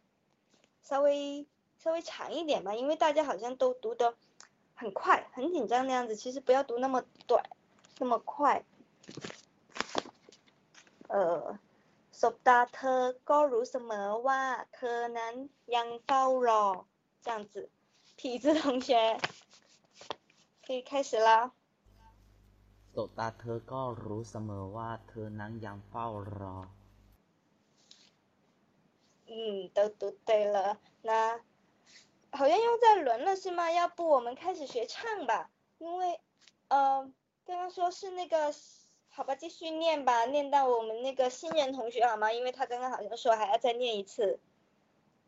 [0.83, 1.45] 稍微。
[1.85, 4.15] 稍微长一点吧，因为大家好像都读得
[4.75, 6.15] 很快，很紧张的样子。
[6.15, 7.43] 其实不要读那么短，
[7.97, 8.63] 那么快。
[11.07, 11.57] 呃，
[12.11, 12.69] so that
[13.25, 14.41] ก็รู้เสมอว่า
[14.75, 15.33] เธอนั้น
[15.75, 16.65] ยังเฝ้ารอ
[17.23, 17.69] 这样子。
[18.17, 19.19] 痞子同学，
[20.65, 21.51] 可以开始啦。
[22.93, 23.33] so that
[23.71, 26.07] ก็รู้เสมอว่าเธอนั้นยังเฝ้า
[26.39, 26.57] รอ。
[29.27, 31.39] 嗯，都读对了，那。
[32.31, 33.71] 好像又在轮了是吗？
[33.71, 35.49] 要不我们开始学唱吧，
[35.79, 36.19] 因为，
[36.69, 37.11] 呃，
[37.45, 38.53] 刚刚说是那个，
[39.09, 42.31] 好吧，继续念吧，念到我们那个新人同学好吗？
[42.31, 44.39] 因为他刚刚好像说还要再念一次。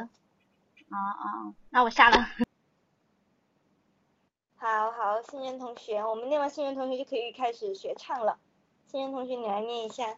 [0.94, 1.32] อ๋ออ๋อ
[1.74, 2.18] 那我下了
[4.64, 8.40] 好 好，新人同学，我们念完新人同学就可以开始学唱了。
[8.88, 10.16] 新人同学，你来念一下。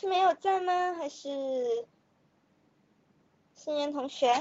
[0.00, 0.94] 是没有在吗？
[0.94, 1.28] 还是
[3.52, 4.32] 新人同学？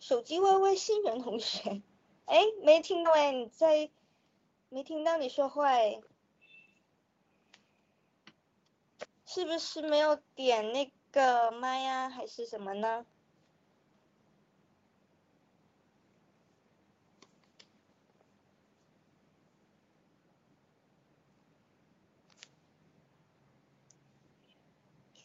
[0.00, 1.80] 手机微微，新人同学，
[2.24, 3.92] 哎，没听到哎，你在
[4.70, 6.00] 没听到你说话哎，
[9.24, 13.06] 是不是没有点那个麦呀，还是什么呢？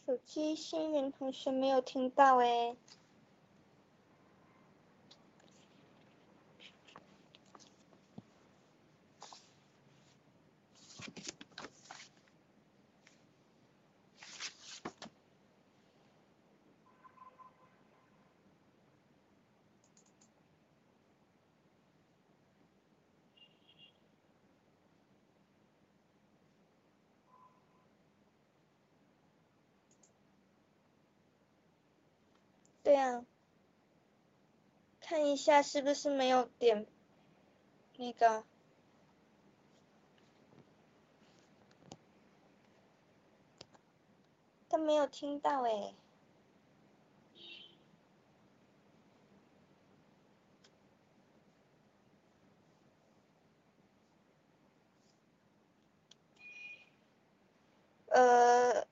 [0.08, 2.74] 手机新人同学没有听到哎。
[32.98, 33.24] 这样，
[35.00, 36.84] 看一下是不是没有点
[37.96, 38.42] 那个，
[44.68, 45.94] 他没有听到哎。
[58.08, 58.84] 呃，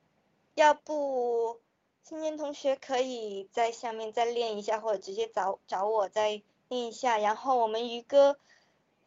[0.54, 1.60] 要不
[2.08, 7.18] 青年同学可以在下面再练一下，或者直接找找我再练一下。
[7.18, 8.36] 然后我们于哥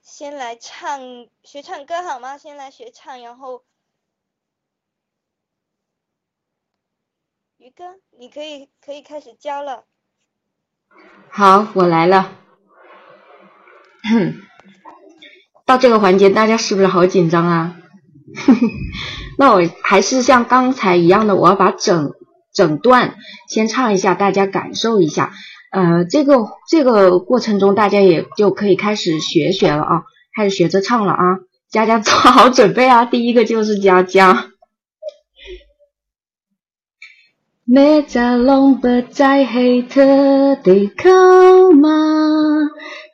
[0.01, 0.99] 先来唱
[1.45, 2.37] 学唱歌好吗？
[2.37, 3.63] 先来学唱，然后
[7.57, 9.85] 于哥你可以可以开始教了。
[11.31, 12.35] 好，我来了。
[15.63, 17.77] 到这个环节，大家是不是好紧张啊？
[19.39, 22.13] 那我还是像刚才一样的，我要把整
[22.59, 23.15] 整段
[23.47, 25.31] 先唱一下，大家感受一下。
[25.71, 30.03] 呃，这个这个过程中，大家也就可以开始学学了啊，
[30.35, 31.23] 开始学着唱了啊。
[31.71, 34.47] 佳佳做好准备啊， 第一个就是佳佳。
[37.63, 40.87] 每只龙不再黑特地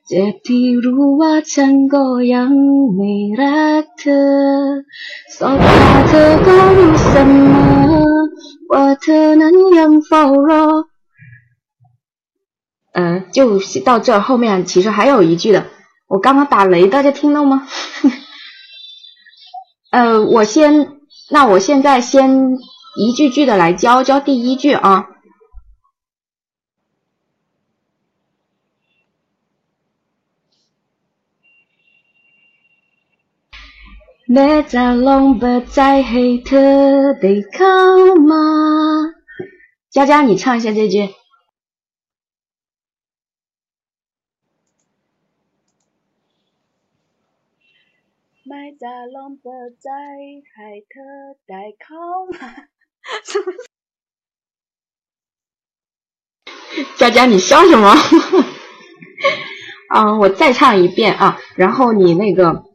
[0.07, 4.11] 这譬如我唱过杨梅拉特，
[5.35, 8.03] 说他这个为什么
[8.69, 10.85] 我可能要否认。
[12.93, 15.65] 嗯，就到这后面其实还有一句的，
[16.07, 17.67] 我刚刚打雷，大家听到吗？
[19.89, 20.99] 嗯， 我先，
[21.31, 22.59] 那我现在先
[22.95, 25.07] 一句句的来教教第一句啊。
[34.35, 36.57] 每只龙不再黑特
[38.19, 38.35] 吗？
[39.89, 41.07] 佳佳，你唱一下这句。
[48.43, 49.49] 每只龙不
[49.79, 49.89] 再
[50.57, 50.99] 黑特
[51.47, 51.95] 得靠
[52.37, 52.67] 吗？
[56.97, 57.95] 佳佳，你笑什么？
[59.87, 62.74] 啊，我再唱一遍啊，然后你那个。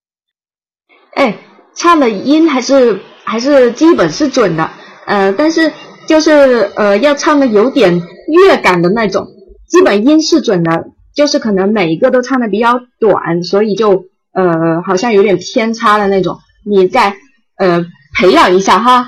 [1.13, 1.37] 哎，
[1.75, 4.69] 唱的音还是还是基本是准的。
[5.05, 5.71] 呃，但是
[6.07, 9.27] 就是呃，要唱的有点乐感的那种，
[9.67, 16.37] 基本音是准的，就是可能每一个都唱的比较短，所以就呃，好像有点偏差的那种。
[16.65, 17.17] 你再
[17.57, 17.85] 呃
[18.15, 19.07] 培养一下哈。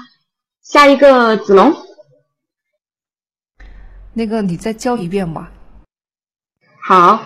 [0.63, 1.75] 下一个子龙，
[4.13, 5.51] 那个你再教一遍吧。
[6.87, 7.19] 好，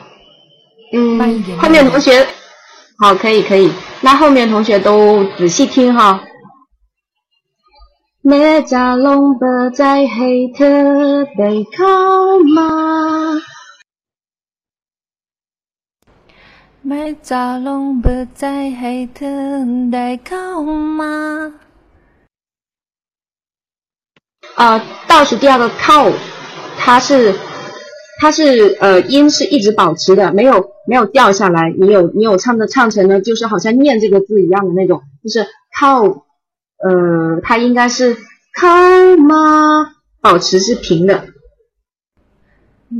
[0.91, 2.27] 嗯，后面同学，
[2.99, 3.71] 好，可以可以，
[4.01, 6.23] 那后面同学都仔细听哈。
[8.21, 10.65] 每只龙不在黑特
[11.37, 11.85] 得靠
[12.55, 13.39] 吗？
[16.81, 19.25] 每只龙不在黑特
[19.91, 21.53] 得靠吗？
[24.55, 26.11] 啊，倒数第二个靠，
[26.79, 27.37] 它是
[28.19, 31.71] 它是呃音是一直保持的，没有没有掉下来。
[31.77, 36.25] 你有你有唱的唱成呢，就是好像念这个字一样的那种，就是靠。
[36.79, 38.15] 呃，它应该是
[38.53, 38.67] 靠
[39.17, 39.95] 吗？
[40.21, 41.27] 保持是平的。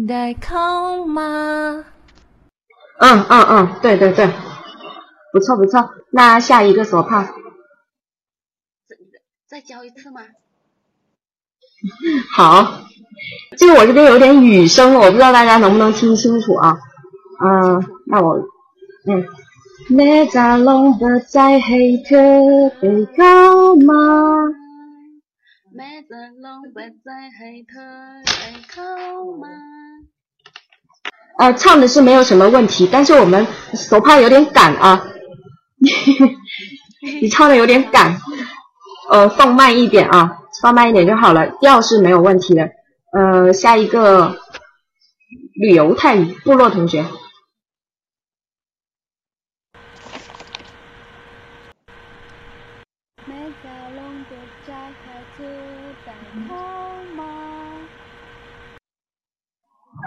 [0.07, 1.85] 在靠吗？
[2.99, 4.27] 嗯嗯嗯，对对对，
[5.31, 5.91] 不错不错。
[6.11, 7.23] 那下一个手帕。
[8.88, 8.95] 再
[9.48, 10.22] 再教一次吗？
[12.34, 12.81] 好，
[13.57, 16.77] 这个我这边有点雨声，我不知道大家能不能听清楚啊？
[17.44, 18.35] 嗯，那我
[19.07, 19.26] 嗯。
[19.89, 21.95] 每只龙不在黑
[23.85, 24.35] 吗？
[27.06, 27.64] 在黑
[29.39, 29.48] 吗？
[31.39, 35.07] 呃，唱的是没有什么问题，但是我们手帕有点赶啊，
[37.22, 38.18] 你唱的有点赶，
[39.10, 42.69] 呃，放慢一点啊，放慢一点就好了，调是没有问题的。
[43.11, 44.38] 呃，下一个
[45.53, 47.05] 旅游泰语部落同学。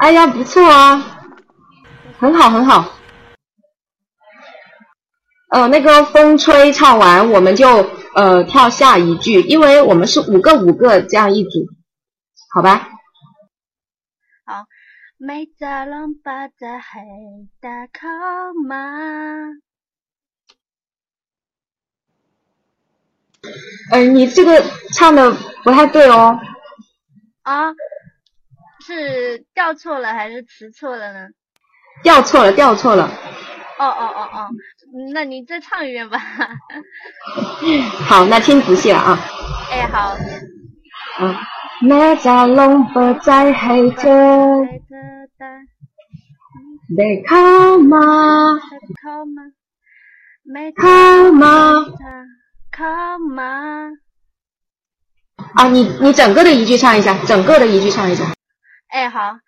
[0.01, 1.21] 哎呀，不错啊，
[2.19, 2.97] 很好很好。
[5.51, 11.67] 呃，那个风吹唱完，我们就呃跳下一句，因为我们是五个五个这样一组，
[12.53, 12.89] 好吧？
[23.93, 24.63] 嗯，你这个
[24.93, 25.31] 唱的
[25.63, 26.39] 不太对哦。
[27.43, 27.73] 啊。
[28.83, 31.29] 是调错了还是词错了呢？
[32.03, 33.05] 调错了，调错了。
[33.79, 34.49] 哦哦哦哦，
[35.13, 36.19] 那你再唱一遍吧。
[38.09, 39.19] 好，那听仔细了啊。
[39.71, 40.17] 哎，好。
[41.21, 41.37] 嗯。
[41.83, 44.09] 咩咋龙不在黑特？
[46.97, 47.99] 得靠吗？
[49.03, 49.25] 靠
[51.33, 51.87] 吗？
[52.71, 53.91] 靠吗？
[55.55, 58.25] 啊，你你整个的一句唱一下，整个的一句唱一下。
[58.89, 59.39] 哎，好。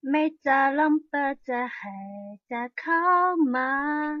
[0.00, 1.06] 没在龙不
[1.44, 1.72] 在黑
[2.48, 2.92] 在靠
[3.50, 4.14] 吗？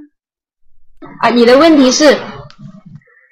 [1.20, 2.16] 啊，你的问题是，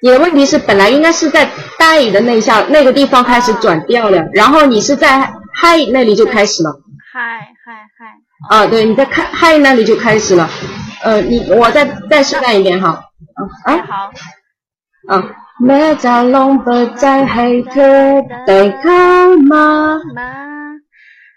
[0.01, 1.49] 你的问题是本来应该是在
[1.79, 5.19] 带的那下那个地方开始转调了，然后你是在
[5.53, 6.81] 嗨那里就开始了。
[7.13, 8.55] 嗨嗨嗨。
[8.55, 10.47] 啊，对，你在开嗨那里就开始了。
[11.03, 13.03] 呃，你我再再示范一遍哈。
[13.65, 13.77] 啊。
[13.87, 14.11] 好。
[15.07, 15.23] 啊。
[15.59, 17.73] 没在龙不在黑的
[18.45, 19.99] 在靠吗？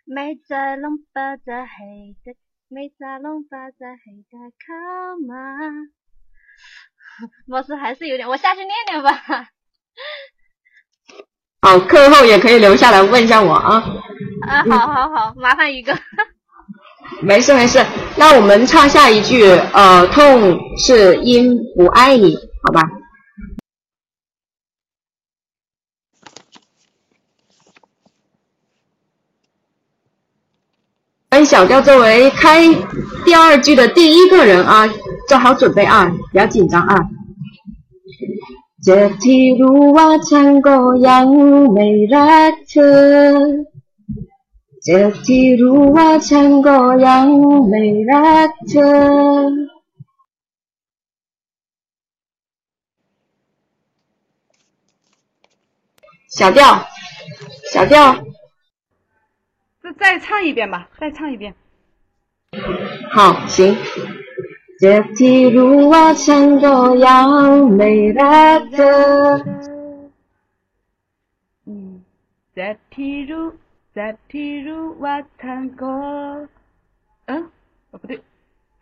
[0.05, 2.37] 没在龙巴在黑的，
[2.69, 5.35] 没在龙巴在黑的靠吗？
[7.49, 9.21] 老师还是有点，我下去练练吧。
[11.63, 13.85] 好，课后也可以留下来问一下我啊。
[14.47, 15.93] 啊，好好好，麻烦宇哥。
[17.21, 17.85] 没事没事，
[18.17, 22.83] 那我们唱下一句，呃，痛是因不爱你，好吧？
[31.45, 32.61] 小调作为开
[33.25, 34.87] 第二句的第一个人啊，
[35.29, 36.97] 做好准备啊，不要紧张啊。
[38.83, 41.29] 这提路啊，唱歌扬
[41.73, 42.67] 美拉特。
[44.83, 47.29] 这提路啊，唱歌扬
[47.69, 49.51] 美拉特。
[56.29, 56.87] 小调，
[57.73, 58.25] 小调。
[59.99, 61.55] 再唱一遍吧，再唱一遍。
[63.11, 63.77] 好，行。
[64.79, 69.45] 这提路啊，唱歌扬美拉的。
[71.67, 72.03] 嗯，
[72.55, 73.53] 这提路，
[73.95, 76.49] 这提路啊，唱歌。
[77.27, 77.43] 嗯，
[77.91, 78.19] 哦不对，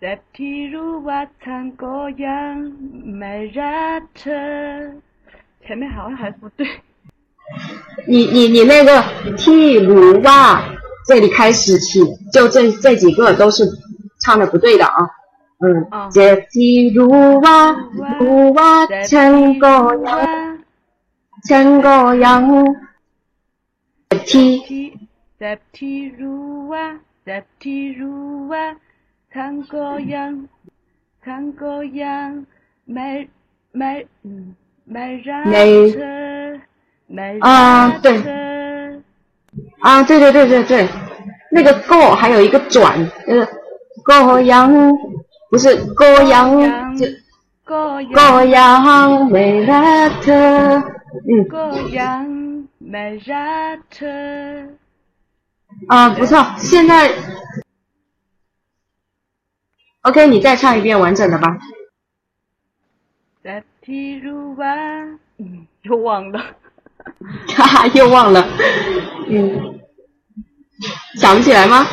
[0.01, 2.59] 这提路啊，唱歌扬
[3.05, 4.95] 美拉的。
[5.67, 6.65] 前面好像还是不对。
[8.07, 9.03] 你你你那个
[9.37, 10.63] 提鲁哇。
[11.09, 13.65] 这里开始起，就这这几个都是
[14.21, 15.09] 唱的不对的啊。
[15.61, 17.09] 嗯，这提鲁
[17.41, 17.73] 哇
[18.21, 19.67] 鲁哇唱歌
[20.05, 20.59] 扬，
[21.49, 22.65] 唱歌扬。
[24.27, 24.93] 提
[25.41, 26.95] 在提鲁哇
[27.25, 28.77] 在提鲁哇
[29.33, 30.47] 唱歌扬，
[31.25, 32.45] 唱歌扬，
[32.85, 33.31] 美
[33.73, 34.55] 美嗯
[34.85, 35.43] 没人
[35.91, 36.61] 车，
[37.07, 38.23] 美啊对。
[39.81, 40.89] 啊，对对对对对，
[41.53, 43.47] 那个 go 还有一个转，呃
[44.05, 44.73] ，go 扬，
[45.51, 47.07] 不是 go 扬，就
[47.65, 48.01] go
[48.47, 52.27] 扬美拉特，嗯，go 扬
[52.79, 54.07] 美拉特，
[55.89, 57.13] 啊，不错，现在
[60.03, 61.57] ，OK，你再唱一遍完整的吧。
[63.45, 66.57] 在譬如湾，嗯，又忘了。
[67.55, 68.49] 哈哈，又忘了，
[69.29, 69.81] 嗯，
[71.17, 71.87] 想不起来吗？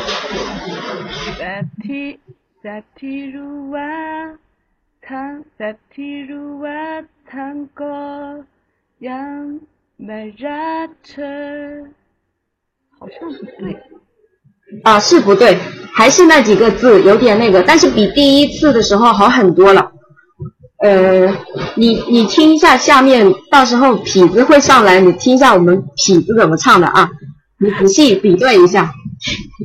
[12.98, 13.76] 好像不对。
[14.82, 15.56] 啊，是不对，
[15.94, 19.92] 还是那几个字有点那个，但是比第一次的时候好很多了。
[20.78, 21.26] 呃，
[21.76, 27.10] 你你听一下下面，到时候痞子会上来，你听一下我们痞子怎么唱的啊？
[27.58, 28.92] 你仔细比对一下。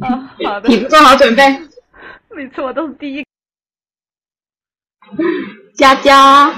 [0.01, 0.69] 啊，好的。
[0.69, 1.43] 痞子做好准备。
[2.33, 3.25] 每次我都是第一。
[5.75, 6.53] 佳佳，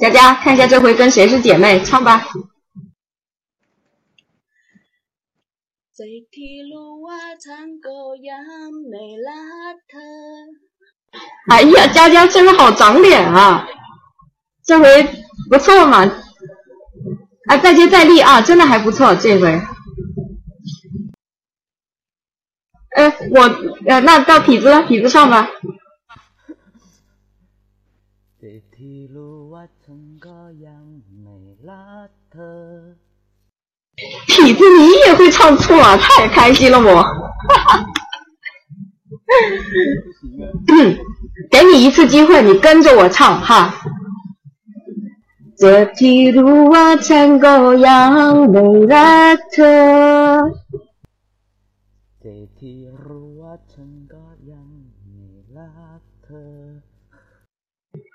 [0.00, 2.26] 佳佳，看一下这回跟谁是姐妹，唱吧。
[11.48, 13.66] 哎呀，佳佳真的好长脸啊！
[14.62, 15.08] 这回
[15.48, 16.04] 不错嘛，
[17.46, 19.48] 啊，再接再厉啊，真的还不错这回。
[22.90, 23.40] 哎，我
[23.86, 25.48] 呃，那到痞子了，痞子上吧。
[34.28, 37.02] 痞子，你也会唱错，太开心了我！
[37.02, 37.10] 哈
[37.66, 37.86] 哈，
[41.50, 43.74] 给你一次机会，你跟着我唱哈。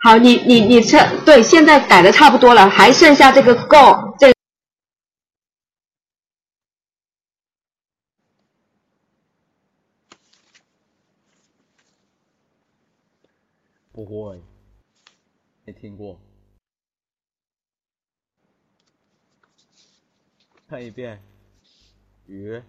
[0.04, 3.78] 好，你你你唱对，现在改的差不多了，还剩下这个够
[4.20, 4.32] 这。
[15.82, 16.16] 听过。
[20.68, 21.20] 看一遍，
[22.28, 22.62] 鱼。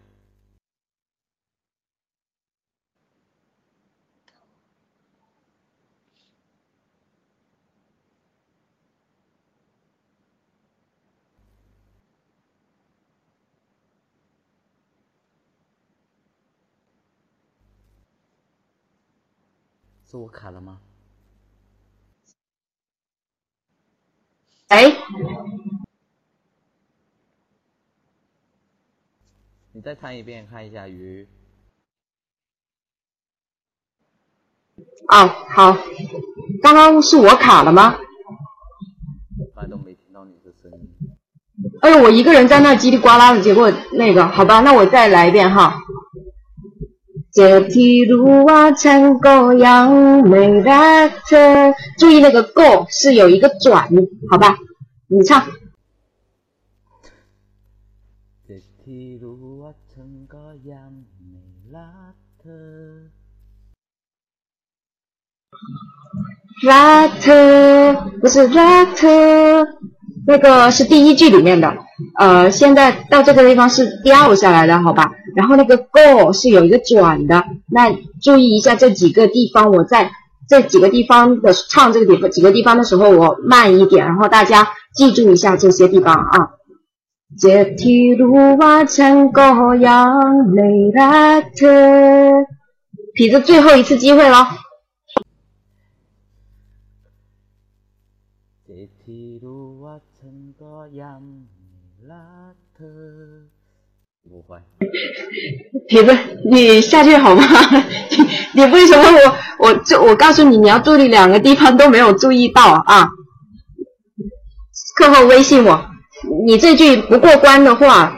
[20.06, 20.80] 是我卡了吗？
[24.72, 24.96] 哎，
[29.72, 31.28] 你再唱一遍，看一下鱼。
[35.08, 35.76] 哦，好，
[36.62, 37.98] 刚刚是我卡了吗？
[39.54, 40.88] 反正都没听到你的声音。
[41.82, 45.82] 哎呦，我一个人在那叽里呱啦的，结果那个，好吧，那我再来一遍哈。
[47.32, 49.90] 这条路啊，成个样
[50.22, 51.74] 没得特。
[51.98, 53.88] 注意那个 go 是有一个转，
[54.30, 54.58] 好吧？
[55.08, 55.42] 你唱。
[58.46, 58.54] 这
[58.84, 60.92] 条路啊，成个样
[61.32, 61.40] 没
[61.72, 62.12] 邋
[62.44, 63.08] 遢。
[66.66, 69.66] 邋遢不是邋遢，
[70.26, 71.74] 那个是第一句里面的。
[72.16, 75.12] 呃，现在到这个地方是掉下来的，好吧？
[75.34, 77.90] 然后那个 go 是有一个转的，那
[78.22, 80.10] 注意一下这几个地方，我在
[80.48, 86.50] 这几个地方的唱这个地方几个地方的时候，我慢一点，然后大家记住一下这些地方啊。
[87.38, 87.88] 这条
[88.18, 90.14] 路啊，成个样
[90.48, 90.62] 没
[90.92, 92.44] 邋遢，
[93.16, 94.48] 痞子最后一次机会了。
[98.66, 101.22] 这条路啊，成个样。
[104.30, 104.56] 不会。
[105.88, 106.16] 痞子，
[106.50, 107.44] 你下去好吗？
[108.54, 109.02] 你为什么
[109.58, 113.08] 我我就我告诉你，你要注意两个地方都没有注意到啊！
[114.96, 115.86] 课后微信我，
[116.46, 118.14] 你这句不过关的话，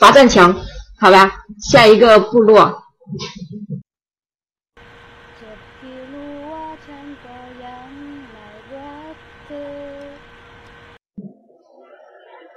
[0.00, 0.54] 罚站墙，
[1.00, 1.32] 好吧？
[1.70, 2.82] 下一个部落。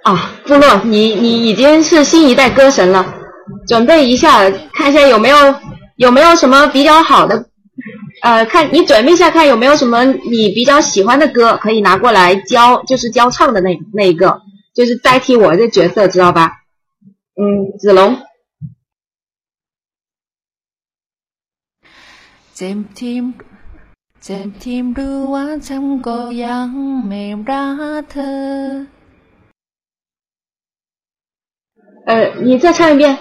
[0.06, 3.04] 啊，部落，你你已经是新一代歌神了，
[3.68, 5.36] 准备一下，看一下有没有
[5.96, 7.50] 有没有什么比较好的，
[8.22, 14.42] 呃，看你准备一下，看有没有什么你比较喜欢的歌可以拿过来教，就是教唱的那那一个，
[14.76, 16.52] 就是代替我这角色，知道吧？
[17.36, 18.22] 嗯，子龙。
[32.06, 33.18] 呃，你再唱一遍。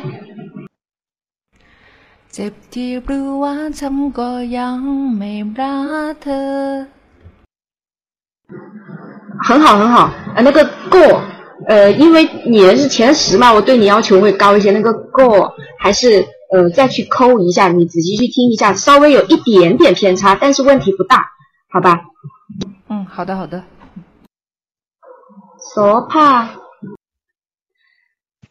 [9.43, 10.11] 很好，很好。
[10.35, 11.23] 呃，那个过，
[11.67, 14.71] 呃，因为你是前十嘛，我对你要求会高一些。
[14.71, 21.31] 那个过还是呃再去抠一下，你仔细去听一下，稍微有一点点偏差，但是问题不大，
[21.71, 22.01] 好吧？
[22.89, 23.63] 嗯，好的，好的。
[25.59, 26.64] 索帕。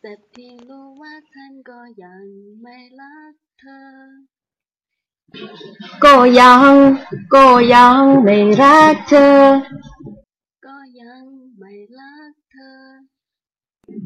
[0.02, 2.24] แต่ที่รู้ว่าฉันก็ยัง
[2.62, 3.86] ไม่รักเธอ
[6.05, 6.74] ก็ยัง
[7.34, 9.38] ก็ยังไม่รักเธอ
[10.66, 11.24] ก็ยัง
[11.59, 12.78] ไม่รักเธอ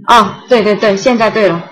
[0.06, 0.14] 哦，
[0.48, 1.68] 对对对，现在对了。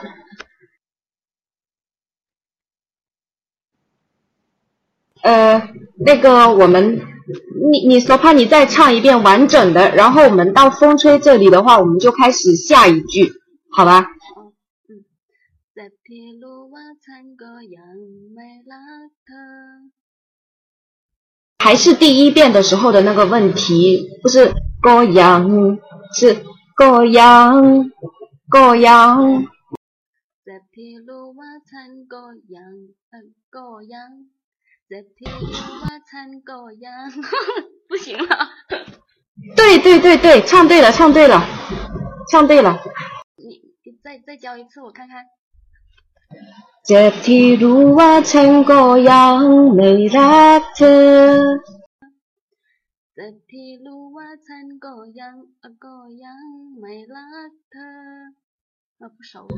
[5.22, 5.62] 呃，
[5.98, 7.00] 那个我们，
[7.70, 13.32] 你你说怕你再唱一遍完整的，然后我们到风吹这里的话，我们就开始下一句，
[13.70, 14.08] 好吧？
[21.59, 25.77] 还是第一遍的时候的那个问题，不是过阳，
[26.13, 26.33] 是
[26.77, 27.91] 过阳，
[28.49, 29.43] 过阳。
[37.89, 38.49] 不行了。
[39.57, 41.41] 对对对对，唱对了，唱对了，
[42.31, 42.77] 唱对了。
[43.35, 45.25] 你你再再教一次，我看看。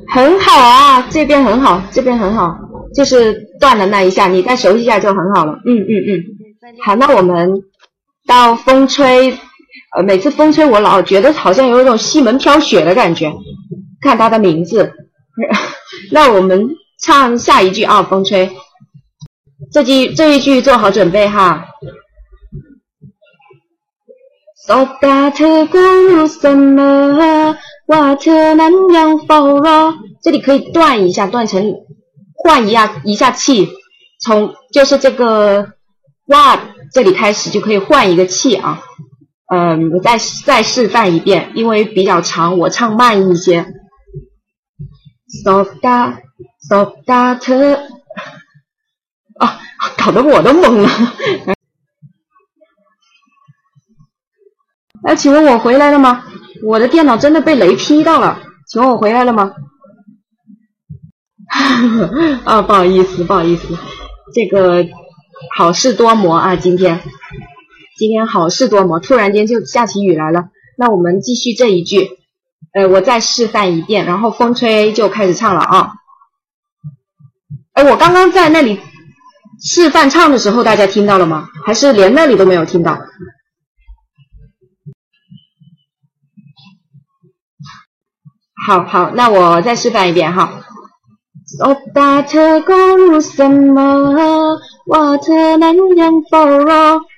[0.07, 2.57] 很好啊，这边很好，这边很好，
[2.95, 5.59] 就是断的那一下，你再熟悉一下就很好了。
[5.65, 6.23] 嗯嗯嗯。
[6.85, 7.49] 好，那我们
[8.25, 9.37] 到风吹，
[9.95, 13.31] 呃，每次风吹我老觉得好像有一种西门飘雪的感觉。
[14.01, 14.93] 看他的名字，
[16.11, 16.69] 那我们
[17.01, 18.51] 唱下一句啊，风吹。
[19.71, 21.65] 这句这一句做好准备哈。
[24.65, 25.81] 索达特公
[26.15, 27.55] 路什么？
[27.87, 29.95] 瓦特南洋否罗。
[30.21, 31.73] 这里可以断一下，断成
[32.43, 33.69] 换一下一下气，
[34.19, 35.73] 从就是这个
[36.27, 36.59] 哇
[36.91, 38.81] 这里开始就可以换一个气啊。
[39.49, 43.65] 嗯，我再再示范一遍，因为比较长，我唱慢一些。
[45.27, 46.21] 索达
[46.67, 47.73] 索达特
[49.39, 49.59] 啊，
[49.97, 50.89] 搞得我都懵了。
[55.03, 56.23] 哎，请问我回来了吗？
[56.63, 59.53] 我的电脑真的被雷劈到了，请问我回来了吗？
[62.43, 63.77] 啊，不好意思，不好意思，
[64.33, 64.85] 这个
[65.55, 67.01] 好事多磨啊，今天
[67.97, 70.49] 今天好事多磨，突然间就下起雨来了。
[70.77, 72.09] 那我们继续这一句，
[72.77, 75.93] 呃，我再示范一遍，然后风吹就开始唱了啊。
[77.73, 78.79] 哎，我刚刚在那里
[79.59, 81.49] 示范唱的时候，大家听到了吗？
[81.65, 82.99] 还是连那里都没有听到？
[88.67, 90.61] 好好，那我再示范一遍哈。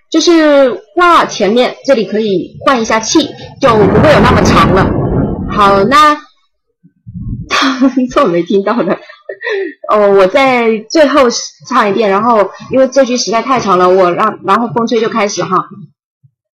[0.09, 3.27] 就是哇前面这里可以换一下气，
[3.59, 5.08] 就不会有那么长了。
[5.59, 6.15] 好，那
[8.09, 8.97] 这我没听到的。
[9.91, 11.23] 哦，我在最后
[11.67, 15.67] 唱一遍，然后因为这句实在太长了，我让然后风吹就开始哈。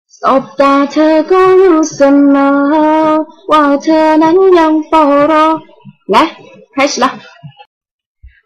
[0.09, 3.27] 索达特公路什么？
[3.49, 5.61] 瓦特南洋否罗，
[6.09, 6.39] 来，
[6.75, 7.19] 开始了。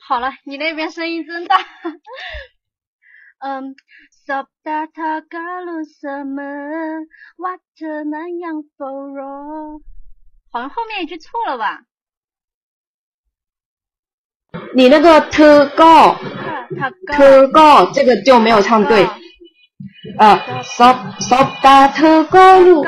[0.08, 1.54] 好了，你那边声音真大。
[3.38, 3.76] 嗯，
[4.26, 6.42] 索达特公路什么？
[7.36, 9.80] 瓦特南洋否罗，
[10.50, 11.82] 好像后面一句错了吧？
[14.74, 16.14] 你那个特高，
[17.16, 19.06] 特高，这个就没有唱对。
[20.18, 20.86] 啊，索
[21.20, 22.82] 索达特公路，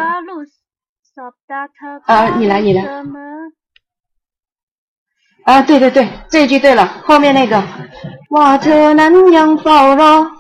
[2.07, 2.83] 啊，你来，你来。
[5.45, 7.63] 啊，对对对，这句对了，后面那个。
[8.31, 10.31] 瓦特南洋否罗，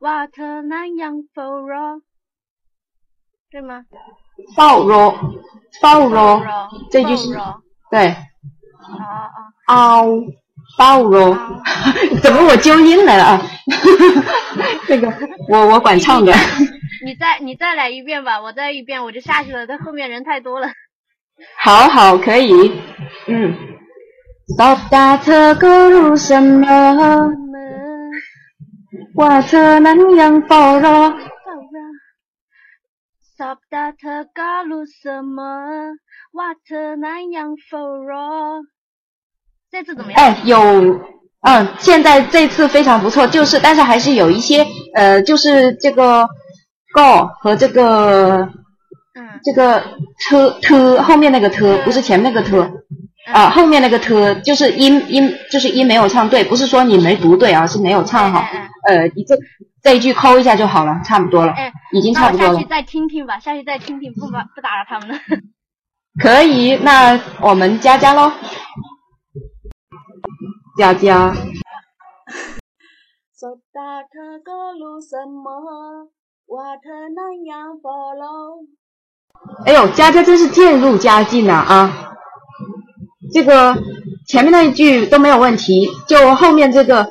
[0.00, 2.02] 瓦特南洋否罗，
[3.50, 3.84] 对吗？
[4.56, 5.14] 否罗，
[5.80, 6.42] 否罗，
[6.90, 7.34] 这句是
[7.90, 8.06] 对。
[8.08, 8.16] 啊
[9.66, 10.02] 啊。
[10.02, 10.06] 嗷，
[10.78, 11.36] 否罗，
[12.22, 13.42] 怎么我纠音来了啊？
[14.86, 15.12] 这个
[15.48, 16.32] 我我管唱的。
[17.04, 20.68] 你再你再来一遍吧，我再一遍我就下去了，这后面人太多了。
[21.58, 22.72] 好好可以，
[23.28, 23.56] 嗯。
[24.58, 26.66] 到达特公路什么？
[29.16, 30.88] 瓦特南洋否罗。
[30.88, 31.37] 索达特公路
[34.84, 35.42] 什么？
[36.32, 38.64] 瓦特南洋否罗。
[39.70, 40.20] 这次怎么样？
[40.20, 40.58] 哎，有，
[41.42, 46.26] 嗯，现在这次非常不错，就是，但是还是有一些，呃，就是这个
[46.92, 48.48] go 和这个，
[49.14, 49.84] 嗯，这个
[50.18, 52.60] t t 后面那个 t 不是前面那个 t，
[53.32, 58.44] 啊，后面那个 t 就是音音就是音没有唱对，不是说你没读对啊，是没有唱好，
[58.88, 59.36] 呃，你这
[59.88, 62.52] 这一句抠一下就好了，差不多了，哎已经差不多了。
[62.52, 65.18] 下去再听听吧，下去再听听，不把不打扰他们了。
[66.22, 68.30] 可以，那我们佳佳喽。
[70.76, 71.32] 佳佳。
[73.34, 76.10] 索达特公路什么？
[76.48, 77.78] 瓦特南洋。
[79.64, 82.12] 哎呦，佳佳真是渐入佳境了啊！
[83.32, 83.74] 这个
[84.26, 87.08] 前面那一句都没有问题，就后面这个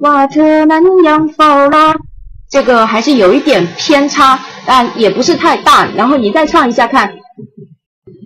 [0.00, 1.96] 瓦特南洋否罗，
[2.50, 5.86] 这个还是有一点偏差，但也不是太大。
[5.92, 7.16] 然后你再唱一下看，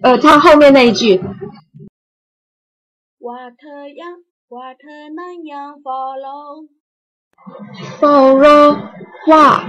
[0.02, 1.22] 呃，唱后面那一句。
[3.20, 4.24] 瓦特洋。
[4.50, 4.86] 瓦特
[5.16, 6.68] 南洋否罗，
[7.98, 8.78] 否罗，
[9.26, 9.64] 瓦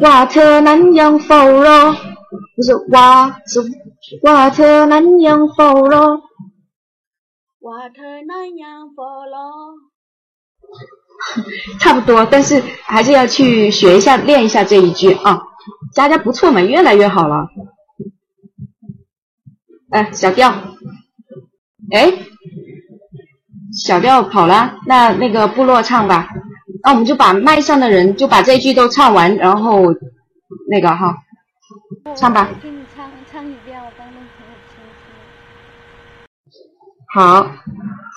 [0.00, 1.92] 瓦特南洋否罗，
[2.56, 3.60] 不是瓦是
[4.24, 6.22] 瓦特南洋否罗，
[7.60, 9.76] 瓦特南洋否罗，
[11.80, 15.42] 差不多，但是还是要去学一下，练一下这一句啊。
[15.92, 17.48] 佳佳不错嘛，越来越好了。
[19.90, 20.52] 哎，小调，
[21.92, 22.12] 哎。
[23.76, 26.28] 小调跑了，那那个部落唱吧，
[26.84, 29.86] 那我们就把麦上的人就把这一句都唱完，然后
[30.70, 31.16] 那个哈，
[32.16, 32.48] 唱吧。
[32.62, 34.80] 给你唱唱一遍，我帮那朋友听
[37.12, 37.50] 好。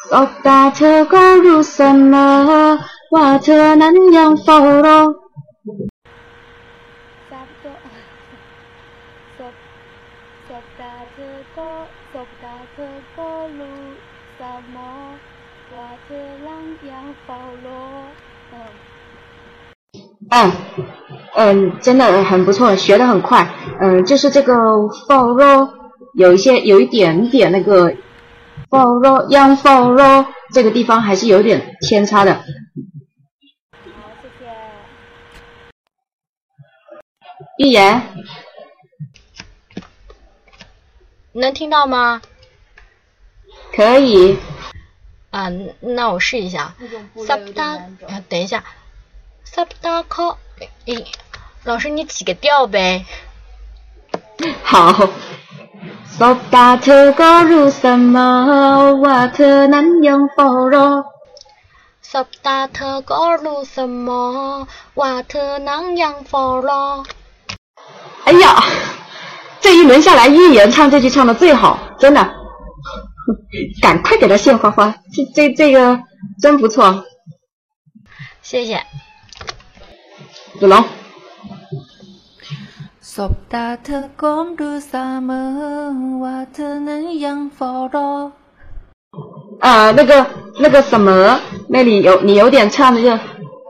[0.07, 2.77] 索达特格鲁什么
[3.11, 5.15] 瓦特南洋佛罗。
[20.29, 20.51] 嗯
[21.35, 23.47] 嗯，真的很不错，学的很快。
[23.79, 24.53] 嗯，就是这个
[25.07, 25.69] follow
[26.15, 27.93] 有一些有一点点那个
[28.69, 32.35] follow young follow 这个地方还是有点偏差的。
[32.35, 32.43] 好，
[34.21, 34.45] 谢谢。
[37.57, 38.01] 预言，
[41.33, 42.21] 能听到吗？
[43.73, 44.37] 可以。
[45.29, 45.49] 啊，
[45.81, 46.73] 那我试一下。
[47.25, 47.77] 萨布达，
[48.29, 48.63] 等一下。
[49.43, 50.37] 萨布达科，
[50.85, 51.05] 诶，
[51.63, 53.05] 老师你起个调呗。
[54.63, 55.09] 好。
[56.17, 61.05] 萨布达特格鲁什么瓦特南洋佛罗。
[62.01, 67.05] 萨布达特格鲁什么瓦特南洋佛罗。
[68.23, 68.55] 哎呀，
[69.61, 72.33] 这一轮下来，预言唱这句唱的最好，真的。
[73.79, 75.99] 赶快给他献花花，这这这个
[76.41, 77.05] 真不错，
[78.41, 78.81] 谢谢。
[80.59, 80.83] 子龙。
[83.09, 88.33] 索达特公主萨么瓦特能养佛罗。
[89.61, 90.27] 啊，那个
[90.59, 91.39] 那个什么，
[91.69, 93.09] 那里有你有点唱的就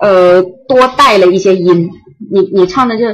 [0.01, 1.87] 呃多带了一些音，
[2.31, 3.05] 你你唱的就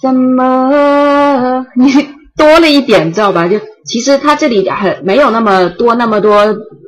[0.00, 1.92] 什么 你。
[2.36, 3.46] 多了一点，知道吧？
[3.46, 6.36] 就其实它这里很没有那么多那么多，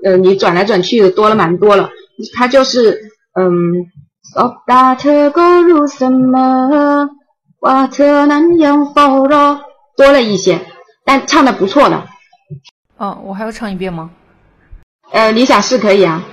[0.02, 1.90] 呃，你转来转去的多了蛮多了。
[2.34, 2.98] 它就是
[3.38, 3.50] 嗯，
[4.32, 7.10] 索达特勾入什么
[7.62, 9.60] 瓦特南洋佛罗
[9.97, 10.66] 多了一些，
[11.05, 12.09] 但唱的不错的。
[12.97, 14.10] 哦，我还要唱一遍吗？
[15.12, 16.24] 呃，你想是可以啊。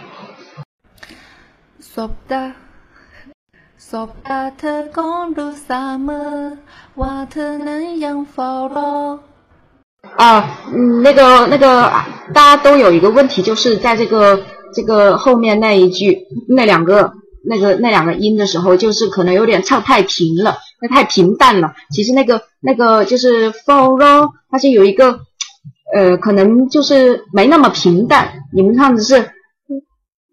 [1.79, 2.53] 索达。
[3.77, 6.57] 索达特公路萨么
[6.95, 9.19] 瓦特南洋佛罗。
[10.17, 11.91] 啊，嗯，那个那个，
[12.33, 14.41] 大家都有一个问题，就是在这个
[14.73, 17.13] 这个后面那一句那两个
[17.45, 21.73] 那个那两个音的时候，就是可能有点唱太平了，那太平淡了。
[21.91, 25.19] 其实那个那个就是 follow，，它是有一个
[25.95, 28.43] 呃，可能就是没那么平淡。
[28.53, 29.31] 你们唱的是。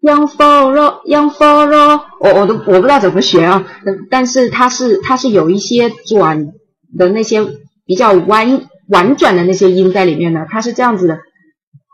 [0.02, 3.66] Young follow，young follow，我我都我不知道怎么学啊，
[4.08, 6.52] 但是它是它是有一些转
[6.96, 7.44] 的那些
[7.86, 11.18] 比较弯婉转的那些音在里面的，它是这样子的。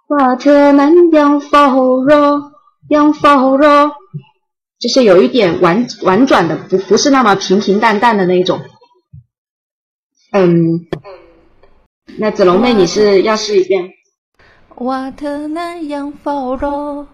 [0.08, 3.92] What a man young follow，young follow，
[4.82, 8.60] 就是有一点婉婉转的，不不是那么平平淡淡的那一种。
[10.32, 10.88] 嗯，
[12.18, 13.84] 那子龙妹你是要试一遍
[14.74, 17.06] a man young follow。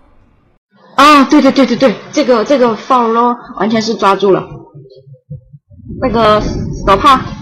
[0.96, 4.48] 啊，对对对对对，这个这个 follow 完全是抓住了，
[6.00, 7.20] 那个手帕。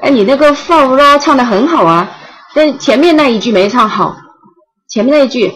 [0.00, 2.10] 哎，你那个 follow 唱的很好啊，
[2.54, 4.16] 但前面那一句没唱好，
[4.88, 5.52] 前面那一句。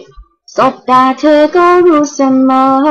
[0.47, 2.81] 索达特高路什么？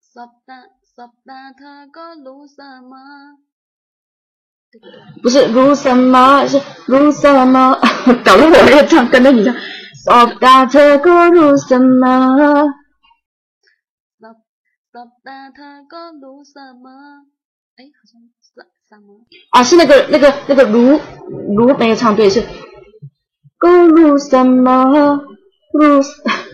[0.00, 0.54] 索达
[0.94, 2.96] 索达特高路什么？
[5.22, 7.74] 不是如什么，是如什么，
[8.22, 9.54] 搞得我也唱，跟着你唱。
[10.04, 12.36] 索达特哥如什么？
[14.18, 14.28] 索
[14.92, 16.90] 索达特哥如什么？
[17.76, 18.20] 哎，好像？
[19.50, 21.00] 啊，是那个那个那个如
[21.56, 22.44] 如没有唱对，是
[23.58, 25.24] 哥如什么？
[25.72, 26.02] 如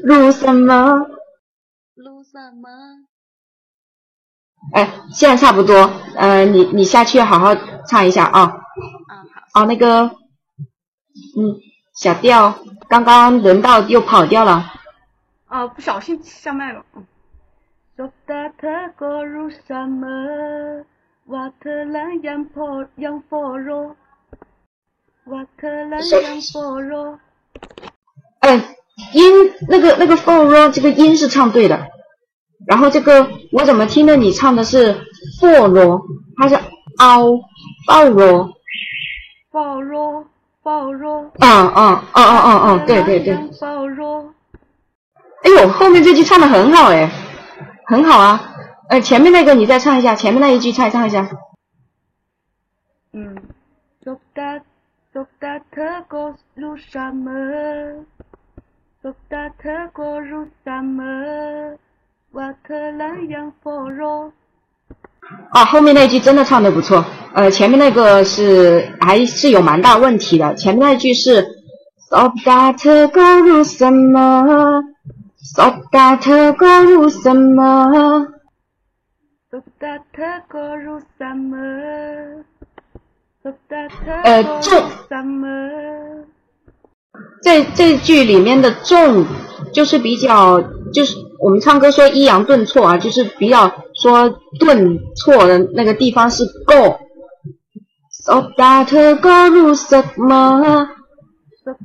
[0.05, 1.07] 如 什么？
[1.95, 2.69] 如什么？
[4.75, 7.55] 哎，现在差不多，呃，你你下去好好
[7.87, 8.41] 唱一下啊。
[8.43, 9.63] 啊好。
[9.63, 10.03] 哦，那个，
[11.37, 11.59] 嗯，
[11.95, 12.59] 小调，
[12.89, 14.73] 刚刚轮到又跑掉了。
[15.47, 16.85] 啊，不小心下麦了。
[17.97, 20.07] 索达特格鲁萨么，
[21.29, 23.95] 瓦特兰扬佛扬佛罗，
[25.27, 27.21] 瓦特兰扬佛罗。
[28.39, 28.57] 哎，
[29.13, 31.87] 音那个那个佛罗这个音是唱对的。
[32.67, 35.03] 然后这个我怎么听着你唱的是
[35.39, 36.01] 佛罗，
[36.39, 36.59] 它是
[36.97, 37.27] 凹
[37.87, 38.51] 暴罗，
[39.51, 40.25] 暴罗
[40.63, 43.03] 暴罗，嗯嗯嗯嗯嗯嗯，对。
[43.03, 43.47] 对对，哎
[45.61, 47.11] 呦，后面这句唱的很好哎，
[47.87, 48.55] 很好啊，
[48.89, 51.29] 呃，前面那个你再唱一下，前面那一句再唱一下。
[53.13, 53.37] 嗯，
[54.03, 54.61] 索达
[55.13, 57.31] 索达特过路什么？
[59.03, 61.05] 索达特过路什么？
[62.33, 64.31] 瓦特兰扬佛罗，
[65.51, 67.03] 啊，后面那句真的唱的不错，
[67.33, 71.47] 呃，前面那个是还是有蛮大问题的，前面那句是
[84.25, 84.83] 呃重
[87.43, 87.65] 这？
[87.75, 89.25] 这句里面的重
[89.73, 90.61] 就是比较，
[90.93, 94.29] 就是我们唱歌说抑扬顿挫啊，就是比较说
[94.61, 97.01] 顿挫的那个地方是够。
[98.11, 100.91] So that 勾入什么？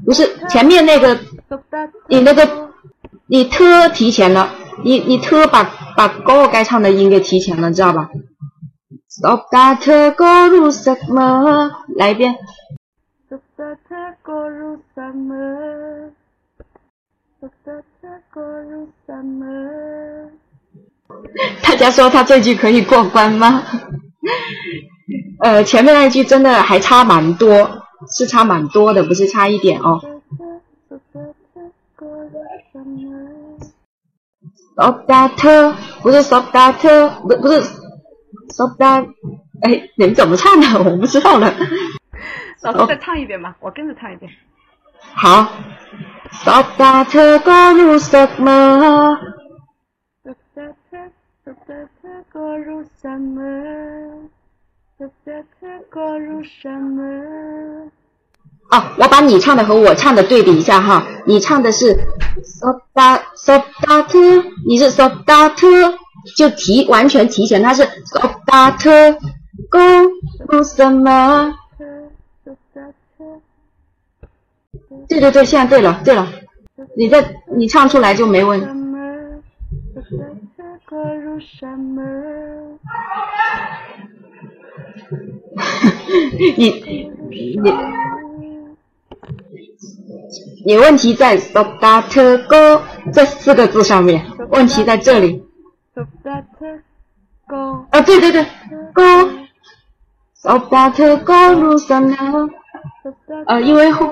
[0.05, 1.17] 不是前面那个，
[2.07, 2.69] 你那个
[3.27, 4.49] 你特提前了，
[4.83, 5.63] 你你特把
[5.95, 8.09] 把勾该唱的音给提前了，知道吧
[9.07, 11.71] ？So that 勾入什么？
[11.95, 12.35] 来一遍。
[21.61, 23.63] 大家说他这句可以过关吗？
[25.41, 30.01] 呃，前面那句真的还差蛮多，是差蛮多的，不是差一点哦。
[34.75, 37.61] So that 不是 so that 不不是
[38.49, 39.07] so that，
[39.61, 40.67] 哎，你们怎么唱的？
[40.89, 41.53] 我不知道了。
[42.61, 44.31] 老师再唱一遍吧，我跟着唱一遍。
[45.15, 45.47] 好
[46.31, 49.17] ，so that 勾入什么
[50.23, 51.11] ？So that
[51.45, 54.29] So that 勾入什么
[54.97, 55.45] ？So that
[55.91, 57.91] 勾入什么？
[58.73, 61.93] 哦，我把你唱的和我唱的对比一下哈，你唱的是
[62.43, 65.93] so that so that，你是 so that，
[66.35, 69.15] 就提完全提前，他是 so that
[69.69, 69.79] 勾
[70.47, 71.53] 入什么？
[75.07, 76.27] 对对对，现在对了对了，
[76.97, 77.23] 你再
[77.55, 78.59] 你唱出来就没问。
[86.55, 87.09] 题？
[87.29, 87.71] 你你
[90.65, 92.81] 你问题在 so that 勾
[93.13, 95.43] 这四个字上面，问题在这里。
[95.93, 96.45] So that
[97.47, 98.45] 勾啊，对对对，
[98.93, 99.03] 勾
[100.33, 102.15] so that 勾入什么
[103.03, 104.07] ？So that 呃，因为后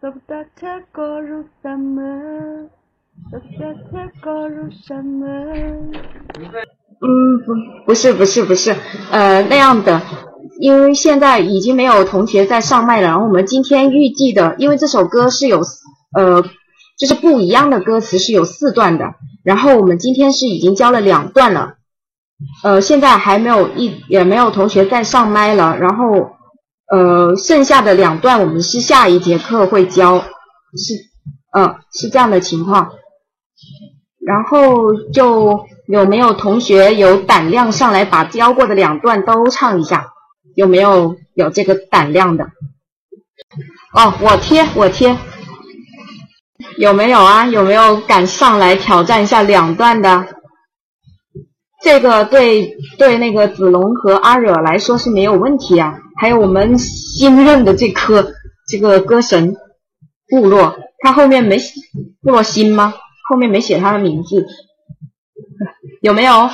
[0.00, 2.68] So that 勾入什么
[3.30, 5.26] ？So that 勾入什么？
[7.00, 8.74] 嗯，不，不是，不是，不是，
[9.10, 10.00] 呃，那样的，
[10.60, 13.08] 因为现在已经没有同学在上麦了。
[13.08, 15.60] 然后我们今天预计的，因为这首歌是有，
[16.16, 16.42] 呃，
[16.98, 19.14] 就是不一样的歌词是有四段的。
[19.44, 21.74] 然后我们今天是已经教了两段了，
[22.64, 25.76] 呃，现在还没有一也没有同学在上麦了。
[25.78, 26.30] 然后，
[26.90, 30.94] 呃，剩下的两段我们是下一节课会教，是，
[31.56, 32.92] 嗯、是这样的情况。
[34.26, 40.08] 然后就有没有同学有胆量上来把教过的两段都唱一下？
[40.56, 42.44] 有没有有这个胆量的？
[43.92, 45.16] 哦，我贴我贴，
[46.78, 47.46] 有没有啊？
[47.46, 50.26] 有没有敢上来挑战一下两段的？
[51.82, 55.98] 这个对对那个子龙和阿惹来说是没有问题啊。
[56.18, 58.32] 还有我们新任的这颗
[58.66, 59.54] 这个歌神
[60.28, 61.58] 部落，他后面没
[62.22, 62.94] 部落新吗？
[63.28, 64.46] 后面没写他的名字，
[66.00, 66.48] 有没有？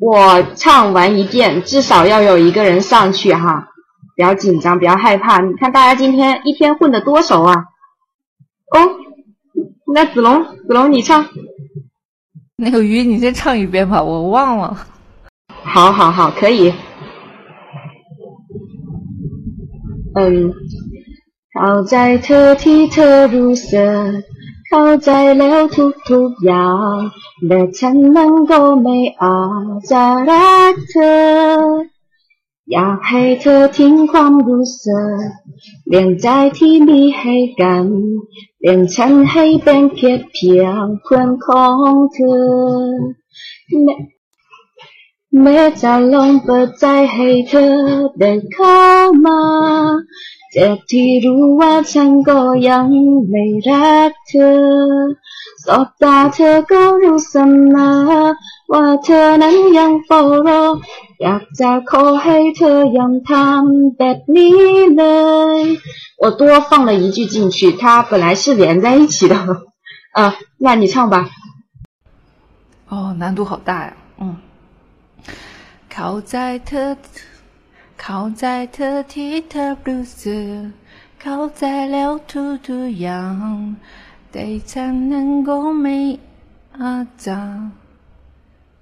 [0.00, 3.68] 我唱完一遍，至少要有一个人上去哈，
[4.16, 5.40] 不要紧张，不要害怕。
[5.40, 7.54] 你看大家今天一天混得多熟啊！
[8.74, 8.78] 哦，
[9.94, 11.26] 那子龙，子龙你唱。
[12.56, 14.86] 那个鱼，你先唱一遍吧，我忘了。
[15.64, 16.72] 好好好，可以。
[20.14, 20.52] 嗯。
[21.60, 23.26] 好在特提特
[24.70, 26.94] เข้าใจแล้วทุกทุกอย่าง
[27.46, 29.40] แต่ฉันนั้นก็ไม่อา
[29.72, 31.18] จจะรักเธอ
[32.72, 35.18] อยากให้เธอทิ้งความรู้สึก
[35.88, 36.26] เบี่ยงใจ
[36.58, 37.86] ที่มีให้กัน
[38.60, 42.46] เบี่ยงฉันให้เป็นเพียงเพียงเพื่อนของเธอ
[45.42, 47.74] แม้จะลองเปิดใจให้เธอ
[48.18, 48.82] เดินเข้า
[49.26, 49.40] มา
[66.20, 69.36] 我多放了一句进去它本来是连在一起的。
[70.12, 71.30] 啊那你唱吧。
[72.88, 73.96] 哦难度好大呀。
[74.18, 74.36] 嗯。
[75.88, 76.96] 靠在特
[77.99, 80.59] เธอ靠在เธอที่เธอรู้สึก
[81.21, 83.55] เข้าใจแล้วทุกทุกอย่าง
[84.31, 85.97] แต่ฉันนั้นก็ไม่
[86.79, 87.39] อาจจะ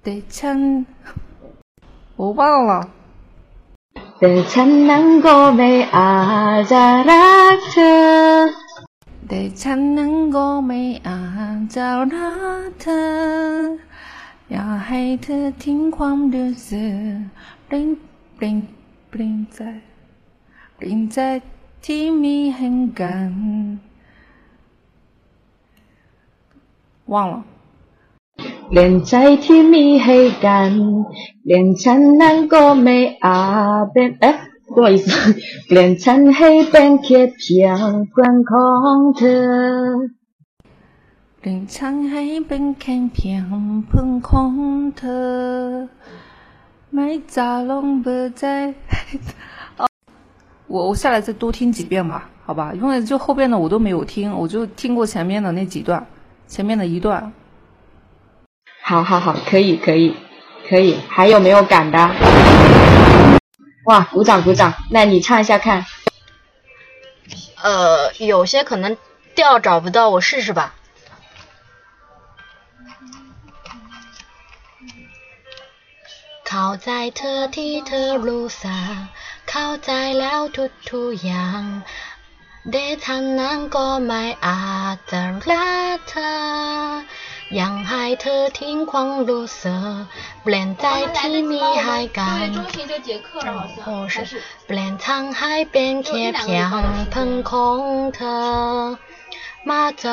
[0.02, 0.84] แต่ 得唱，
[2.16, 2.88] 我忘了。
[4.20, 5.62] 得唱能够没
[5.96, 8.50] 阿扎拉特，
[9.28, 12.14] 得唱能够没阿扎拉
[12.82, 12.84] 特，
[14.50, 17.14] อยากให้เธอทิ้งความรู้สึก
[17.66, 17.88] เปล่ง
[18.36, 18.75] เปล่งเป
[19.18, 19.60] ล่งใจ
[20.76, 21.18] เปล่งใจ
[21.84, 22.68] ที่มีให้
[23.00, 23.32] กัน
[27.12, 27.34] 忘了。
[28.76, 30.72] 连在ที่มีให้กัน
[31.50, 33.40] 连ฉันนั้นก็ไม่อา
[33.80, 34.36] จเป็นเอ๊ะ
[34.74, 35.08] 不好意思
[35.66, 39.44] เปลี่ยนฉันให้เป็นแค่เพียงเพื่อนของเธอ
[41.38, 44.54] เปลี่ยนฉันให้เป็นแค่เพียงเพื่อนของ
[44.96, 45.28] เธอ
[46.89, 48.73] 没在龙不在。
[49.77, 49.87] 哦，
[50.67, 56.07] 我我下来再多听几遍吧，好吧，因为就后边的我都没有听，我就听过前面的那几段，
[56.47, 57.31] 前面的一段。
[58.81, 60.15] 好好好，可以可以
[60.69, 61.97] 可以，还有没有敢的？
[63.85, 64.73] 哇，鼓掌鼓掌！
[64.89, 65.85] 那你唱一下看。
[67.61, 68.95] 呃，有些可能
[69.35, 70.75] 调找不到，我试试吧。
[76.59, 81.83] 靠在特提特จเ靠在了土土羊，
[82.71, 86.19] 得อ能够买阿德拉特。
[87.51, 89.69] 羊海ใจแ鲁色，
[90.43, 92.25] 不ทุกอ海港
[93.45, 95.77] 然后是ด้ทํา
[96.89, 98.97] นั้นก็ไม่
[99.67, 100.11] อาจจะ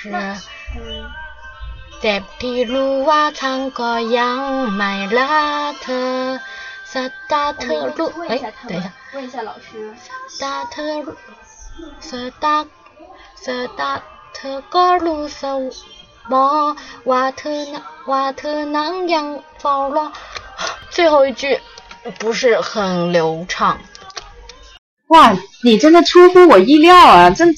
[0.00, 0.57] พล
[2.01, 4.39] เจ็บที่รู้ว่าฉันก็ยัง
[4.75, 5.25] ไม่รั
[5.71, 6.13] กเธอ
[6.91, 6.93] ส
[7.31, 8.33] ตาเธอรู้哎
[8.69, 9.67] 等一下问一下老师
[10.37, 10.91] สตาเธอ
[12.09, 12.11] ส
[12.43, 12.55] ตา
[13.45, 13.47] ส
[13.79, 13.91] ตา
[14.35, 15.43] เธอก็รู้ส
[16.31, 16.45] มอ
[17.09, 17.61] ว่าเธอ
[18.11, 19.25] ว่าเธอนั้นยัง
[19.59, 20.05] เฝ้ารอ
[20.95, 21.43] 最后一句
[22.19, 23.77] 不是很流畅。
[25.07, 27.53] 哇，你真的出乎我意料啊，真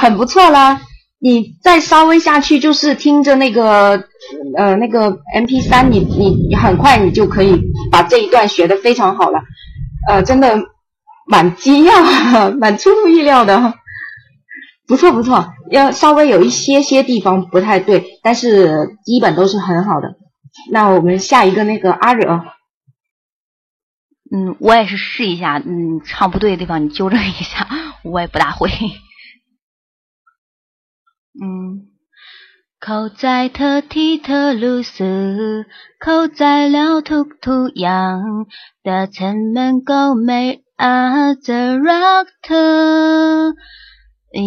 [0.00, 0.80] 很不错啦！
[1.19, 4.07] 你再稍微下去，就是听着那个
[4.57, 7.61] 呃那个 M P 三，你你很快你就可以
[7.91, 9.39] 把这一段学的非常好了，
[10.07, 10.61] 呃，真的
[11.27, 13.73] 蛮惊讶， 蛮出乎意料的，
[14.87, 20.15] 不错不错，要稍微有一些些地方不太对，但是基本都是很好的。
[20.71, 22.43] 那我们下一个那个阿惹。
[24.31, 27.67] 嗯，我也是试一下，嗯，唱不对的地方你纠正一下，
[28.03, 28.69] 我也不大会。
[31.40, 31.44] 嗯，
[32.84, 35.62] เข้าใจเธอที่เธอรู้สึก
[36.02, 38.20] เข้าใจแล้วทุกทุกอย่าง
[38.82, 40.40] แต่ฉันมันก็ไม่
[40.82, 41.00] อา
[41.32, 42.76] จจะรักเธอ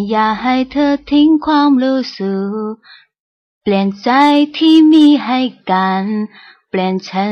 [0.09, 2.33] อย่าให้เธอทิ้งความรู้สึ
[2.67, 2.71] ก
[3.63, 4.09] เปลี่ยนใจ
[4.57, 5.39] ที่มีให้
[5.71, 6.05] กัน
[6.69, 7.31] เปลี่ยนฉัน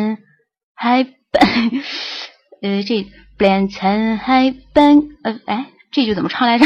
[0.82, 0.95] ให้
[1.32, 1.64] เป็น
[2.64, 2.91] 呃，这
[3.40, 3.43] 变
[3.75, 3.77] 成
[4.25, 4.40] ให้
[4.74, 4.93] เป็น
[5.24, 5.51] 呃，哎，
[5.91, 6.66] 这句怎么唱来着？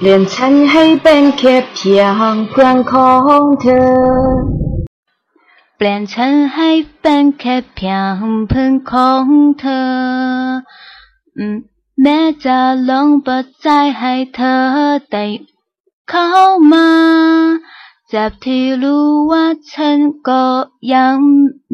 [0.00, 2.02] ปลี่ยนฉันให้เป็นแค่เพีย
[2.32, 3.10] งเพื่อนขอ
[3.42, 3.86] งเธอ
[5.76, 9.26] เปลี่ยนฉันให้เป็นแค่เพียงเพื่อนของ
[9.58, 9.86] เธอ
[11.38, 11.56] อืม
[12.02, 12.58] แม้จะ
[12.88, 13.66] ลองเปิดใจ
[13.98, 14.56] ให้เธอ
[15.10, 15.24] ได้
[16.08, 16.28] เข้า
[16.72, 16.88] มา
[18.08, 20.44] เจ็บที่รู้ว่าฉันก็
[20.94, 21.16] ยัง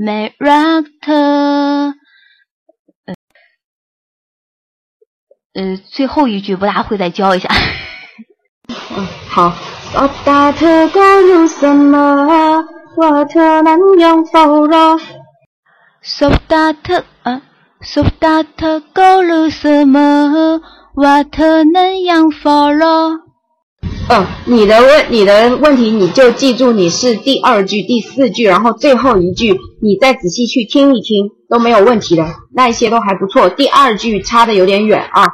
[0.03, 1.29] ไม่รักเธอ
[5.55, 7.47] 呃，最后一句不大会，再教一下。
[9.38, 9.54] 好，
[9.92, 12.66] 苏打特高有什么？
[12.96, 14.98] 瓦特能养否了。
[16.02, 17.44] 苏打特啊，
[17.80, 20.60] 苏打特高有什么？
[20.96, 22.88] 瓦特能养蜂了。
[24.10, 32.26] 哦，你的问，你的问题你就记住，你是第二句、第四句，然后最后一句，你再仔细去听一听，都没有问题的，
[32.56, 33.50] 那一些都还不错。
[33.50, 35.28] 第二句差的有点远啊。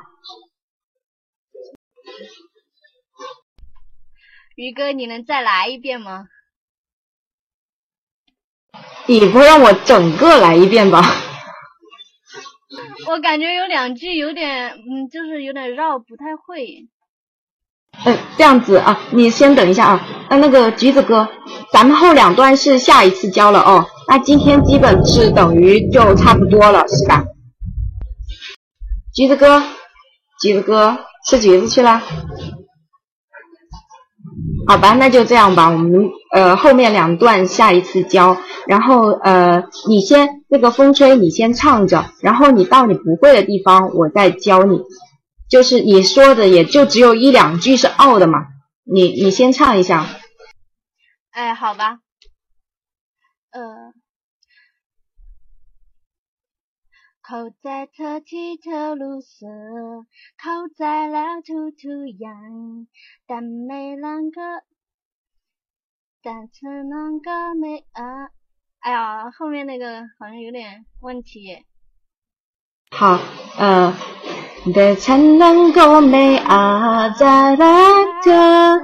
[4.55, 6.25] 于哥，你能再来一遍吗？
[9.07, 11.01] 你不让我整个来一遍吧？
[13.07, 16.87] 我感觉有两句有点，嗯，就是有点绕，不太会。
[18.05, 20.07] 嗯，这样子啊，你先等一下啊。
[20.29, 21.27] 那那个橘子哥，
[21.71, 23.85] 咱们后两段是下一次教了哦。
[24.07, 27.23] 那今天基本是等于就差不多了，是吧？
[29.13, 29.61] 橘子哥，
[30.41, 32.01] 橘子哥，吃橘子去了。
[34.65, 35.69] 好吧，那就这样吧。
[35.69, 44.79] 我们呃后面两段下一次教，然后呃你先那个风吹，你先唱着，然后你到你不会的地方，我再教你。
[45.49, 48.39] 就是你说的也就只有一两句是傲的嘛，
[48.83, 50.07] 你你先唱一下。
[51.31, 51.99] 哎，好吧。
[53.51, 53.61] 呃，
[57.33, 59.47] 扣在特提特绿色，
[60.37, 62.85] 靠在了兔兔羊，
[63.25, 64.63] 但没啷个，
[66.21, 68.29] 但是啷个没啊？
[68.81, 71.65] 哎呀，后面那个好像有点问题耶。
[72.91, 73.17] 好，
[73.57, 73.95] 呃，
[74.75, 78.79] 但成啷个没啊在那个。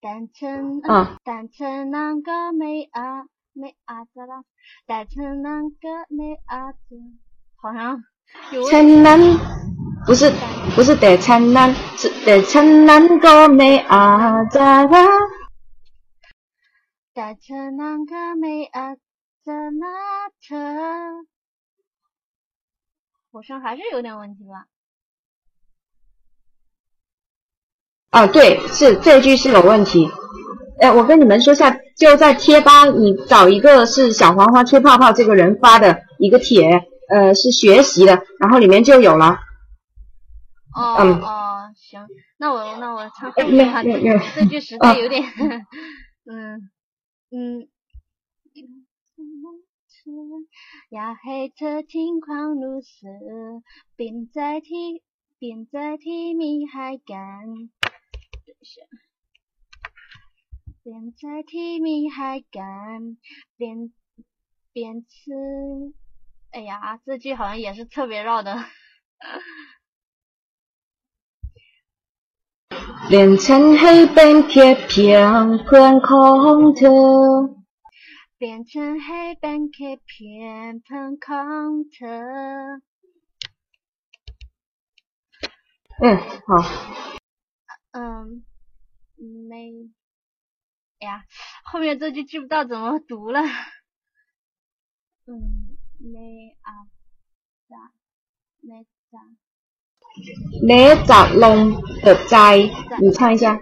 [0.00, 0.46] 但是
[0.88, 4.44] 啊但是啷个没啊没啊在啦？
[4.86, 6.78] 但是啷个没啊子？
[7.64, 7.98] 好像
[8.52, 9.38] 有问题成啷
[10.06, 10.30] 不是
[10.76, 15.06] 不是得灿烂，是得灿烂个没啊在那。
[17.14, 18.96] 但成啷个没啊
[19.46, 21.24] 在那特？
[23.32, 24.66] 好像还是有点问题吧。
[28.10, 30.10] 啊，对，是这句是有问题。
[30.80, 39.38] 哎，我跟你们说下，就在贴吧，你找一个是小黄花吹泡泡这个人发的一个帖，呃，是学习的，然后里面就有了。
[40.74, 43.82] 哦嗯哦，行，那我那我唱哎后面哈，
[44.34, 45.22] 这句实在有点，
[46.24, 46.70] 嗯
[47.30, 47.68] 嗯。
[50.90, 53.06] 也系特天狂如是，
[53.96, 55.00] 便在天
[55.38, 57.46] 便在天面海干。
[57.46, 58.82] 等一下，
[60.82, 63.16] 便在天面海干，
[63.56, 63.94] 便
[64.74, 65.30] 便吃。
[66.54, 68.64] 哎呀，这句好像也是特别绕的。
[73.08, 76.88] 变成黑边贴片片空的。
[78.38, 82.06] 变成黑板贴片喷空特。
[86.00, 86.16] 嗯，
[86.46, 86.62] 好。
[87.90, 88.44] 嗯，
[89.48, 89.72] 没，
[91.00, 91.24] 哎呀，
[91.64, 93.40] 后面这句记不到怎么读了。
[95.26, 95.73] 嗯，
[96.04, 96.84] 没啊，
[97.66, 97.92] 咋，
[98.60, 99.18] 没咋。
[100.62, 102.58] 咩杂龙的斋，
[103.00, 103.58] 你唱一下。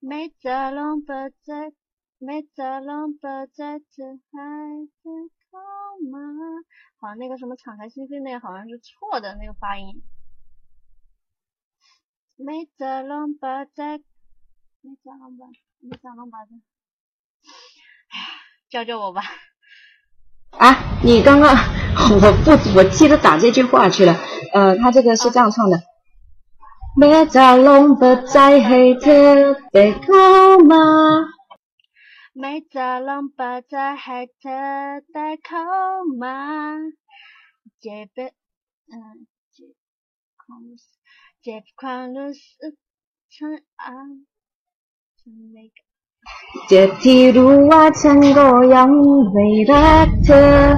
[0.00, 1.12] 没咋龙不
[1.44, 1.72] 在，
[2.18, 3.20] 没咋龙不
[3.54, 4.40] 在这海
[5.04, 5.10] 的
[5.48, 5.58] 口
[6.10, 6.18] 吗？
[6.98, 10.02] 好像那个什么敞开心扉那个好像是错的那个发音。
[12.34, 13.98] 没咋龙不在，
[14.80, 15.46] 没咋龙不，
[15.78, 16.46] 没咋龙不在。
[18.08, 18.26] 哎呀，
[18.68, 19.22] 教教我吧。
[20.50, 21.54] 啊，你刚刚
[22.10, 24.16] 我不，我记得打这句话去了。
[24.52, 25.82] 呃，他这个是这样唱的：
[26.96, 30.76] 咩咋龙不在黑的的口吗？
[32.32, 33.36] 没咋龙不
[33.68, 34.48] 在黑特
[35.12, 35.56] 的口
[36.18, 36.76] 吗？
[37.80, 38.28] 这边，
[38.90, 39.64] 嗯，这
[40.36, 40.76] 狂路，
[41.42, 42.40] 这狂路是
[46.68, 50.76] 这条路啊，成个样为了特。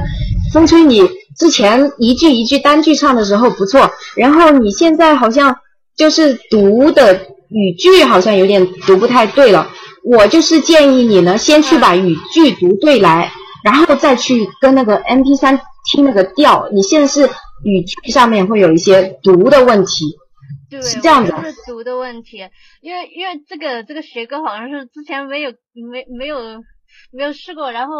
[0.52, 5.56] 风吹，你之前一句一句单句唱的时候不错，然后你现在好像
[5.96, 7.14] 就是读的
[7.48, 9.68] 语句好像有点读不太对了。
[10.02, 13.30] 我就是建议你呢，先去把语句读对来，
[13.62, 16.68] 然后再去跟那个 M P 三听那个调。
[16.72, 17.30] 你现在是
[17.62, 20.16] 语句上面会有一些读的问题，
[20.70, 22.48] 对，是这样的是读的问题，
[22.80, 25.52] 因为因为这个这个学哥好像是之前没有
[25.90, 26.62] 没没有
[27.12, 27.94] 没有试过，然后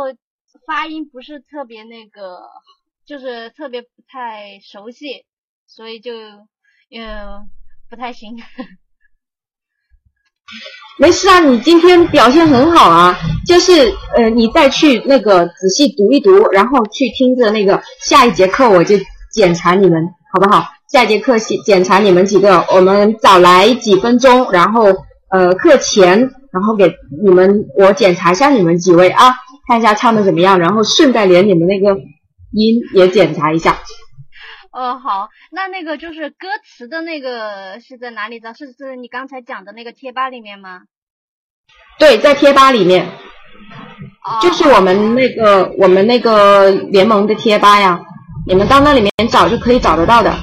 [0.66, 2.38] 发音不是特别那个，
[3.04, 5.26] 就是特别不太熟悉，
[5.66, 7.50] 所以就嗯
[7.90, 8.36] 不太行。
[10.98, 13.16] 没事啊，你今天表现很好啊，
[13.46, 18.96] 就是呃，你再去那个仔细读一读，然后去听着那个下一节课我就
[19.32, 20.68] 检查你们，好不好？
[20.88, 24.86] 下一节课检检查你们几个，我们早来几分钟，然后
[25.30, 26.18] 呃课前，
[26.52, 26.92] 然后给
[27.22, 29.36] 你们我检查一下你们几位啊，
[29.68, 31.96] 看一下唱的怎么样，然后顺带连你们那个
[32.52, 33.78] 音也检查一下。
[34.72, 38.52] 哦，好，那那个就是歌词的那个是在哪里找？
[38.52, 40.82] 是是你刚才讲的那个贴吧里面吗？
[41.98, 43.06] 对，在贴吧里面，
[44.24, 48.00] 哦就是我们那个我们那个联盟的贴吧呀，
[48.46, 50.34] 你们到那里面找就可以找得到的。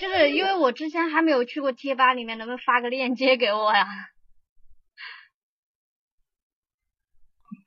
[0.00, 3.86] 就是因为我之前还没有去过贴吧里面，能不能发个链接给我呀？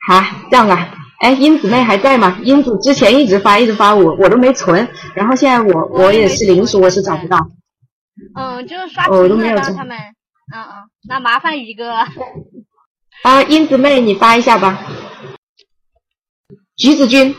[0.08, 2.40] 好，这样吧，哎，英子妹还在吗？
[2.44, 7.38] 英子之前一直发，一直发我，我都没存，然后现在我我也是临时我是找不到。
[8.36, 9.98] 嗯，就是刷哦我都屏没有这了让他们，
[10.54, 11.92] 嗯嗯，那麻烦宇哥。
[13.24, 14.78] 啊，英子妹你发一下吧。
[16.76, 17.35] 橘子君，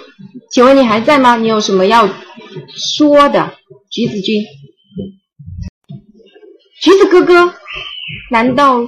[0.51, 1.37] 请问你还在吗？
[1.37, 2.09] 你有什么要
[2.97, 3.55] 说的？
[3.91, 4.43] 橘子君，
[6.81, 7.55] 橘子哥哥，
[8.31, 8.83] 难道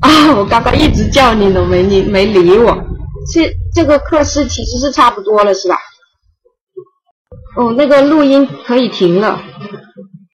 [0.00, 0.34] 啊？
[0.36, 2.86] 我刚刚一直叫你都没你没理我。
[3.32, 5.76] 这这个课是其实是差不多了，是吧？
[7.56, 9.42] 哦，那个录音可以停了。